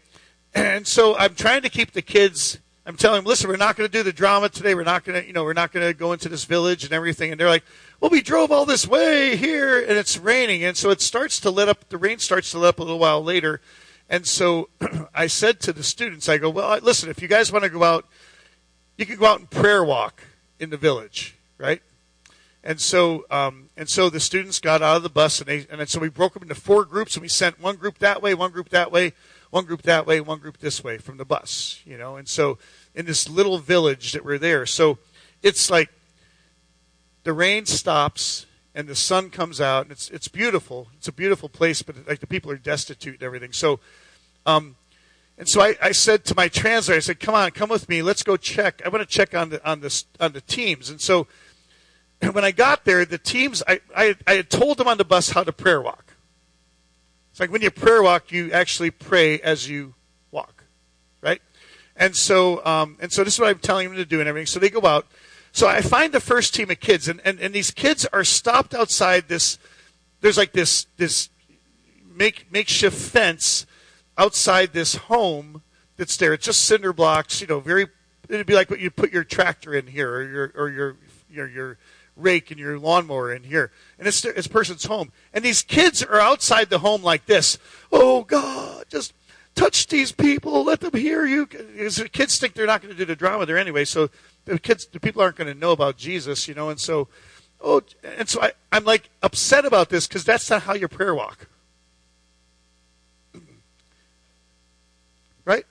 and 0.53 0.87
so 0.87 1.17
I'm 1.17 1.35
trying 1.35 1.61
to 1.61 1.69
keep 1.69 1.91
the 1.91 2.01
kids. 2.01 2.59
I'm 2.85 2.95
telling 2.95 3.19
them, 3.19 3.25
listen, 3.25 3.49
we're 3.49 3.57
not 3.57 3.75
going 3.75 3.89
to 3.89 3.91
do 3.91 4.01
the 4.01 4.13
drama 4.13 4.49
today. 4.49 4.73
We're 4.73 4.83
not 4.83 5.03
going 5.03 5.21
to, 5.21 5.27
you 5.27 5.33
know, 5.33 5.43
we're 5.43 5.53
not 5.53 5.71
going 5.71 5.85
to 5.85 5.93
go 5.93 6.13
into 6.13 6.29
this 6.29 6.45
village 6.45 6.83
and 6.83 6.93
everything. 6.93 7.31
And 7.31 7.39
they're 7.39 7.49
like, 7.49 7.65
well, 7.99 8.09
we 8.09 8.21
drove 8.21 8.51
all 8.51 8.65
this 8.65 8.87
way 8.87 9.35
here, 9.35 9.79
and 9.79 9.91
it's 9.97 10.17
raining, 10.17 10.63
and 10.63 10.77
so 10.77 10.91
it 10.91 11.01
starts 11.01 11.39
to 11.41 11.49
let 11.49 11.67
up. 11.67 11.89
The 11.89 11.97
rain 11.97 12.19
starts 12.19 12.51
to 12.51 12.59
let 12.59 12.69
up 12.69 12.79
a 12.79 12.83
little 12.83 12.99
while 12.99 13.23
later, 13.23 13.59
and 14.09 14.25
so 14.27 14.69
I 15.15 15.27
said 15.27 15.59
to 15.61 15.73
the 15.73 15.83
students, 15.83 16.29
I 16.29 16.37
go, 16.37 16.49
well, 16.49 16.79
listen, 16.81 17.09
if 17.09 17.21
you 17.21 17.27
guys 17.27 17.51
want 17.51 17.63
to 17.63 17.69
go 17.69 17.83
out, 17.83 18.05
you 18.97 19.05
can 19.05 19.17
go 19.17 19.25
out 19.25 19.39
and 19.39 19.49
prayer 19.49 19.83
walk 19.83 20.21
in 20.59 20.69
the 20.69 20.77
village, 20.77 21.35
right? 21.57 21.81
And 22.63 22.79
so, 22.79 23.25
um, 23.31 23.69
and 23.75 23.89
so 23.89 24.09
the 24.09 24.19
students 24.19 24.59
got 24.59 24.83
out 24.83 24.97
of 24.97 25.03
the 25.03 25.09
bus, 25.09 25.39
and 25.39 25.47
they, 25.47 25.65
and 25.71 25.89
so 25.89 25.99
we 25.99 26.09
broke 26.09 26.33
them 26.33 26.43
into 26.43 26.55
four 26.55 26.85
groups, 26.85 27.15
and 27.15 27.23
we 27.23 27.29
sent 27.29 27.59
one 27.59 27.77
group 27.77 27.97
that 27.97 28.21
way, 28.21 28.35
one 28.35 28.51
group 28.51 28.69
that 28.69 28.91
way 28.91 29.13
one 29.49 29.65
group 29.65 29.83
that 29.83 30.05
way, 30.05 30.19
one 30.21 30.39
group 30.39 30.57
this 30.57 30.83
way 30.83 30.97
from 30.97 31.17
the 31.17 31.25
bus, 31.25 31.81
you 31.85 31.97
know. 31.97 32.15
And 32.15 32.27
so 32.27 32.57
in 32.93 33.05
this 33.05 33.29
little 33.29 33.57
village 33.57 34.11
that 34.11 34.25
we're 34.25 34.37
there, 34.37 34.65
so 34.65 34.97
it's 35.41 35.69
like 35.69 35.89
the 37.23 37.33
rain 37.33 37.65
stops 37.65 38.45
and 38.77 38.87
the 38.87 38.95
sun 38.95 39.31
comes 39.31 39.59
out, 39.59 39.83
and 39.83 39.91
it's 39.91 40.09
it's 40.11 40.27
beautiful. 40.27 40.89
It's 40.97 41.07
a 41.07 41.11
beautiful 41.11 41.49
place, 41.49 41.81
but 41.81 41.95
like 42.07 42.19
the 42.19 42.27
people 42.27 42.51
are 42.51 42.57
destitute 42.57 43.15
and 43.15 43.23
everything. 43.23 43.51
So, 43.51 43.79
um, 44.45 44.75
and 45.35 45.49
so 45.49 45.61
I, 45.61 45.75
I 45.81 45.91
said 45.93 46.25
to 46.25 46.35
my 46.35 46.47
translator, 46.47 46.97
I 46.97 46.99
said, 46.99 47.19
"Come 47.19 47.33
on, 47.33 47.49
come 47.51 47.69
with 47.69 47.89
me. 47.89 48.03
Let's 48.03 48.21
go 48.21 48.37
check. 48.37 48.83
I 48.85 48.89
want 48.89 49.01
to 49.01 49.07
check 49.07 49.33
on 49.33 49.49
the 49.49 49.67
on 49.67 49.81
the 49.81 50.03
on 50.19 50.33
the 50.33 50.41
teams." 50.41 50.91
And 50.91 51.01
so 51.01 51.27
when 52.31 52.45
I 52.45 52.51
got 52.51 52.85
there, 52.85 53.03
the 53.03 53.17
teams 53.17 53.63
I, 53.67 53.79
I 53.95 54.15
I 54.27 54.33
had 54.33 54.51
told 54.51 54.77
them 54.77 54.87
on 54.87 54.97
the 54.97 55.05
bus 55.05 55.31
how 55.31 55.43
to 55.43 55.51
prayer 55.51 55.81
walk. 55.81 56.06
It's 57.37 57.39
like 57.39 57.51
when 57.51 57.61
you 57.61 57.69
prayer 57.69 58.01
walk, 58.01 58.31
you 58.31 58.51
actually 58.51 58.89
pray 58.89 59.39
as 59.41 59.69
you 59.69 59.93
walk, 60.31 60.63
right? 61.21 61.39
And 61.95 62.15
so, 62.15 62.65
um, 62.65 62.97
and 62.99 63.11
so 63.11 63.23
this 63.23 63.35
is 63.35 63.39
what 63.39 63.49
I'm 63.49 63.59
telling 63.59 63.89
them 63.89 63.97
to 63.97 64.05
do 64.05 64.19
and 64.19 64.27
everything. 64.27 64.47
So 64.47 64.57
they 64.57 64.71
go 64.71 64.83
out. 64.87 65.05
So 65.51 65.67
I 65.67 65.81
find 65.81 66.11
the 66.11 66.19
first 66.19 66.55
team 66.55 66.71
of 66.71 66.79
kids, 66.79 67.07
and, 67.07 67.21
and, 67.23 67.39
and 67.39 67.53
these 67.53 67.69
kids 67.69 68.07
are 68.11 68.23
stopped 68.23 68.73
outside 68.73 69.27
this. 69.27 69.59
There's 70.21 70.35
like 70.35 70.51
this 70.53 70.87
this 70.97 71.29
make 72.11 72.51
makeshift 72.51 72.97
fence 72.97 73.67
outside 74.17 74.73
this 74.73 74.95
home 74.95 75.61
that's 75.95 76.17
there. 76.17 76.33
It's 76.33 76.45
just 76.47 76.63
cinder 76.63 76.91
blocks, 76.91 77.39
you 77.39 77.45
know, 77.45 77.59
very. 77.59 77.85
It'd 78.27 78.47
be 78.47 78.55
like 78.55 78.71
what 78.71 78.79
you 78.79 78.89
put 78.89 79.13
your 79.13 79.23
tractor 79.23 79.75
in 79.75 79.85
here, 79.85 80.11
or 80.11 80.23
your 80.23 80.53
or 80.55 80.69
your 80.69 80.97
your 81.29 81.47
your 81.47 81.77
rake 82.17 82.51
and 82.51 82.59
your 82.59 82.77
lawnmower 82.79 83.33
in 83.33 83.43
here. 83.43 83.71
And 83.97 84.07
it's 84.07 84.25
it's 84.25 84.47
person's 84.47 84.85
home. 84.85 85.11
And 85.33 85.45
these 85.45 85.61
kids 85.61 86.03
are 86.03 86.19
outside 86.19 86.69
the 86.69 86.79
home 86.79 87.03
like 87.03 87.25
this. 87.25 87.57
Oh 87.91 88.23
God, 88.23 88.85
just 88.89 89.13
touch 89.55 89.87
these 89.87 90.11
people, 90.11 90.63
let 90.63 90.79
them 90.79 90.93
hear 90.93 91.25
you. 91.25 91.47
Because 91.47 91.97
the 91.97 92.09
kids 92.09 92.37
think 92.39 92.53
they're 92.53 92.67
not 92.67 92.81
going 92.81 92.93
to 92.93 92.97
do 92.97 93.05
the 93.05 93.15
drama 93.15 93.45
there 93.45 93.57
anyway. 93.57 93.85
So 93.85 94.09
the 94.45 94.59
kids, 94.59 94.85
the 94.85 94.99
people 94.99 95.21
aren't 95.21 95.35
going 95.35 95.51
to 95.51 95.59
know 95.59 95.71
about 95.71 95.97
Jesus, 95.97 96.47
you 96.47 96.53
know. 96.53 96.69
And 96.69 96.79
so, 96.79 97.09
oh, 97.59 97.81
and 98.03 98.29
so 98.29 98.41
I, 98.41 98.53
I'm 98.71 98.85
like 98.85 99.09
upset 99.21 99.65
about 99.65 99.89
this 99.89 100.07
because 100.07 100.23
that's 100.23 100.49
not 100.49 100.63
how 100.63 100.73
your 100.73 100.89
prayer 100.89 101.13
walk. 101.13 101.47
Right? 105.45 105.65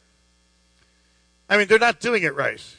I 1.49 1.59
mean, 1.59 1.69
they're 1.69 1.79
not 1.79 2.01
doing 2.01 2.23
it 2.23 2.35
right. 2.35 2.76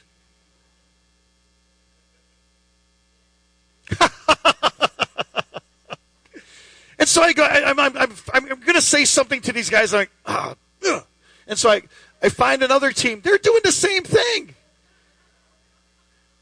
And 6.99 7.07
so 7.07 7.21
I 7.21 7.33
go, 7.33 7.43
I, 7.43 7.69
am 7.69 7.79
I'm, 7.79 7.97
I'm, 7.97 8.11
I'm 8.33 8.45
going 8.45 8.73
to 8.73 8.81
say 8.81 9.05
something 9.05 9.41
to 9.41 9.53
these 9.53 9.69
guys. 9.69 9.93
I'm 9.93 10.01
like, 10.01 10.11
ah, 10.25 10.55
ugh. 10.87 11.05
and 11.47 11.57
so 11.57 11.69
I, 11.69 11.83
I 12.21 12.29
find 12.29 12.63
another 12.63 12.91
team. 12.91 13.21
They're 13.21 13.37
doing 13.37 13.61
the 13.63 13.71
same 13.71 14.03
thing. 14.03 14.55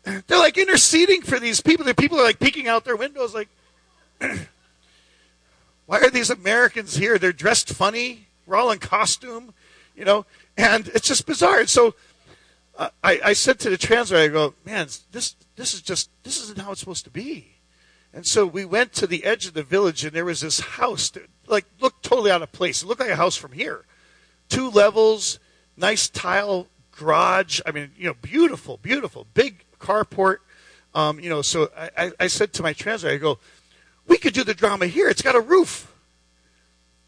They're 0.04 0.40
like 0.40 0.58
interceding 0.58 1.24
for 1.24 1.40
these 1.40 1.62
people. 1.62 1.86
The 1.86 1.96
people 1.96 2.20
are 2.20 2.24
like 2.24 2.40
peeking 2.40 2.68
out 2.68 2.86
their 2.86 2.96
windows, 2.96 3.34
like, 3.34 3.50
why 5.88 6.00
are 6.00 6.10
these 6.10 6.30
Americans 6.30 6.96
here? 6.96 7.18
They're 7.18 7.34
dressed 7.34 7.70
funny. 7.74 8.28
We're 8.46 8.56
all 8.56 8.72
in 8.72 8.78
costume, 8.78 9.54
you 9.96 10.06
know, 10.06 10.26
and 10.56 10.88
it's 10.90 11.08
just 11.08 11.26
bizarre. 11.26 11.62
And 11.62 11.70
so 11.70 11.96
uh, 12.78 12.90
I, 13.04 13.20
I 13.26 13.34
said 13.34 13.60
to 13.62 13.70
the 13.72 13.78
translator, 13.78 14.24
I 14.24 14.28
go, 14.28 14.54
man, 14.64 14.88
this 15.12 15.36
this 15.56 15.74
is 15.74 15.82
just 15.82 16.10
this 16.24 16.42
isn't 16.44 16.60
how 16.60 16.72
it's 16.72 16.80
supposed 16.80 17.06
to 17.06 17.10
be. 17.10 17.55
And 18.16 18.26
so 18.26 18.46
we 18.46 18.64
went 18.64 18.94
to 18.94 19.08
the 19.08 19.26
edge 19.26 19.46
of 19.46 19.54
the 19.54 19.62
village, 19.62 20.06
and 20.06 20.14
there 20.14 20.24
was 20.24 20.40
this 20.40 20.62
house 20.62 21.10
that 21.10 21.28
like 21.48 21.66
looked 21.82 22.02
totally 22.02 22.32
out 22.32 22.42
of 22.42 22.54
place. 22.54 22.82
It 22.82 22.86
looked 22.88 23.02
like 23.02 23.10
a 23.10 23.18
house 23.18 23.36
from 23.36 23.52
here, 23.52 23.86
two 24.48 24.70
levels, 24.70 25.38
nice 25.76 26.08
tile 26.08 26.68
garage. 26.92 27.60
I 27.66 27.72
mean, 27.72 27.92
you 27.98 28.08
know, 28.08 28.16
beautiful, 28.22 28.78
beautiful, 28.78 29.28
big 29.34 29.66
carport. 29.82 30.38
Um, 30.94 31.20
you 31.20 31.30
know, 31.30 31.42
so 31.42 31.70
I, 31.76 32.14
I 32.18 32.28
said 32.28 32.54
to 32.54 32.64
my 32.64 32.72
translator, 32.72 33.16
I 33.16 33.18
go, 33.18 33.38
we 34.08 34.18
could 34.18 34.34
do 34.34 34.46
the 34.46 34.54
drama 34.54 34.88
here. 34.88 35.10
It's 35.10 35.22
got 35.22 35.36
a 35.36 35.42
roof. 35.42 35.94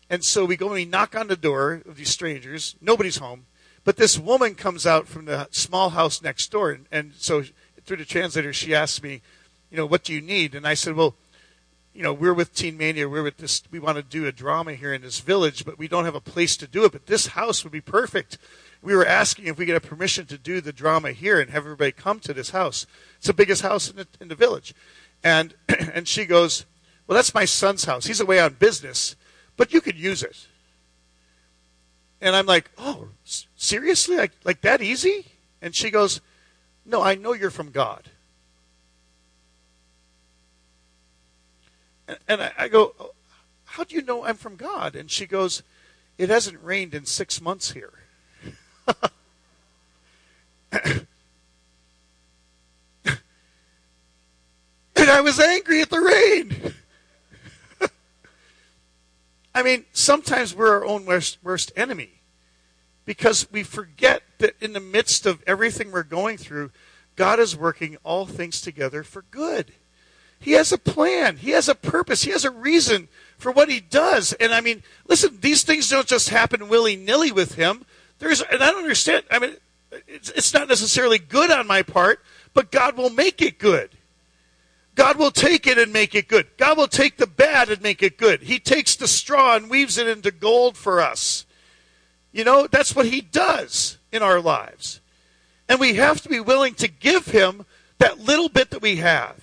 And 0.10 0.26
so 0.26 0.44
we 0.44 0.58
go 0.58 0.66
and 0.66 0.76
we 0.76 0.84
knock 0.84 1.16
on 1.16 1.28
the 1.28 1.38
door 1.38 1.84
of 1.88 1.96
these 1.96 2.10
strangers. 2.10 2.76
Nobody's 2.82 3.18
home. 3.18 3.46
But 3.86 3.96
this 3.96 4.20
woman 4.20 4.56
comes 4.56 4.86
out 4.86 5.08
from 5.08 5.24
the 5.24 5.48
small 5.52 5.92
house 5.92 6.22
next 6.22 6.52
door, 6.52 6.72
and, 6.72 6.86
and 6.92 7.14
so 7.18 7.44
through 7.86 7.98
the 7.98 8.04
translator, 8.04 8.52
she 8.52 8.76
asked 8.76 9.02
me, 9.02 9.22
you 9.70 9.78
know, 9.78 9.86
what 9.86 10.04
do 10.04 10.14
you 10.14 10.22
need? 10.22 10.56
And 10.56 10.68
I 10.68 10.74
said, 10.74 10.96
well, 10.96 11.16
you 11.94 12.04
know, 12.04 12.14
we're 12.14 12.34
with 12.34 12.54
Teen 12.54 12.78
Mania. 12.78 13.10
We're 13.10 13.24
with 13.24 13.38
this. 13.38 13.64
We 13.72 13.80
want 13.80 13.98
to 13.98 14.04
do 14.04 14.28
a 14.28 14.32
drama 14.32 14.74
here 14.74 14.94
in 14.94 15.02
this 15.02 15.20
village, 15.20 15.66
but 15.66 15.80
we 15.80 15.88
don't 15.88 16.06
have 16.06 16.16
a 16.16 16.22
place 16.22 16.56
to 16.58 16.68
do 16.68 16.86
it. 16.86 16.92
But 16.92 17.08
this 17.08 17.28
house 17.28 17.64
would 17.64 17.74
be 17.74 17.82
perfect. 17.82 18.38
We 18.84 18.96
were 18.96 19.06
asking 19.06 19.48
if 19.48 19.58
we 19.58 19.66
get 19.66 19.76
a 19.76 19.82
permission 19.82 20.28
to 20.28 20.38
do 20.38 20.62
the 20.62 20.72
drama 20.72 21.12
here 21.12 21.42
and 21.42 21.50
have 21.50 21.64
everybody 21.64 21.92
come 21.92 22.20
to 22.20 22.34
this 22.34 22.52
house. 22.52 22.86
It's 23.18 23.28
the 23.28 23.34
biggest 23.34 23.64
house 23.64 23.90
in 23.90 23.96
the, 23.96 24.08
in 24.22 24.28
the 24.28 24.36
village. 24.36 24.76
And 25.24 25.56
and 25.68 26.08
she 26.08 26.26
goes, 26.26 26.66
well, 27.08 27.16
that's 27.16 27.34
my 27.34 27.46
son's 27.46 27.86
house. 27.86 28.06
He's 28.06 28.20
away 28.20 28.40
on 28.40 28.54
business, 28.54 29.16
but 29.56 29.74
you 29.74 29.82
could 29.82 29.98
use 29.98 30.22
it. 30.22 30.48
And 32.22 32.36
I'm 32.36 32.46
like, 32.46 32.70
oh, 32.78 33.10
seriously, 33.56 34.18
like 34.18 34.34
like 34.44 34.62
that 34.62 34.82
easy? 34.82 35.26
And 35.64 35.76
she 35.76 35.90
goes, 35.90 36.22
no, 36.86 37.02
I 37.02 37.16
know 37.16 37.34
you're 37.34 37.50
from 37.50 37.72
God. 37.72 38.04
And 42.28 42.42
I, 42.42 42.52
I 42.58 42.68
go, 42.68 43.14
How 43.66 43.84
do 43.84 43.96
you 43.96 44.02
know 44.02 44.24
I'm 44.24 44.36
from 44.36 44.56
God? 44.56 44.96
And 44.96 45.10
she 45.12 45.26
goes, 45.26 45.64
It 46.18 46.30
hasn't 46.30 46.64
rained 46.64 46.94
in 46.94 47.06
six 47.06 47.42
months 47.42 47.72
here. 47.72 47.94
and 50.72 51.08
I 54.96 55.22
was 55.22 55.40
angry 55.40 55.82
at 55.82 55.90
the 55.90 56.00
rain. 56.00 56.74
I 59.56 59.64
mean, 59.64 59.86
sometimes 59.92 60.56
we're 60.56 60.72
our 60.72 60.86
own 60.86 61.06
worst, 61.06 61.40
worst 61.44 61.72
enemy 61.76 62.18
because 63.06 63.48
we 63.52 63.64
forget 63.64 64.22
that 64.40 64.56
in 64.62 64.74
the 64.74 64.80
midst 64.80 65.26
of 65.26 65.42
everything 65.48 65.92
we're 65.92 66.04
going 66.04 66.38
through, 66.38 66.72
God 67.16 67.40
is 67.40 67.56
working 67.56 67.98
all 68.04 68.26
things 68.26 68.62
together 68.62 69.02
for 69.02 69.24
good. 69.32 69.72
He 70.40 70.52
has 70.54 70.72
a 70.72 70.78
plan. 70.78 71.38
He 71.38 71.52
has 71.52 71.68
a 71.68 71.76
purpose. 71.76 72.24
He 72.24 72.32
has 72.32 72.46
a 72.46 72.52
reason 72.52 73.08
for 73.38 73.52
what 73.52 73.70
he 73.70 73.80
does. 73.80 74.34
And 74.34 74.54
I 74.54 74.62
mean, 74.62 74.84
listen, 75.08 75.38
these 75.42 75.64
things 75.64 75.90
don't 75.90 76.08
just 76.08 76.30
happen 76.30 76.70
willy 76.70 76.96
nilly 76.96 77.32
with 77.32 77.56
him. 77.56 77.86
There's, 78.20 78.42
and 78.42 78.64
I 78.64 78.72
don't 78.72 78.84
understand. 78.84 79.26
I 79.30 79.40
mean, 79.40 79.56
it's, 80.08 80.30
it's 80.32 80.54
not 80.54 80.68
necessarily 80.68 81.20
good 81.20 81.52
on 81.52 81.68
my 81.68 81.82
part, 81.82 82.24
but 82.54 82.72
God 82.72 82.98
will 82.98 83.10
make 83.10 83.42
it 83.42 83.60
good. 83.60 83.92
God 84.96 85.18
will 85.18 85.32
take 85.32 85.68
it 85.68 85.78
and 85.78 85.94
make 85.94 86.16
it 86.16 86.28
good. 86.28 86.48
God 86.58 86.78
will 86.78 86.88
take 86.88 87.18
the 87.18 87.28
bad 87.28 87.70
and 87.70 87.82
make 87.84 88.02
it 88.02 88.18
good. 88.18 88.42
He 88.42 88.58
takes 88.58 88.96
the 88.96 89.08
straw 89.08 89.56
and 89.56 89.70
weaves 89.70 90.00
it 90.00 90.08
into 90.08 90.32
gold 90.32 90.76
for 90.76 91.00
us. 91.00 91.46
You 92.32 92.44
know, 92.44 92.66
that's 92.66 92.96
what 92.96 93.06
He 93.06 93.22
does 93.22 94.00
in 94.12 94.24
our 94.24 94.42
lives. 94.42 95.00
And 95.70 95.80
we 95.80 95.96
have 95.96 96.22
to 96.22 96.30
be 96.30 96.40
willing 96.40 96.74
to 96.76 96.88
give 96.88 97.28
Him 97.28 97.66
that 98.00 98.20
little 98.20 98.50
bit 98.50 98.72
that 98.72 98.82
we 98.82 98.96
have 98.96 99.36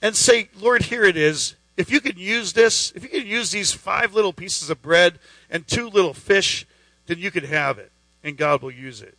and 0.00 0.16
say, 0.16 0.48
Lord, 0.58 0.84
here 0.84 1.04
it 1.04 1.16
is. 1.16 1.56
If 1.76 1.90
you 1.90 2.00
can 2.00 2.18
use 2.18 2.54
this, 2.54 2.92
if 2.92 3.02
you 3.02 3.08
can 3.08 3.26
use 3.26 3.50
these 3.50 3.72
five 3.72 4.14
little 4.14 4.32
pieces 4.32 4.68
of 4.70 4.82
bread 4.82 5.18
and 5.48 5.66
two 5.66 5.88
little 5.88 6.14
fish, 6.14 6.66
then 7.06 7.18
you 7.18 7.30
can 7.30 7.44
have 7.44 7.78
it, 7.78 7.92
and 8.22 8.36
God 8.36 8.62
will 8.62 8.70
use 8.70 9.00
it. 9.00 9.16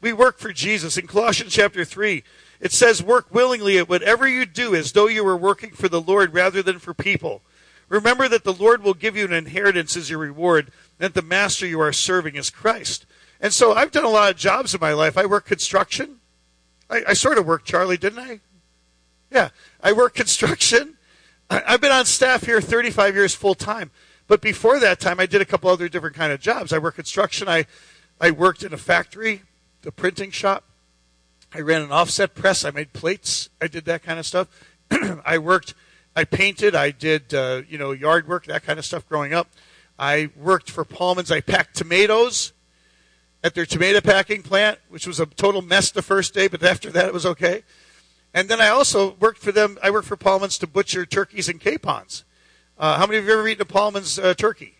We 0.00 0.12
work 0.12 0.38
for 0.38 0.52
Jesus. 0.52 0.96
In 0.96 1.08
Colossians 1.08 1.52
chapter 1.52 1.84
3, 1.84 2.22
it 2.60 2.72
says, 2.72 3.02
Work 3.02 3.34
willingly 3.34 3.78
at 3.78 3.88
whatever 3.88 4.28
you 4.28 4.46
do 4.46 4.74
as 4.74 4.92
though 4.92 5.08
you 5.08 5.24
were 5.24 5.36
working 5.36 5.70
for 5.70 5.88
the 5.88 6.00
Lord 6.00 6.32
rather 6.34 6.62
than 6.62 6.78
for 6.78 6.94
people. 6.94 7.42
Remember 7.88 8.28
that 8.28 8.44
the 8.44 8.52
Lord 8.52 8.82
will 8.82 8.94
give 8.94 9.16
you 9.16 9.24
an 9.24 9.32
inheritance 9.32 9.96
as 9.96 10.10
your 10.10 10.18
reward, 10.20 10.70
and 11.00 11.12
that 11.12 11.14
the 11.14 11.26
master 11.26 11.66
you 11.66 11.80
are 11.80 11.92
serving 11.92 12.36
is 12.36 12.50
Christ. 12.50 13.06
And 13.40 13.52
so 13.52 13.72
I've 13.72 13.92
done 13.92 14.04
a 14.04 14.08
lot 14.08 14.30
of 14.30 14.36
jobs 14.36 14.74
in 14.74 14.80
my 14.80 14.92
life. 14.92 15.16
I 15.16 15.26
work 15.26 15.46
construction. 15.46 16.20
I, 16.90 17.02
I 17.08 17.12
sort 17.14 17.38
of 17.38 17.46
worked, 17.46 17.66
Charlie, 17.66 17.96
didn't 17.96 18.18
I? 18.20 18.40
Yeah, 19.30 19.50
I 19.82 19.92
work 19.92 20.14
construction. 20.14 20.96
I've 21.50 21.80
been 21.80 21.92
on 21.92 22.04
staff 22.04 22.44
here 22.44 22.60
35 22.60 23.14
years 23.14 23.34
full 23.34 23.54
time. 23.54 23.90
But 24.26 24.42
before 24.42 24.78
that 24.78 25.00
time, 25.00 25.18
I 25.18 25.26
did 25.26 25.40
a 25.40 25.46
couple 25.46 25.70
other 25.70 25.88
different 25.88 26.14
kind 26.14 26.32
of 26.32 26.40
jobs. 26.40 26.72
I 26.72 26.78
worked 26.78 26.96
construction. 26.96 27.48
I, 27.48 27.66
I 28.20 28.30
worked 28.30 28.62
in 28.62 28.74
a 28.74 28.76
factory, 28.76 29.42
the 29.82 29.90
printing 29.90 30.30
shop. 30.30 30.64
I 31.54 31.60
ran 31.60 31.80
an 31.80 31.90
offset 31.90 32.34
press. 32.34 32.64
I 32.64 32.70
made 32.70 32.92
plates. 32.92 33.48
I 33.60 33.68
did 33.68 33.86
that 33.86 34.02
kind 34.02 34.18
of 34.18 34.26
stuff. 34.26 34.48
I 35.24 35.38
worked. 35.38 35.72
I 36.14 36.24
painted. 36.24 36.74
I 36.74 36.90
did 36.90 37.32
uh, 37.32 37.62
you 37.66 37.78
know 37.78 37.92
yard 37.92 38.28
work, 38.28 38.44
that 38.46 38.64
kind 38.64 38.78
of 38.78 38.84
stuff. 38.84 39.08
Growing 39.08 39.32
up, 39.32 39.48
I 39.98 40.28
worked 40.36 40.70
for 40.70 40.84
Palmans. 40.84 41.30
I 41.30 41.40
packed 41.40 41.74
tomatoes 41.74 42.52
at 43.42 43.54
their 43.54 43.64
tomato 43.64 44.02
packing 44.02 44.42
plant, 44.42 44.78
which 44.90 45.06
was 45.06 45.20
a 45.20 45.26
total 45.26 45.62
mess 45.62 45.90
the 45.90 46.02
first 46.02 46.34
day, 46.34 46.48
but 46.48 46.62
after 46.62 46.90
that 46.90 47.06
it 47.06 47.14
was 47.14 47.24
okay. 47.24 47.62
And 48.34 48.48
then 48.48 48.60
I 48.60 48.68
also 48.68 49.14
worked 49.14 49.38
for 49.38 49.52
them. 49.52 49.78
I 49.82 49.90
worked 49.90 50.06
for 50.06 50.16
Paulman's 50.16 50.58
to 50.58 50.66
butcher 50.66 51.06
turkeys 51.06 51.48
and 51.48 51.60
capons. 51.60 52.24
Uh, 52.78 52.98
how 52.98 53.06
many 53.06 53.18
of 53.18 53.24
you 53.24 53.30
have 53.30 53.38
ever 53.40 53.48
eaten 53.48 53.62
a 53.62 53.64
Paulman's 53.64 54.18
uh, 54.18 54.34
turkey? 54.34 54.74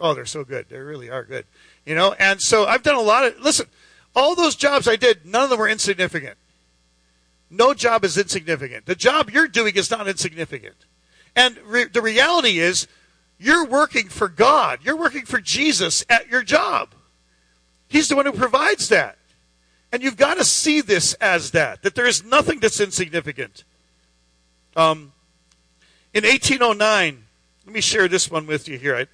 Oh, 0.00 0.14
they're 0.14 0.26
so 0.26 0.44
good. 0.44 0.68
They 0.68 0.78
really 0.78 1.10
are 1.10 1.24
good. 1.24 1.46
You 1.84 1.94
know, 1.94 2.14
and 2.18 2.40
so 2.40 2.66
I've 2.66 2.82
done 2.82 2.96
a 2.96 3.00
lot 3.00 3.24
of. 3.24 3.38
Listen, 3.40 3.66
all 4.14 4.34
those 4.34 4.56
jobs 4.56 4.88
I 4.88 4.96
did, 4.96 5.26
none 5.26 5.44
of 5.44 5.50
them 5.50 5.58
were 5.58 5.68
insignificant. 5.68 6.36
No 7.50 7.74
job 7.74 8.04
is 8.04 8.16
insignificant. 8.16 8.86
The 8.86 8.94
job 8.94 9.30
you're 9.30 9.48
doing 9.48 9.74
is 9.74 9.90
not 9.90 10.06
insignificant. 10.06 10.76
And 11.34 11.58
re- 11.58 11.86
the 11.86 12.02
reality 12.02 12.60
is, 12.60 12.86
you're 13.38 13.66
working 13.66 14.08
for 14.08 14.28
God. 14.28 14.80
You're 14.82 14.96
working 14.96 15.24
for 15.24 15.40
Jesus 15.40 16.04
at 16.08 16.28
your 16.28 16.42
job. 16.42 16.94
He's 17.88 18.08
the 18.08 18.16
one 18.16 18.26
who 18.26 18.32
provides 18.32 18.88
that. 18.90 19.16
And 19.92 20.02
you've 20.02 20.16
got 20.16 20.36
to 20.36 20.44
see 20.44 20.80
this 20.80 21.14
as 21.14 21.50
that, 21.50 21.82
that 21.82 21.94
there 21.94 22.06
is 22.06 22.24
nothing 22.24 22.60
that's 22.60 22.80
insignificant. 22.80 23.64
Um, 24.76 25.12
in 26.14 26.24
1809, 26.24 27.24
let 27.66 27.74
me 27.74 27.80
share 27.80 28.08
this 28.08 28.30
one 28.30 28.46
with 28.46 28.68
you 28.68 28.78
here. 28.78 28.96
I, 28.96 29.06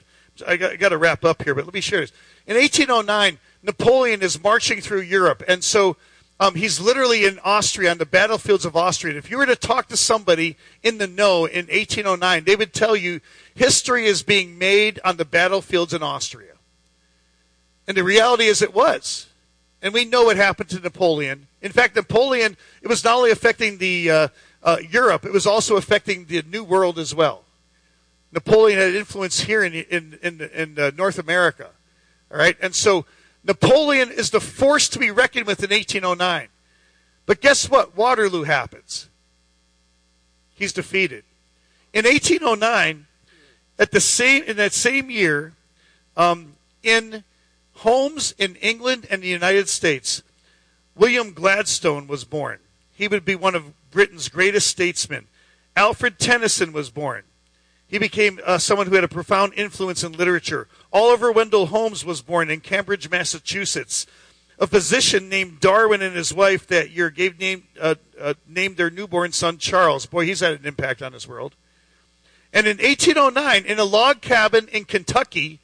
I 0.46 0.56
got, 0.56 0.72
I 0.72 0.76
got 0.76 0.88
to 0.90 0.98
wrap 0.98 1.24
up 1.24 1.42
here, 1.42 1.54
but 1.54 1.64
let 1.64 1.74
me 1.74 1.80
share 1.80 2.00
this. 2.00 2.12
In 2.46 2.56
1809, 2.56 3.38
Napoleon 3.62 4.22
is 4.22 4.42
marching 4.42 4.80
through 4.80 5.00
Europe, 5.00 5.42
and 5.48 5.64
so 5.64 5.96
um, 6.38 6.54
he's 6.54 6.78
literally 6.78 7.24
in 7.24 7.38
Austria, 7.42 7.90
on 7.90 7.98
the 7.98 8.06
battlefields 8.06 8.66
of 8.66 8.76
Austria. 8.76 9.12
And 9.12 9.18
if 9.18 9.30
you 9.30 9.38
were 9.38 9.46
to 9.46 9.56
talk 9.56 9.88
to 9.88 9.96
somebody 9.96 10.56
in 10.82 10.98
the 10.98 11.06
know 11.06 11.46
in 11.46 11.66
1809, 11.66 12.44
they 12.44 12.56
would 12.56 12.74
tell 12.74 12.94
you 12.94 13.20
history 13.54 14.04
is 14.04 14.22
being 14.22 14.58
made 14.58 15.00
on 15.04 15.16
the 15.16 15.24
battlefields 15.24 15.94
in 15.94 16.02
Austria. 16.02 16.52
And 17.88 17.96
the 17.96 18.04
reality 18.04 18.44
is 18.44 18.60
it 18.60 18.74
was. 18.74 19.28
And 19.82 19.92
we 19.92 20.04
know 20.04 20.24
what 20.24 20.36
happened 20.36 20.70
to 20.70 20.80
Napoleon. 20.80 21.46
In 21.60 21.72
fact, 21.72 21.96
Napoleon, 21.96 22.56
it 22.82 22.88
was 22.88 23.04
not 23.04 23.16
only 23.16 23.30
affecting 23.30 23.78
the 23.78 24.10
uh, 24.10 24.28
uh, 24.62 24.78
Europe, 24.90 25.24
it 25.24 25.32
was 25.32 25.46
also 25.46 25.76
affecting 25.76 26.26
the 26.26 26.42
New 26.42 26.64
World 26.64 26.98
as 26.98 27.14
well. 27.14 27.44
Napoleon 28.32 28.78
had 28.78 28.94
influence 28.94 29.40
here 29.40 29.62
in 29.62 29.74
in 29.74 30.18
in, 30.22 30.40
in 30.40 30.78
uh, 30.78 30.90
North 30.96 31.18
America. 31.18 31.70
All 32.30 32.38
right, 32.38 32.56
and 32.60 32.74
so 32.74 33.06
Napoleon 33.44 34.10
is 34.10 34.30
the 34.30 34.40
force 34.40 34.88
to 34.88 34.98
be 34.98 35.10
reckoned 35.10 35.46
with 35.46 35.62
in 35.62 35.70
1809. 35.70 36.48
But 37.24 37.40
guess 37.40 37.70
what? 37.70 37.96
Waterloo 37.96 38.42
happens. 38.42 39.08
He's 40.54 40.72
defeated. 40.72 41.24
In 41.92 42.04
1809, 42.04 43.06
at 43.78 43.90
the 43.90 44.00
same 44.00 44.42
in 44.44 44.56
that 44.56 44.72
same 44.72 45.10
year, 45.10 45.52
um, 46.16 46.54
in 46.82 47.24
homes 47.76 48.34
in 48.38 48.56
England 48.56 49.06
and 49.10 49.22
the 49.22 49.28
United 49.28 49.68
States, 49.68 50.22
William 50.94 51.32
Gladstone 51.32 52.06
was 52.06 52.24
born. 52.24 52.58
He 52.94 53.08
would 53.08 53.24
be 53.24 53.34
one 53.34 53.54
of 53.54 53.72
Britain's 53.90 54.28
greatest 54.28 54.66
statesmen. 54.66 55.26
Alfred 55.76 56.18
Tennyson 56.18 56.72
was 56.72 56.90
born. 56.90 57.24
He 57.88 57.98
became 57.98 58.40
uh, 58.44 58.58
someone 58.58 58.88
who 58.88 58.94
had 58.94 59.04
a 59.04 59.08
profound 59.08 59.52
influence 59.54 60.02
in 60.02 60.12
literature. 60.12 60.66
Oliver 60.92 61.30
Wendell 61.30 61.66
Holmes 61.66 62.04
was 62.04 62.22
born 62.22 62.50
in 62.50 62.60
Cambridge, 62.60 63.10
Massachusetts. 63.10 64.06
A 64.58 64.66
physician 64.66 65.28
named 65.28 65.60
Darwin 65.60 66.02
and 66.02 66.16
his 66.16 66.32
wife 66.32 66.66
that 66.68 66.90
year 66.90 67.10
gave 67.10 67.38
name, 67.38 67.64
uh, 67.80 67.96
uh, 68.18 68.34
named 68.48 68.78
their 68.78 68.90
newborn 68.90 69.32
son 69.32 69.58
Charles. 69.58 70.06
Boy, 70.06 70.24
he's 70.24 70.40
had 70.40 70.58
an 70.58 70.66
impact 70.66 71.02
on 71.02 71.12
this 71.12 71.28
world. 71.28 71.54
And 72.52 72.66
in 72.66 72.78
1809, 72.78 73.66
in 73.66 73.78
a 73.78 73.84
log 73.84 74.22
cabin 74.22 74.66
in 74.68 74.86
Kentucky, 74.86 75.60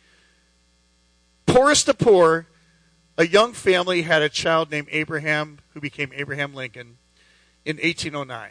poorest 1.46 1.88
of 1.88 1.98
poor, 1.98 2.46
a 3.18 3.26
young 3.26 3.52
family 3.52 4.02
had 4.02 4.22
a 4.22 4.28
child 4.28 4.70
named 4.70 4.88
Abraham 4.90 5.58
who 5.74 5.80
became 5.80 6.10
Abraham 6.14 6.54
Lincoln 6.54 6.98
in 7.64 7.76
1809. 7.76 8.50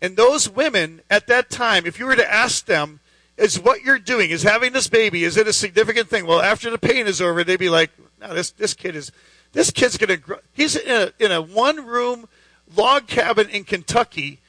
And 0.00 0.16
those 0.16 0.48
women 0.48 1.02
at 1.10 1.26
that 1.26 1.50
time, 1.50 1.86
if 1.86 1.98
you 1.98 2.06
were 2.06 2.16
to 2.16 2.32
ask 2.32 2.66
them, 2.66 3.00
is 3.36 3.60
what 3.60 3.82
you're 3.82 3.98
doing, 3.98 4.30
is 4.30 4.42
having 4.42 4.72
this 4.72 4.88
baby, 4.88 5.24
is 5.24 5.36
it 5.36 5.46
a 5.46 5.52
significant 5.52 6.08
thing? 6.08 6.26
Well, 6.26 6.40
after 6.40 6.70
the 6.70 6.78
pain 6.78 7.06
is 7.06 7.20
over, 7.20 7.44
they'd 7.44 7.58
be 7.58 7.68
like, 7.68 7.90
no, 8.20 8.34
this, 8.34 8.50
this 8.50 8.74
kid 8.74 8.96
is, 8.96 9.12
this 9.52 9.70
kid's 9.70 9.96
going 9.96 10.08
to 10.08 10.16
grow. 10.16 10.38
He's 10.52 10.76
in 10.76 10.90
a, 10.90 11.24
in 11.24 11.32
a 11.32 11.42
one 11.42 11.84
room 11.86 12.28
log 12.74 13.06
cabin 13.06 13.48
in 13.48 13.64
Kentucky. 13.64 14.40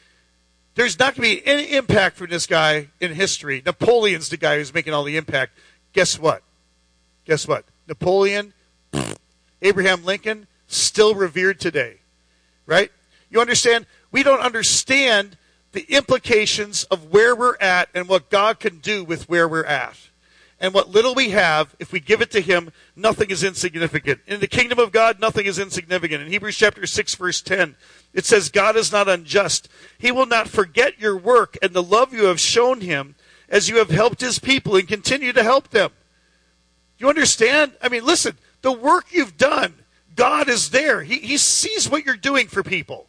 There's 0.76 0.98
not 1.00 1.16
going 1.16 1.30
to 1.30 1.42
be 1.42 1.48
any 1.48 1.74
impact 1.74 2.18
from 2.18 2.30
this 2.30 2.46
guy 2.46 2.90
in 3.00 3.14
history. 3.14 3.62
Napoleon's 3.66 4.30
the 4.30 4.38
guy 4.38 4.58
who's 4.58 4.74
making 4.74 4.94
all 4.94 5.04
the 5.04 5.18
impact. 5.18 5.58
Guess 5.94 6.20
what? 6.20 6.44
Guess 7.28 7.48
what? 7.48 7.66
Napoleon 7.88 8.54
Abraham 9.62 10.04
Lincoln, 10.06 10.48
still 10.68 11.16
revered 11.16 11.60
today. 11.60 11.98
Right? 12.66 12.92
You 13.30 13.42
understand? 13.42 13.86
We 14.12 14.24
don't 14.24 14.40
understand 14.40 15.38
the 15.74 15.86
implications 15.94 16.86
of 16.86 17.12
where 17.12 17.36
we're 17.36 17.58
at 17.60 17.90
and 17.94 18.08
what 18.08 18.30
God 18.30 18.60
can 18.60 18.80
do 18.80 19.04
with 19.04 19.30
where 19.30 19.48
we're 19.48 19.66
at. 19.66 19.98
And 20.60 20.74
what 20.74 20.90
little 20.90 21.14
we 21.14 21.30
have, 21.32 21.76
if 21.78 21.92
we 21.92 22.00
give 22.00 22.22
it 22.22 22.32
to 22.32 22.42
Him, 22.42 22.72
nothing 22.96 23.30
is 23.30 23.44
insignificant. 23.44 24.22
In 24.26 24.40
the 24.40 24.48
kingdom 24.48 24.80
of 24.80 24.92
God, 24.92 25.20
nothing 25.20 25.46
is 25.46 25.60
insignificant. 25.60 26.24
In 26.24 26.30
Hebrews 26.30 26.58
chapter 26.58 26.88
6, 26.88 27.16
verse 27.16 27.42
10, 27.42 27.76
it 28.14 28.26
says, 28.26 28.50
God 28.50 28.76
is 28.76 28.92
not 28.92 29.08
unjust. 29.08 29.70
He 30.00 30.12
will 30.12 30.26
not 30.26 30.48
forget 30.48 31.00
your 31.00 31.16
work 31.16 31.58
and 31.62 31.74
the 31.74 31.84
love 31.84 32.12
you 32.12 32.26
have 32.26 32.40
shown 32.40 32.82
Him 32.82 33.16
as 33.50 33.70
you 33.70 33.78
have 33.78 33.92
helped 33.92 34.22
His 34.22 34.40
people 34.40 34.76
and 34.76 34.88
continue 34.88 35.32
to 35.32 35.44
help 35.44 35.70
them. 35.70 35.92
You 36.98 37.10
understand? 37.10 37.74
I 37.82 37.90
mean, 37.90 38.06
listen, 38.06 38.38
the 38.62 38.72
work 38.72 39.08
you've 39.12 39.38
done, 39.38 39.74
God 40.16 40.50
is 40.50 40.72
there. 40.72 41.04
He, 41.04 41.20
he 41.20 41.38
sees 41.38 41.90
what 41.90 42.06
you're 42.06 42.16
doing 42.16 42.48
for 42.48 42.64
people. 42.64 43.08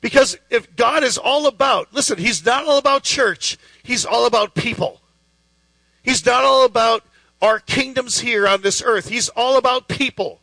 Because 0.00 0.38
if 0.48 0.74
God 0.76 1.04
is 1.04 1.18
all 1.18 1.46
about, 1.46 1.92
listen, 1.92 2.18
He's 2.18 2.44
not 2.44 2.66
all 2.66 2.78
about 2.78 3.02
church, 3.02 3.58
He's 3.82 4.04
all 4.04 4.26
about 4.26 4.54
people. 4.54 5.00
He's 6.02 6.24
not 6.24 6.44
all 6.44 6.64
about 6.64 7.04
our 7.42 7.58
kingdoms 7.58 8.20
here 8.20 8.46
on 8.48 8.62
this 8.62 8.82
earth, 8.84 9.08
He's 9.08 9.28
all 9.30 9.56
about 9.56 9.88
people. 9.88 10.40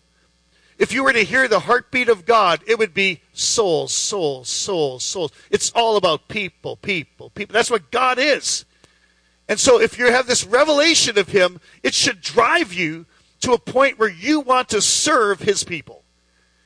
If 0.77 0.93
you 0.93 1.03
were 1.03 1.13
to 1.13 1.23
hear 1.23 1.47
the 1.47 1.61
heartbeat 1.61 2.07
of 2.07 2.25
God, 2.25 2.61
it 2.67 2.77
would 2.77 2.93
be 2.93 3.21
souls, 3.33 3.91
souls, 3.91 4.47
souls, 4.47 5.03
souls. 5.03 5.31
It's 5.49 5.71
all 5.71 5.97
about 5.97 6.27
people, 6.27 6.75
people, 6.75 7.31
people. 7.31 7.53
That's 7.53 7.71
what 7.71 7.89
God 7.89 8.19
is. 8.19 8.63
And 9.49 9.59
so 9.59 9.79
if 9.79 9.97
you 9.97 10.11
have 10.11 10.27
this 10.27 10.45
revelation 10.45 11.17
of 11.17 11.29
Him, 11.29 11.59
it 11.83 11.93
should 11.93 12.21
drive 12.21 12.73
you 12.73 13.05
to 13.41 13.53
a 13.53 13.59
point 13.59 13.99
where 13.99 14.09
you 14.09 14.39
want 14.39 14.69
to 14.69 14.81
serve 14.81 15.41
His 15.41 15.63
people. 15.63 16.03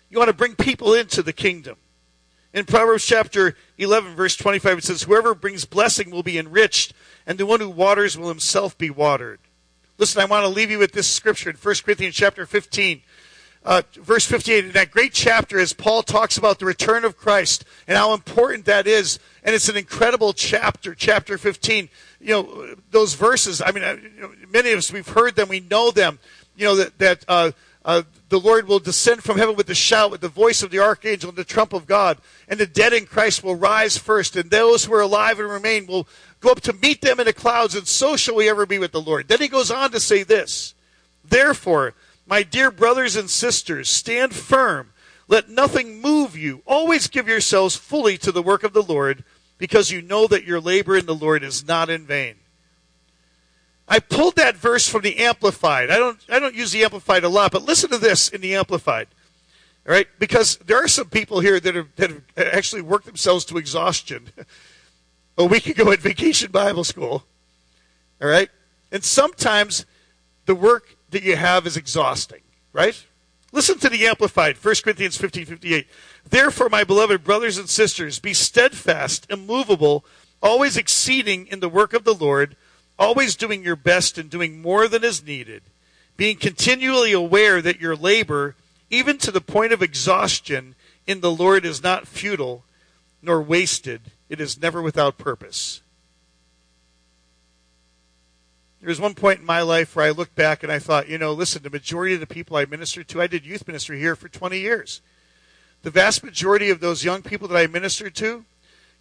You 0.10 0.18
want 0.18 0.30
to 0.30 0.36
bring 0.36 0.56
people 0.56 0.94
into 0.94 1.22
the 1.22 1.34
kingdom. 1.34 1.78
In 2.54 2.66
Proverbs 2.66 3.06
chapter 3.06 3.56
11, 3.78 4.16
verse 4.16 4.36
25, 4.36 4.80
it 4.80 4.84
says, 4.84 5.04
Whoever 5.04 5.34
brings 5.34 5.64
blessing 5.64 6.12
will 6.12 6.24
be 6.24 6.38
enriched, 6.38 6.94
and 7.26 7.38
the 7.38 7.46
one 7.46 7.62
who 7.62 7.70
waters 7.70 8.18
will 8.18 8.28
himself 8.28 8.78
be 8.78 8.90
watered. 8.90 9.40
Listen, 9.98 10.22
I 10.22 10.26
want 10.26 10.44
to 10.44 10.50
leave 10.50 10.72
you 10.72 10.80
with 10.80 10.92
this 10.92 11.08
scripture 11.08 11.50
in 11.52 11.56
1 11.56 11.76
Corinthians 11.86 12.16
chapter 12.16 12.46
15. 12.46 13.04
Uh, 13.64 13.84
verse 13.94 14.26
58, 14.26 14.66
in 14.66 14.72
that 14.72 14.90
great 14.90 15.14
chapter, 15.14 15.60
as 15.60 15.72
Paul 15.72 16.02
talks 16.02 16.36
about 16.38 16.58
the 16.58 16.66
return 16.66 17.06
of 17.06 17.16
Christ 17.16 17.64
and 17.88 17.96
how 17.96 18.14
important 18.14 18.66
that 18.66 18.88
is, 18.88 19.20
and 19.44 19.54
it's 19.54 19.70
an 19.70 19.78
incredible 19.78 20.34
chapter, 20.34 20.96
chapter 20.96 21.38
15. 21.38 21.88
You 22.20 22.28
know, 22.28 22.76
those 22.90 23.14
verses, 23.14 23.62
I 23.62 23.72
mean, 23.72 23.84
uh, 23.84 23.98
many 24.50 24.72
of 24.72 24.80
us, 24.80 24.92
we've 24.92 25.08
heard 25.08 25.36
them, 25.36 25.48
we 25.48 25.60
know 25.60 25.92
them. 25.92 26.18
You 26.56 26.66
know, 26.66 26.76
that, 26.76 26.98
that 26.98 27.26
uh, 27.28 27.52
uh, 27.86 28.04
the 28.30 28.40
Lord 28.40 28.68
will 28.68 28.80
descend 28.80 29.24
from 29.24 29.38
heaven 29.38 29.56
with 29.56 29.70
a 29.70 29.76
shout, 29.76 30.10
with 30.10 30.22
the 30.22 30.30
voice 30.30 30.64
of 30.64 30.72
the 30.72 30.80
archangel 30.80 31.30
and 31.30 31.38
the 31.38 31.44
trump 31.44 31.74
of 31.74 31.86
God, 31.86 32.18
and 32.48 32.60
the 32.60 32.66
dead 32.66 32.94
in 32.94 33.06
Christ 33.06 33.44
will 33.44 33.56
rise 33.56 33.98
first, 33.98 34.36
and 34.36 34.50
those 34.50 34.86
who 34.86 34.94
are 34.94 35.02
alive 35.02 35.40
and 35.40 35.50
remain 35.50 35.86
will 35.86 36.08
go 36.40 36.50
up 36.50 36.62
to 36.62 36.74
meet 36.74 37.02
them 37.02 37.20
in 37.20 37.26
the 37.26 37.34
clouds, 37.34 37.76
and 37.76 37.88
so 37.88 38.16
shall 38.16 38.36
we 38.36 38.50
ever 38.50 38.66
be 38.66 38.80
with 38.80 38.92
the 38.92 39.02
Lord. 39.02 39.28
Then 39.28 39.40
he 39.40 39.48
goes 39.48 39.70
on 39.70 39.92
to 39.92 40.00
say 40.00 40.24
this 40.24 40.74
Therefore, 41.24 41.94
my 42.32 42.44
dear 42.44 42.72
brothers 42.72 43.18
and 43.18 43.30
sisters, 43.30 43.90
stand 43.90 44.34
firm. 44.34 44.94
Let 45.28 45.50
nothing 45.50 46.00
move 46.00 46.38
you. 46.38 46.62
Always 46.66 47.10
give 47.10 47.28
yourselves 47.28 47.76
fully 47.76 48.18
to 48.20 48.32
the 48.32 48.42
work 48.42 48.64
of 48.64 48.72
the 48.72 48.82
Lord, 48.82 49.26
because 49.58 49.92
you 49.92 50.02
know 50.02 50.28
that 50.28 50.46
your 50.46 50.62
labor 50.62 50.96
in 50.96 51.06
the 51.06 51.14
Lord 51.14 51.44
is 51.44 51.68
not 51.68 51.90
in 51.90 52.06
vain. 52.06 52.36
I 53.86 54.00
pulled 54.00 54.38
that 54.38 54.56
verse 54.56 54.88
from 54.88 55.02
the 55.02 55.18
Amplified. 55.18 55.92
I 55.92 55.98
don't, 55.98 56.20
I 56.30 56.40
don't 56.40 56.56
use 56.56 56.72
the 56.72 56.86
Amplified 56.86 57.26
a 57.26 57.30
lot, 57.30 57.52
but 57.52 57.66
listen 57.66 57.90
to 57.90 57.98
this 57.98 58.30
in 58.30 58.40
the 58.40 58.56
Amplified. 58.56 59.10
All 59.86 59.94
right? 59.94 60.08
Because 60.18 60.56
there 60.60 60.82
are 60.82 60.88
some 60.88 61.10
people 61.10 61.42
here 61.42 61.60
that 61.60 61.76
have, 61.76 61.94
that 61.98 62.12
have 62.12 62.22
actually 62.38 62.82
worked 62.82 63.08
themselves 63.08 63.44
to 63.46 63.58
exhaustion 63.58 64.30
a 65.38 65.44
week 65.44 65.68
ago 65.68 65.92
at 65.92 66.00
Vacation 66.00 66.50
Bible 66.50 66.86
School. 66.86 67.26
All 68.22 68.30
right? 68.30 68.50
And 68.90 69.04
sometimes 69.04 69.86
the 70.46 70.56
work 70.56 70.96
that 71.12 71.24
you 71.24 71.36
have 71.36 71.68
is 71.68 71.78
exhausting, 71.78 72.42
right? 72.74 73.06
Listen 73.52 73.78
to 73.80 73.90
the 73.90 74.08
Amplified, 74.08 74.58
1 74.58 74.76
Corinthians 74.84 75.18
15 75.18 75.46
58. 75.46 75.88
Therefore, 76.30 76.70
my 76.70 76.84
beloved 76.84 77.24
brothers 77.24 77.58
and 77.58 77.70
sisters, 77.70 78.20
be 78.20 78.34
steadfast, 78.34 79.28
immovable, 79.30 80.06
always 80.42 80.78
exceeding 80.78 81.48
in 81.48 81.60
the 81.60 81.70
work 81.70 81.94
of 81.94 82.04
the 82.04 82.14
Lord 82.14 82.56
always 83.02 83.36
doing 83.36 83.64
your 83.64 83.76
best 83.76 84.20
and 84.20 84.30
doing 84.30 84.62
more 84.62 84.88
than 84.88 85.04
is 85.04 85.26
needed, 85.26 85.64
being 86.18 86.38
continually 86.38 87.12
aware 87.12 87.60
that 87.60 87.82
your 87.82 87.96
labor, 87.96 88.56
even 88.92 89.18
to 89.18 89.32
the 89.32 89.42
point 89.42 89.74
of 89.74 89.82
exhaustion, 89.82 90.76
in 91.08 91.22
the 91.22 91.32
Lord 91.32 91.66
is 91.66 91.82
not 91.82 92.08
futile 92.08 92.64
nor 93.24 93.42
wasted, 93.42 94.02
it 94.30 94.40
is 94.40 94.62
never 94.62 94.82
without 94.84 95.18
purpose. 95.18 95.82
There 98.82 98.90
was 98.90 99.00
one 99.00 99.14
point 99.14 99.40
in 99.40 99.46
my 99.46 99.62
life 99.62 99.96
where 99.96 100.06
I 100.06 100.10
looked 100.10 100.36
back 100.36 100.64
and 100.64 100.72
I 100.72 100.80
thought, 100.80 101.08
you 101.08 101.20
know, 101.20 101.34
listen, 101.34 101.62
the 101.62 101.70
majority 101.70 102.16
of 102.16 102.20
the 102.20 102.26
people 102.28 102.58
I 102.58 102.66
ministered 102.66 103.08
to, 103.10 103.22
I 103.22 103.28
did 103.28 103.46
youth 103.46 103.68
ministry 103.68 104.00
here 104.00 104.16
for 104.16 104.28
20 104.28 104.60
years. 104.60 105.02
The 105.84 105.92
vast 105.92 106.24
majority 106.24 106.72
of 106.72 106.80
those 106.80 107.06
young 107.06 107.22
people 107.22 107.48
that 107.50 107.58
I 107.58 107.68
ministered 107.68 108.16
to, 108.16 108.44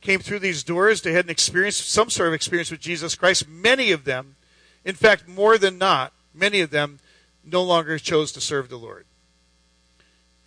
came 0.03 0.20
through 0.20 0.41
these 0.41 0.62
doors, 0.62 1.01
they 1.01 1.12
had 1.12 1.26
an 1.26 1.31
experience, 1.31 1.76
some 1.76 2.11
sort 2.11 2.28
of 2.28 2.35
experience 2.35 2.70
with 2.70 2.81
Jesus 2.81 3.14
Christ. 3.14 3.49
Many 3.49 3.91
of 3.91 4.05
them, 4.05 4.37
in 4.85 4.95
fact, 4.95 5.26
more 5.28 5.57
than 5.59 5.78
not, 5.78 6.12
many 6.35 6.61
of 6.61 6.70
them 6.70 6.99
no 7.45 7.62
longer 7.62 7.99
chose 7.99 8.33
to 8.33 8.41
serve 8.41 8.68
the 8.68 8.78
Lord. 8.78 9.07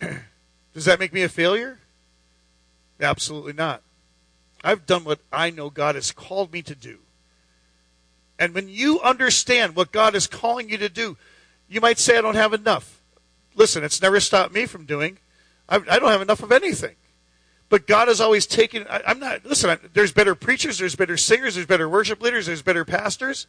Does 0.74 0.84
that 0.84 1.00
make 1.00 1.12
me 1.12 1.22
a 1.22 1.28
failure? 1.28 1.78
Absolutely 3.00 3.52
not. 3.52 3.82
I've 4.62 4.86
done 4.86 5.04
what 5.04 5.20
I 5.32 5.50
know 5.50 5.70
God 5.70 5.94
has 5.94 6.10
called 6.10 6.52
me 6.52 6.62
to 6.62 6.74
do. 6.74 6.98
And 8.38 8.54
when 8.54 8.68
you 8.68 9.00
understand 9.00 9.76
what 9.76 9.92
God 9.92 10.14
is 10.14 10.26
calling 10.26 10.68
you 10.68 10.78
to 10.78 10.88
do, 10.88 11.16
you 11.68 11.80
might 11.80 11.98
say, 11.98 12.18
I 12.18 12.20
don't 12.20 12.34
have 12.34 12.52
enough. 12.52 13.02
Listen, 13.54 13.84
it's 13.84 14.02
never 14.02 14.20
stopped 14.20 14.52
me 14.52 14.66
from 14.66 14.84
doing. 14.84 15.18
I, 15.68 15.76
I 15.76 15.98
don't 15.98 16.10
have 16.10 16.22
enough 16.22 16.42
of 16.42 16.52
anything. 16.52 16.96
But 17.68 17.86
God 17.86 18.08
has 18.08 18.20
always 18.20 18.46
taken. 18.46 18.86
I, 18.88 19.02
am 19.06 19.18
not. 19.18 19.44
Listen, 19.44 19.70
I, 19.70 19.78
there's 19.92 20.12
better 20.12 20.34
preachers, 20.34 20.78
there's 20.78 20.96
better 20.96 21.16
singers, 21.16 21.54
there's 21.54 21.66
better 21.66 21.88
worship 21.88 22.20
leaders, 22.20 22.46
there's 22.46 22.62
better 22.62 22.84
pastors, 22.84 23.46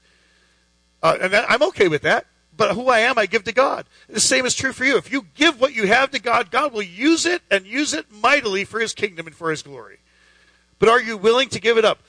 uh, 1.04 1.18
and 1.22 1.36
I'm 1.36 1.62
okay 1.64 1.88
with 1.88 2.04
that. 2.04 2.26
But 2.58 2.74
who 2.74 2.88
I 2.88 3.00
am, 3.00 3.18
I 3.18 3.26
give 3.26 3.44
to 3.44 3.52
God. 3.52 3.86
The 4.08 4.22
same 4.22 4.46
is 4.46 4.56
true 4.56 4.72
for 4.72 4.86
you. 4.86 4.96
If 4.96 5.12
you 5.12 5.26
give 5.36 5.60
what 5.60 5.76
you 5.76 5.88
have 5.88 6.12
to 6.12 6.20
God, 6.20 6.52
God 6.52 6.72
will 6.72 6.82
use 6.82 7.26
it 7.26 7.42
and 7.52 7.66
use 7.66 7.94
it 7.94 8.10
mightily 8.10 8.64
for 8.64 8.80
His 8.80 8.94
kingdom 8.94 9.28
and 9.28 9.36
for 9.36 9.52
His 9.52 9.62
glory. 9.62 10.00
But 10.80 10.88
are 10.88 11.02
you 11.02 11.18
willing 11.18 11.50
to 11.50 11.60
give 11.60 11.78
it 11.78 11.84
up? 11.84 12.00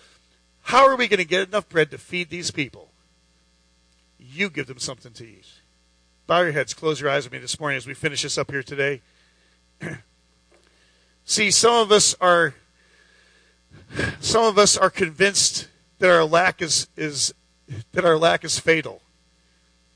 How 0.67 0.89
are 0.89 0.97
we 0.97 1.07
going 1.07 1.19
to 1.19 1.25
get 1.25 1.47
enough 1.47 1.69
bread 1.69 1.93
to 1.93 1.99
feed 1.99 2.29
these 2.29 2.51
people? 2.51 2.91
You 4.19 4.51
give 4.51 4.67
them 4.67 4.81
something 4.81 5.13
to 5.13 5.25
eat. 5.25 5.47
Bow 6.27 6.41
your 6.41 6.51
heads, 6.51 6.75
close 6.75 7.01
your 7.01 7.09
eyes 7.09 7.23
with 7.23 7.33
me 7.33 7.39
this 7.39 7.61
morning 7.61 7.77
as 7.77 7.87
we 7.87 7.95
finish 7.95 8.23
this 8.23 8.37
up 8.37 8.51
here 8.51 8.65
today. 8.65 9.01
See, 11.25 11.53
some 11.53 11.77
of 11.77 11.93
us 11.93 12.17
are 12.21 12.55
some 14.19 14.45
of 14.45 14.59
us 14.59 14.77
are 14.77 14.91
convinced 14.91 15.69
that 16.01 16.11
our 16.11 16.25
lack 16.25 16.61
is, 16.61 16.89
is 16.97 17.33
that 17.93 18.05
our 18.05 18.19
lack 18.19 18.43
is 18.43 18.59
fatal. 18.59 19.03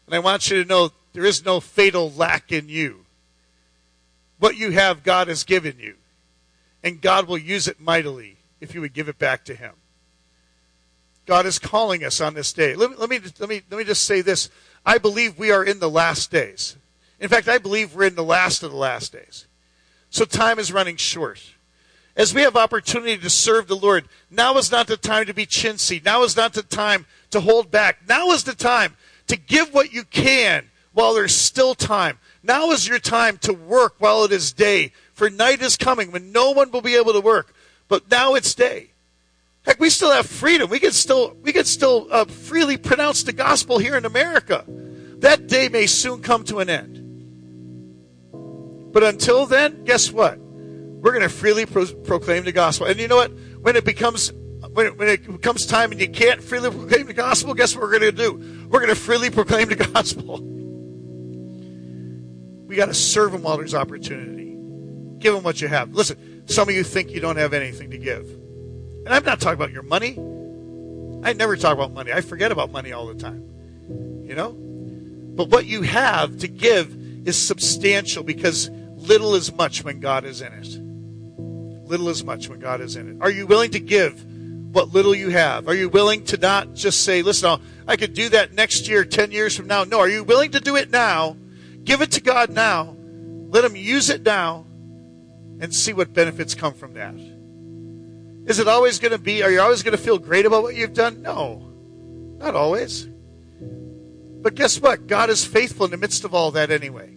And 0.07 0.15
I 0.15 0.21
want 0.21 0.53
you 0.53 0.63
to 0.63 0.69
know 0.69 0.91
there 1.15 1.27
is 1.27 1.45
no 1.45 1.59
fatal 1.59 2.13
lack 2.13 2.53
in 2.53 2.69
you. 2.69 3.07
What 4.39 4.57
you 4.57 4.71
have, 4.71 5.03
God 5.03 5.27
has 5.27 5.43
given 5.43 5.81
you. 5.81 5.97
And 6.85 7.01
God 7.01 7.27
will 7.27 7.39
use 7.39 7.67
it 7.67 7.81
mightily 7.81 8.37
if 8.61 8.73
you 8.73 8.81
would 8.81 8.95
give 8.95 9.09
it 9.09 9.19
back 9.19 9.45
to 9.47 9.57
Him. 9.57 9.73
God 11.31 11.47
is 11.47 11.61
calling 11.61 12.03
us 12.03 12.21
on 12.21 12.35
this 12.35 12.53
day. 12.53 12.75
Let 12.75 12.91
me, 12.91 12.97
let 12.97 13.09
me, 13.09 13.21
let 13.39 13.49
me, 13.49 13.63
let 13.71 13.79
me 13.79 13.85
just 13.85 14.03
say 14.03 14.21
this. 14.21 14.51
I 14.85 14.99
believe 14.99 15.39
we 15.39 15.53
are 15.53 15.63
in 15.63 15.79
the 15.79 15.89
last 15.89 16.33
days. 16.33 16.77
In 17.21 17.29
fact, 17.29 17.47
I 17.47 17.59
believe 17.59 17.95
we're 17.95 18.09
in 18.09 18.17
the 18.17 18.25
last 18.25 18.65
of 18.65 18.73
the 18.73 18.77
last 18.77 19.13
days. 19.13 19.47
So 20.11 20.25
time 20.25 20.59
is 20.59 20.73
running 20.73 20.97
short. 20.97 21.41
As 22.17 22.35
we 22.35 22.43
have 22.43 22.57
opportunity 22.57 23.17
to 23.17 23.31
serve 23.31 23.69
the 23.69 23.77
Lord, 23.77 24.09
now 24.29 24.57
is 24.57 24.73
not 24.73 24.89
the 24.89 24.97
time 24.97 25.27
to 25.27 25.33
be 25.33 25.47
chintzy. 25.47 26.05
Now 26.05 26.25
is 26.25 26.37
not 26.37 26.53
the 26.53 26.65
time 26.65 27.07
to 27.31 27.41
hold 27.41 27.71
back. 27.71 28.09
Now 28.09 28.33
is 28.33 28.43
the 28.43 28.57
time 28.57 28.97
to 29.29 29.37
give 29.37 29.73
what 29.73 29.93
you 29.93 30.03
can 30.03 30.69
while 30.95 31.15
there's 31.15 31.33
still 31.33 31.77
time. 31.77 32.19
Now 32.43 32.73
is 32.73 32.89
your 32.89 32.99
time 32.99 33.39
to 33.43 33.53
work 33.53 33.95
while 33.99 34.25
it 34.25 34.33
is 34.33 34.53
day. 34.53 34.91
For 35.15 35.31
night 35.31 35.63
is 35.63 35.77
coming 35.77 36.11
when 36.11 36.33
no 36.33 36.51
one 36.51 36.73
will 36.73 36.83
be 36.83 36.97
able 36.97 37.13
to 37.13 37.21
work. 37.21 37.55
But 37.87 38.11
now 38.11 38.35
it's 38.35 38.53
day. 38.53 38.90
Heck, 39.65 39.79
we 39.79 39.91
still 39.91 40.11
have 40.11 40.27
freedom. 40.27 40.71
We 40.71 40.79
can 40.79 40.93
still 40.93 41.37
we 41.43 41.53
can 41.53 41.65
still 41.65 42.07
uh, 42.11 42.25
freely 42.25 42.77
pronounce 42.77 43.25
the 43.25 43.33
gospel 43.33 43.79
here 43.79 43.97
in 43.97 44.05
America. 44.05 44.65
That 45.19 45.49
day 45.49 45.69
may 45.69 45.87
soon 45.87 46.23
come 46.23 46.45
to 46.45 46.61
an 46.61 46.71
end. 46.71 46.97
But 48.93 49.05
until 49.05 49.47
then, 49.47 49.85
guess 49.85 50.11
what? 50.11 50.39
We're 50.39 51.13
going 51.13 51.23
to 51.23 51.29
freely 51.29 51.67
pro- 51.67 51.87
proclaim 51.87 52.45
the 52.45 52.53
gospel. 52.53 52.87
And 52.87 52.99
you 52.99 53.07
know 53.07 53.17
what? 53.17 53.33
When 53.61 53.77
it 53.77 53.85
becomes 53.85 54.33
when 54.73 54.87
it, 54.87 54.99
when 54.99 55.09
it 55.09 55.27
becomes 55.27 55.67
time 55.67 55.93
and 55.93 56.01
you 56.01 56.09
can't 56.09 56.43
freely 56.43 56.71
proclaim 56.71 57.07
the 57.07 57.15
gospel, 57.15 57.55
guess 57.55 57.75
what 57.75 57.83
we're 57.83 57.99
going 57.99 58.03
to 58.03 58.13
do? 58.13 58.67
We're 58.69 58.81
going 58.81 58.91
to 58.91 59.01
freely 59.01 59.31
proclaim 59.31 59.69
the 59.69 59.77
gospel. 59.95 60.41
We 62.67 62.77
got 62.77 62.87
to 62.87 62.95
serve 62.95 63.33
them 63.33 63.43
while 63.43 63.57
there's 63.57 63.75
opportunity. 63.75 64.57
Give 65.19 65.35
them 65.35 65.43
what 65.43 65.61
you 65.61 65.69
have. 65.69 65.93
Listen, 65.93 66.47
some 66.47 66.69
of 66.69 66.75
you 66.75 66.85
think 66.85 67.11
you 67.11 67.21
don't 67.21 67.37
have 67.37 67.53
anything 67.53 67.91
to 67.91 67.99
give. 67.99 68.27
And 69.11 69.17
I'm 69.17 69.25
not 69.25 69.41
talking 69.41 69.55
about 69.55 69.73
your 69.73 69.83
money. 69.83 70.11
I 71.25 71.33
never 71.33 71.57
talk 71.57 71.73
about 71.73 71.93
money. 71.93 72.13
I 72.13 72.21
forget 72.21 72.53
about 72.53 72.71
money 72.71 72.93
all 72.93 73.09
the 73.09 73.17
time. 73.17 73.43
You 74.25 74.37
know? 74.37 74.53
But 74.53 75.49
what 75.49 75.67
you 75.67 75.83
have 75.83 76.39
to 76.39 76.47
give 76.47 76.97
is 77.27 77.37
substantial 77.37 78.23
because 78.23 78.71
little 78.71 79.35
is 79.35 79.53
much 79.53 79.83
when 79.83 79.99
God 79.99 80.25
is 80.25 80.43
in 80.43 80.53
it. 80.53 81.89
Little 81.89 82.09
is 82.09 82.23
much 82.23 82.49
when 82.49 82.61
God 82.61 82.81
is 82.81 82.95
in 82.95 83.09
it. 83.09 83.17
Are 83.21 83.33
you 83.33 83.49
willing 83.49 83.73
to 83.73 83.81
give 83.81 84.25
what 84.73 84.95
little 84.95 85.17
you 85.17 85.31
have? 85.31 85.67
Are 85.67 85.75
you 85.75 85.89
willing 85.89 86.23
to 86.27 86.37
not 86.37 86.75
just 86.75 87.03
say, 87.03 87.23
listen, 87.23 87.61
I 87.89 87.97
could 87.97 88.15
do 88.15 88.29
that 88.29 88.53
next 88.53 88.87
year, 88.87 89.05
10 89.05 89.33
years 89.33 89.57
from 89.57 89.67
now? 89.67 89.83
No. 89.83 89.99
Are 89.99 90.09
you 90.09 90.23
willing 90.23 90.53
to 90.53 90.61
do 90.61 90.77
it 90.77 90.89
now? 90.89 91.37
Give 91.83 92.01
it 92.01 92.13
to 92.13 92.21
God 92.21 92.51
now. 92.51 92.95
Let 93.49 93.65
Him 93.65 93.75
use 93.75 94.09
it 94.09 94.23
now 94.23 94.67
and 95.59 95.75
see 95.75 95.93
what 95.93 96.15
benefits 96.15 96.55
come 96.55 96.75
from 96.75 96.95
that. 96.95 97.17
Is 98.51 98.59
it 98.59 98.67
always 98.67 98.99
going 98.99 99.13
to 99.13 99.19
be, 99.19 99.45
are 99.45 99.51
you 99.53 99.61
always 99.61 99.85
going 99.85 99.97
to 99.97 100.03
feel 100.03 100.19
great 100.19 100.45
about 100.45 100.65
what 100.65 100.75
you've 100.75 100.93
done? 100.93 101.23
No, 101.23 101.73
not 102.39 102.57
always. 102.57 103.07
But 103.63 104.57
guess 104.57 104.81
what? 104.81 105.07
God 105.07 105.31
is 105.31 105.45
faithful 105.45 105.85
in 105.85 105.93
the 105.93 105.97
midst 105.97 106.25
of 106.25 106.35
all 106.35 106.51
that 106.51 106.73
anyway. 106.73 107.15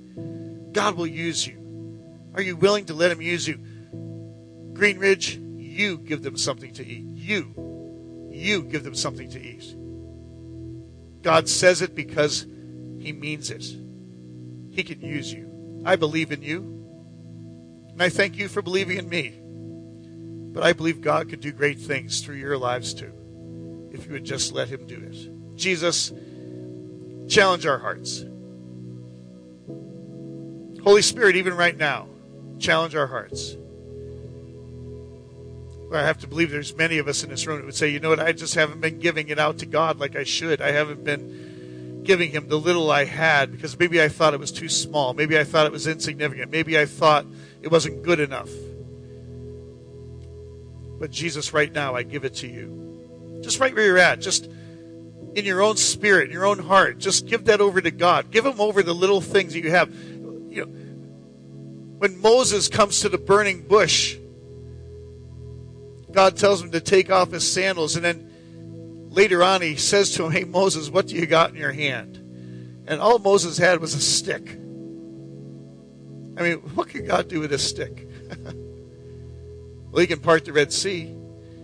God 0.74 0.96
will 0.96 1.08
use 1.08 1.48
you. 1.48 2.30
Are 2.36 2.42
you 2.44 2.56
willing 2.56 2.86
to 2.86 2.94
let 2.94 3.10
Him 3.10 3.20
use 3.20 3.48
you? 3.48 3.56
Green 4.74 5.00
Ridge, 5.00 5.36
you 5.36 5.98
give 5.98 6.22
them 6.22 6.38
something 6.38 6.72
to 6.74 6.86
eat. 6.86 7.04
You. 7.04 8.30
You 8.32 8.62
give 8.62 8.84
them 8.84 8.94
something 8.94 9.32
to 9.32 9.42
eat. 9.42 9.76
God 11.24 11.50
says 11.50 11.82
it 11.82 11.96
because 11.96 12.46
He 13.00 13.12
means 13.12 13.50
it. 13.50 13.66
He 14.70 14.84
can 14.84 15.02
use 15.02 15.34
you. 15.34 15.82
I 15.84 15.96
believe 15.96 16.32
in 16.32 16.44
you. 16.44 16.60
And 17.90 18.04
I 18.04 18.10
thank 18.10 18.38
you 18.38 18.48
for 18.48 18.62
believing 18.62 19.00
in 19.00 19.10
me. 19.10 19.40
But 20.54 20.64
I 20.64 20.74
believe 20.74 21.02
God 21.02 21.30
could 21.30 21.42
do 21.42 21.52
great 21.52 21.80
things 21.80 22.22
through 22.22 22.36
your 22.36 22.58
lives 22.58 22.94
too, 22.94 23.12
if 23.92 24.06
you 24.06 24.14
would 24.14 24.24
just 24.24 24.54
let 24.54 24.70
Him 24.70 24.86
do 24.86 24.96
it. 24.96 25.58
Jesus, 25.58 26.14
challenge 27.28 27.66
our 27.66 27.80
hearts. 27.80 28.24
Holy 30.84 31.02
Spirit, 31.02 31.36
even 31.36 31.56
right 31.56 31.78
now, 31.78 32.08
challenge 32.60 32.96
our 32.96 33.08
hearts. 33.08 33.58
I 35.92 36.02
have 36.02 36.18
to 36.20 36.28
believe 36.28 36.50
there's 36.50 36.76
many 36.76 36.98
of 36.98 37.08
us 37.08 37.24
in 37.24 37.30
this 37.30 37.46
room 37.46 37.58
that 37.58 37.66
would 37.66 37.76
say, 37.76 37.90
you 37.90 38.00
know 38.00 38.10
what, 38.10 38.20
I 38.20 38.32
just 38.32 38.56
haven't 38.56 38.82
been 38.82 39.00
giving 39.00 39.30
it 39.30 39.40
out 39.40 39.60
to 39.60 39.66
God 39.66 40.00
like 40.00 40.16
I 40.16 40.24
should. 40.24 40.60
I 40.62 40.72
haven't 40.72 41.04
been 41.04 42.02
giving 42.04 42.32
Him 42.32 42.48
the 42.48 42.60
little 42.60 42.92
I 42.92 43.06
had 43.06 43.52
because 43.52 43.78
maybe 43.78 44.02
I 44.02 44.10
thought 44.10 44.34
it 44.34 44.40
was 44.40 44.52
too 44.52 44.70
small. 44.70 45.14
Maybe 45.14 45.38
I 45.38 45.44
thought 45.44 45.66
it 45.66 45.72
was 45.72 45.88
insignificant. 45.88 46.52
Maybe 46.52 46.80
I 46.80 46.86
thought 46.86 47.26
it 47.62 47.72
wasn't 47.72 48.04
good 48.04 48.20
enough. 48.20 48.50
But 51.04 51.12
Jesus, 51.12 51.52
right 51.52 51.70
now, 51.70 51.96
I 51.96 52.04
give 52.04 52.24
it 52.24 52.36
to 52.36 52.48
you. 52.48 53.42
Just 53.44 53.60
right 53.60 53.76
where 53.76 53.86
you're 53.86 53.98
at. 53.98 54.22
Just 54.22 54.46
in 54.46 55.44
your 55.44 55.62
own 55.62 55.76
spirit, 55.76 56.28
in 56.28 56.32
your 56.32 56.46
own 56.46 56.60
heart. 56.60 56.98
Just 56.98 57.28
give 57.28 57.44
that 57.44 57.60
over 57.60 57.82
to 57.82 57.92
God. 57.92 58.32
Give 58.32 58.46
Him 58.46 58.62
over 58.62 58.82
the 58.82 58.96
little 58.96 59.20
things 59.20 59.52
that 59.52 59.60
you 59.60 59.72
have. 59.72 59.94
You 59.94 60.62
know, 60.62 60.66
when 61.98 62.22
Moses 62.22 62.70
comes 62.70 63.02
to 63.02 63.10
the 63.10 63.18
burning 63.18 63.68
bush, 63.68 64.16
God 66.10 66.38
tells 66.38 66.62
him 66.62 66.72
to 66.72 66.80
take 66.80 67.12
off 67.12 67.32
his 67.32 67.52
sandals, 67.52 67.98
and 67.98 68.06
then 68.06 69.10
later 69.10 69.44
on 69.44 69.62
he 69.62 69.76
says 69.76 70.12
to 70.12 70.24
him, 70.24 70.32
Hey, 70.32 70.46
Moses, 70.46 70.90
what 70.90 71.08
do 71.08 71.18
you 71.18 71.26
got 71.26 71.50
in 71.50 71.58
your 71.58 71.74
hand? 71.74 72.16
And 72.88 73.02
all 73.02 73.20
Moses 73.20 73.58
had 73.58 73.82
was 73.82 73.94
a 73.94 74.00
stick. 74.00 74.52
I 76.38 76.44
mean, 76.44 76.60
what 76.76 76.88
could 76.88 77.06
God 77.06 77.28
do 77.28 77.42
with 77.42 77.52
a 77.52 77.60
stick? 77.60 78.08
well, 79.94 80.02
he 80.02 80.08
can 80.08 80.20
part 80.20 80.44
the 80.44 80.52
Red 80.52 80.74
Sea. 80.74 81.16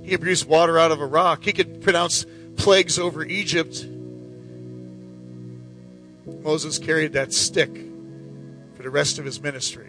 He 0.03 0.09
can 0.09 0.19
produce 0.19 0.45
water 0.45 0.77
out 0.77 0.91
of 0.91 1.01
a 1.01 1.05
rock. 1.05 1.43
He 1.43 1.51
could 1.51 1.82
pronounce 1.82 2.27
plagues 2.57 2.99
over 2.99 3.25
Egypt. 3.25 3.88
Moses 6.43 6.77
carried 6.77 7.13
that 7.13 7.34
stick 7.34 7.75
for 8.75 8.84
the 8.84 8.89
rest 8.91 9.17
of 9.17 9.25
his 9.25 9.41
ministry, 9.41 9.88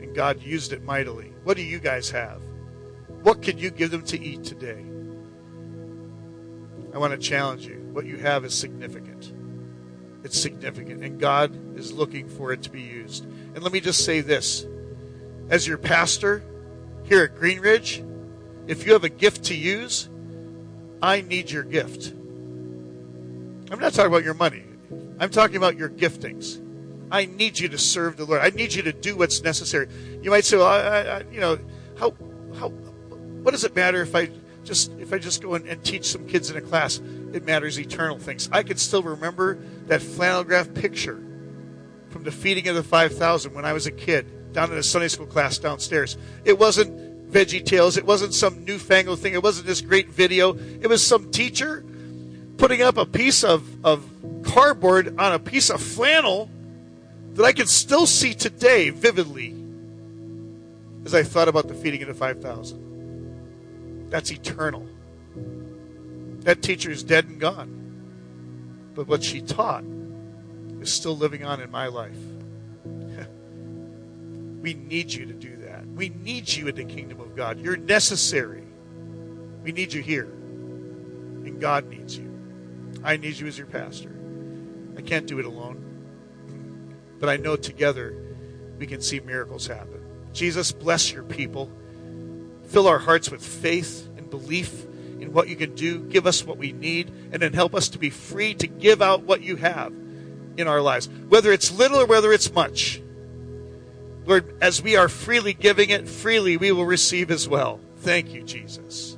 and 0.00 0.14
God 0.14 0.40
used 0.40 0.72
it 0.72 0.84
mightily. 0.84 1.32
What 1.42 1.56
do 1.56 1.64
you 1.64 1.80
guys 1.80 2.08
have? 2.10 2.40
What 3.22 3.42
can 3.42 3.58
you 3.58 3.70
give 3.70 3.90
them 3.90 4.04
to 4.04 4.20
eat 4.20 4.44
today? 4.44 4.84
I 6.94 6.98
want 6.98 7.12
to 7.12 7.18
challenge 7.18 7.66
you. 7.66 7.80
What 7.92 8.06
you 8.06 8.16
have 8.18 8.44
is 8.44 8.54
significant. 8.54 9.32
It's 10.22 10.40
significant, 10.40 11.02
and 11.02 11.18
God 11.18 11.76
is 11.76 11.92
looking 11.92 12.28
for 12.28 12.52
it 12.52 12.62
to 12.62 12.70
be 12.70 12.80
used. 12.80 13.24
And 13.24 13.62
let 13.64 13.72
me 13.72 13.80
just 13.80 14.04
say 14.04 14.20
this 14.20 14.66
as 15.48 15.66
your 15.66 15.78
pastor 15.78 16.44
here 17.04 17.24
at 17.24 17.36
Green 17.36 17.60
Ridge, 17.60 18.02
if 18.66 18.86
you 18.86 18.92
have 18.92 19.04
a 19.04 19.08
gift 19.08 19.44
to 19.44 19.54
use, 19.54 20.08
I 21.02 21.20
need 21.20 21.50
your 21.50 21.64
gift. 21.64 22.12
I'm 23.70 23.78
not 23.80 23.92
talking 23.92 24.10
about 24.10 24.24
your 24.24 24.34
money, 24.34 24.64
I'm 25.18 25.30
talking 25.30 25.56
about 25.56 25.76
your 25.76 25.88
giftings. 25.88 26.60
I 27.10 27.26
need 27.26 27.58
you 27.58 27.68
to 27.68 27.78
serve 27.78 28.16
the 28.16 28.24
Lord. 28.24 28.40
I 28.40 28.48
need 28.48 28.72
you 28.72 28.82
to 28.84 28.92
do 28.92 29.16
what's 29.16 29.42
necessary. 29.42 29.86
You 30.22 30.30
might 30.30 30.46
say, 30.46 30.56
well, 30.56 30.66
I, 30.66 30.78
I, 30.78 31.22
you 31.30 31.40
know, 31.40 31.58
how, 31.98 32.14
how, 32.58 32.70
what 32.70 33.50
does 33.50 33.64
it 33.64 33.76
matter 33.76 34.00
if 34.00 34.16
I 34.16 34.30
just 34.64 34.92
if 34.98 35.12
I 35.12 35.18
just 35.18 35.42
go 35.42 35.54
and, 35.54 35.84
teach 35.84 36.06
some 36.06 36.26
kids 36.26 36.50
in 36.50 36.56
a 36.56 36.62
class? 36.62 37.02
It 37.34 37.44
matters 37.44 37.78
eternal 37.78 38.18
things. 38.18 38.48
I 38.50 38.62
can 38.62 38.78
still 38.78 39.02
remember 39.02 39.58
that 39.88 40.00
flannel 40.00 40.42
graph 40.42 40.72
picture 40.72 41.22
from 42.08 42.22
the 42.24 42.32
feeding 42.32 42.68
of 42.68 42.76
the 42.76 42.82
5,000 42.82 43.52
when 43.52 43.64
I 43.64 43.72
was 43.72 43.86
a 43.86 43.90
kid 43.90 44.30
down 44.52 44.72
in 44.72 44.78
a 44.78 44.82
Sunday 44.82 45.08
school 45.08 45.26
class 45.26 45.58
downstairs. 45.58 46.16
It 46.44 46.58
wasn't 46.58 47.30
Veggie 47.32 47.64
Tales. 47.64 47.96
It 47.96 48.04
wasn't 48.04 48.34
some 48.34 48.64
newfangled 48.64 49.18
thing. 49.18 49.34
It 49.34 49.42
wasn't 49.42 49.66
this 49.66 49.80
great 49.80 50.08
video. 50.08 50.54
It 50.54 50.86
was 50.86 51.04
some 51.04 51.30
teacher 51.30 51.84
putting 52.58 52.82
up 52.82 52.96
a 52.96 53.06
piece 53.06 53.42
of, 53.42 53.84
of 53.84 54.08
cardboard 54.44 55.18
on 55.18 55.32
a 55.32 55.38
piece 55.38 55.70
of 55.70 55.82
flannel 55.82 56.50
that 57.34 57.44
I 57.44 57.52
can 57.52 57.66
still 57.66 58.06
see 58.06 58.34
today 58.34 58.90
vividly 58.90 59.56
as 61.04 61.14
I 61.14 61.22
thought 61.22 61.48
about 61.48 61.68
the 61.68 61.74
feeding 61.74 62.02
of 62.02 62.08
the 62.08 62.14
5,000. 62.14 64.10
That's 64.10 64.30
eternal. 64.30 64.86
That 66.40 66.60
teacher 66.60 66.90
is 66.90 67.02
dead 67.02 67.26
and 67.26 67.40
gone. 67.40 67.78
But 68.94 69.08
what 69.08 69.24
she 69.24 69.40
taught 69.40 69.84
is 70.80 70.92
still 70.92 71.16
living 71.16 71.44
on 71.44 71.60
in 71.60 71.70
my 71.70 71.86
life. 71.86 72.18
We 74.62 74.74
need 74.74 75.12
you 75.12 75.26
to 75.26 75.32
do 75.32 75.56
that. 75.56 75.84
We 75.88 76.10
need 76.10 76.50
you 76.50 76.68
in 76.68 76.76
the 76.76 76.84
kingdom 76.84 77.20
of 77.20 77.34
God. 77.34 77.58
You're 77.58 77.76
necessary. 77.76 78.62
We 79.64 79.72
need 79.72 79.92
you 79.92 80.00
here. 80.00 80.24
And 80.24 81.60
God 81.60 81.88
needs 81.88 82.16
you. 82.16 82.32
I 83.02 83.16
need 83.16 83.36
you 83.36 83.48
as 83.48 83.58
your 83.58 83.66
pastor. 83.66 84.14
I 84.96 85.02
can't 85.02 85.26
do 85.26 85.40
it 85.40 85.44
alone. 85.44 85.84
But 87.18 87.28
I 87.28 87.36
know 87.36 87.56
together 87.56 88.16
we 88.78 88.86
can 88.86 89.00
see 89.00 89.18
miracles 89.18 89.66
happen. 89.66 90.00
Jesus, 90.32 90.70
bless 90.70 91.12
your 91.12 91.24
people. 91.24 91.68
Fill 92.68 92.86
our 92.86 93.00
hearts 93.00 93.30
with 93.30 93.44
faith 93.44 94.08
and 94.16 94.30
belief 94.30 94.84
in 95.20 95.32
what 95.32 95.48
you 95.48 95.56
can 95.56 95.74
do. 95.74 95.98
Give 96.04 96.26
us 96.26 96.44
what 96.44 96.56
we 96.56 96.72
need, 96.72 97.10
and 97.32 97.42
then 97.42 97.52
help 97.52 97.74
us 97.74 97.88
to 97.90 97.98
be 97.98 98.10
free 98.10 98.54
to 98.54 98.66
give 98.68 99.02
out 99.02 99.22
what 99.24 99.42
you 99.42 99.56
have 99.56 99.92
in 100.56 100.68
our 100.68 100.80
lives, 100.80 101.08
whether 101.28 101.52
it's 101.52 101.70
little 101.72 102.00
or 102.00 102.06
whether 102.06 102.32
it's 102.32 102.52
much. 102.52 103.01
Lord, 104.24 104.56
as 104.60 104.82
we 104.82 104.96
are 104.96 105.08
freely 105.08 105.52
giving 105.52 105.90
it, 105.90 106.08
freely 106.08 106.56
we 106.56 106.72
will 106.72 106.86
receive 106.86 107.30
as 107.30 107.48
well. 107.48 107.80
Thank 107.98 108.32
you, 108.32 108.42
Jesus. 108.42 109.16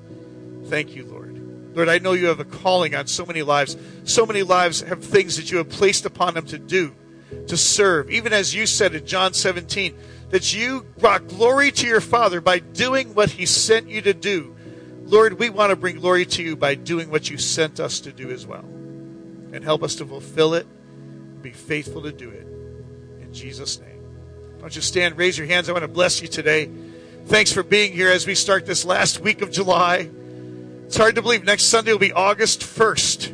Thank 0.66 0.94
you, 0.96 1.04
Lord. 1.04 1.76
Lord, 1.76 1.88
I 1.88 1.98
know 1.98 2.12
you 2.12 2.26
have 2.26 2.40
a 2.40 2.44
calling 2.44 2.94
on 2.94 3.06
so 3.06 3.26
many 3.26 3.42
lives. 3.42 3.76
So 4.04 4.24
many 4.24 4.42
lives 4.42 4.80
have 4.82 5.04
things 5.04 5.36
that 5.36 5.50
you 5.50 5.58
have 5.58 5.68
placed 5.68 6.06
upon 6.06 6.34
them 6.34 6.46
to 6.46 6.58
do, 6.58 6.94
to 7.48 7.56
serve. 7.56 8.10
Even 8.10 8.32
as 8.32 8.54
you 8.54 8.66
said 8.66 8.94
in 8.94 9.04
John 9.06 9.34
17, 9.34 9.96
that 10.30 10.54
you 10.54 10.86
brought 10.98 11.28
glory 11.28 11.70
to 11.72 11.86
your 11.86 12.00
Father 12.00 12.40
by 12.40 12.60
doing 12.60 13.14
what 13.14 13.30
He 13.30 13.46
sent 13.46 13.88
you 13.88 14.00
to 14.02 14.14
do. 14.14 14.54
Lord, 15.04 15.38
we 15.38 15.50
want 15.50 15.70
to 15.70 15.76
bring 15.76 15.96
glory 15.96 16.24
to 16.26 16.42
you 16.42 16.56
by 16.56 16.76
doing 16.76 17.10
what 17.10 17.28
you 17.28 17.36
sent 17.36 17.78
us 17.78 18.00
to 18.00 18.12
do 18.12 18.30
as 18.30 18.46
well. 18.46 18.64
And 19.52 19.62
help 19.62 19.82
us 19.82 19.96
to 19.96 20.06
fulfill 20.06 20.54
it, 20.54 20.66
be 21.42 21.52
faithful 21.52 22.02
to 22.02 22.12
do 22.12 22.30
it. 22.30 22.46
In 23.20 23.28
Jesus' 23.32 23.78
name. 23.80 23.93
Don't 24.64 24.74
you 24.74 24.80
stand, 24.80 25.18
raise 25.18 25.36
your 25.36 25.46
hands. 25.46 25.68
I 25.68 25.72
want 25.72 25.82
to 25.82 25.88
bless 25.88 26.22
you 26.22 26.26
today. 26.26 26.70
Thanks 27.26 27.52
for 27.52 27.62
being 27.62 27.92
here 27.92 28.08
as 28.08 28.26
we 28.26 28.34
start 28.34 28.64
this 28.64 28.82
last 28.82 29.20
week 29.20 29.42
of 29.42 29.52
July. 29.52 30.08
It's 30.86 30.96
hard 30.96 31.16
to 31.16 31.22
believe 31.22 31.44
next 31.44 31.64
Sunday 31.64 31.92
will 31.92 31.98
be 31.98 32.14
August 32.14 32.62
1st. 32.62 33.26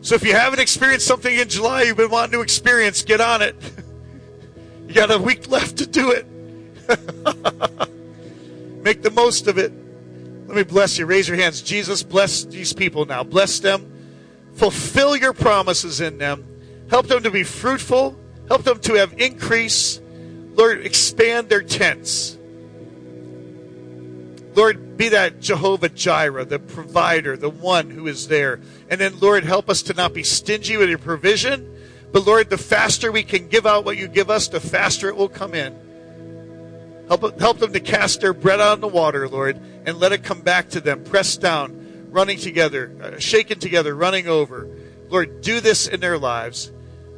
So 0.00 0.14
if 0.14 0.24
you 0.24 0.32
haven't 0.32 0.60
experienced 0.60 1.06
something 1.06 1.36
in 1.38 1.46
July 1.50 1.82
you've 1.82 1.98
been 1.98 2.10
wanting 2.10 2.32
to 2.32 2.40
experience, 2.40 3.02
get 3.02 3.20
on 3.20 3.42
it. 3.42 3.54
You 4.88 4.94
got 4.94 5.10
a 5.10 5.18
week 5.18 5.46
left 5.50 5.76
to 5.78 5.86
do 5.86 6.10
it. 6.12 6.26
Make 8.82 9.02
the 9.02 9.10
most 9.10 9.46
of 9.46 9.58
it. 9.58 9.72
Let 10.46 10.56
me 10.56 10.62
bless 10.62 10.98
you. 10.98 11.04
Raise 11.04 11.28
your 11.28 11.36
hands. 11.36 11.60
Jesus, 11.60 12.02
bless 12.02 12.44
these 12.44 12.72
people 12.72 13.04
now. 13.04 13.24
Bless 13.24 13.60
them. 13.60 13.92
Fulfill 14.54 15.16
your 15.16 15.34
promises 15.34 16.00
in 16.00 16.16
them. 16.16 16.46
Help 16.88 17.08
them 17.08 17.22
to 17.22 17.30
be 17.30 17.42
fruitful. 17.42 18.18
Help 18.52 18.64
them 18.64 18.80
to 18.80 18.92
have 18.96 19.18
increase. 19.18 19.98
Lord, 20.52 20.84
expand 20.84 21.48
their 21.48 21.62
tents. 21.62 22.36
Lord, 24.54 24.98
be 24.98 25.08
that 25.08 25.40
Jehovah 25.40 25.88
Jireh, 25.88 26.44
the 26.44 26.58
provider, 26.58 27.34
the 27.38 27.48
one 27.48 27.88
who 27.88 28.06
is 28.08 28.28
there. 28.28 28.60
And 28.90 29.00
then, 29.00 29.18
Lord, 29.20 29.44
help 29.44 29.70
us 29.70 29.80
to 29.84 29.94
not 29.94 30.12
be 30.12 30.22
stingy 30.22 30.76
with 30.76 30.90
your 30.90 30.98
provision. 30.98 31.66
But, 32.12 32.26
Lord, 32.26 32.50
the 32.50 32.58
faster 32.58 33.10
we 33.10 33.22
can 33.22 33.48
give 33.48 33.64
out 33.64 33.86
what 33.86 33.96
you 33.96 34.06
give 34.06 34.28
us, 34.28 34.48
the 34.48 34.60
faster 34.60 35.08
it 35.08 35.16
will 35.16 35.30
come 35.30 35.54
in. 35.54 37.06
Help, 37.08 37.40
help 37.40 37.56
them 37.56 37.72
to 37.72 37.80
cast 37.80 38.20
their 38.20 38.34
bread 38.34 38.60
on 38.60 38.82
the 38.82 38.86
water, 38.86 39.30
Lord, 39.30 39.58
and 39.86 39.96
let 39.96 40.12
it 40.12 40.24
come 40.24 40.42
back 40.42 40.68
to 40.68 40.80
them, 40.82 41.04
pressed 41.04 41.40
down, 41.40 42.10
running 42.10 42.36
together, 42.36 42.92
uh, 43.02 43.18
shaken 43.18 43.58
together, 43.58 43.94
running 43.94 44.28
over. 44.28 44.68
Lord, 45.08 45.40
do 45.40 45.60
this 45.60 45.88
in 45.88 46.00
their 46.00 46.18
lives. 46.18 46.70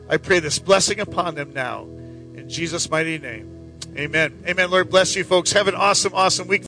I 0.08 0.18
pray 0.18 0.38
this 0.38 0.58
blessing 0.58 1.00
upon 1.00 1.34
them 1.34 1.52
now. 1.52 1.82
In 1.82 2.48
Jesus' 2.48 2.90
mighty 2.90 3.18
name. 3.18 3.78
Amen. 3.96 4.42
Amen. 4.46 4.70
Lord 4.70 4.90
bless 4.90 5.16
you, 5.16 5.24
folks. 5.24 5.52
Have 5.52 5.68
an 5.68 5.74
awesome, 5.74 6.14
awesome 6.14 6.48
week. 6.48 6.62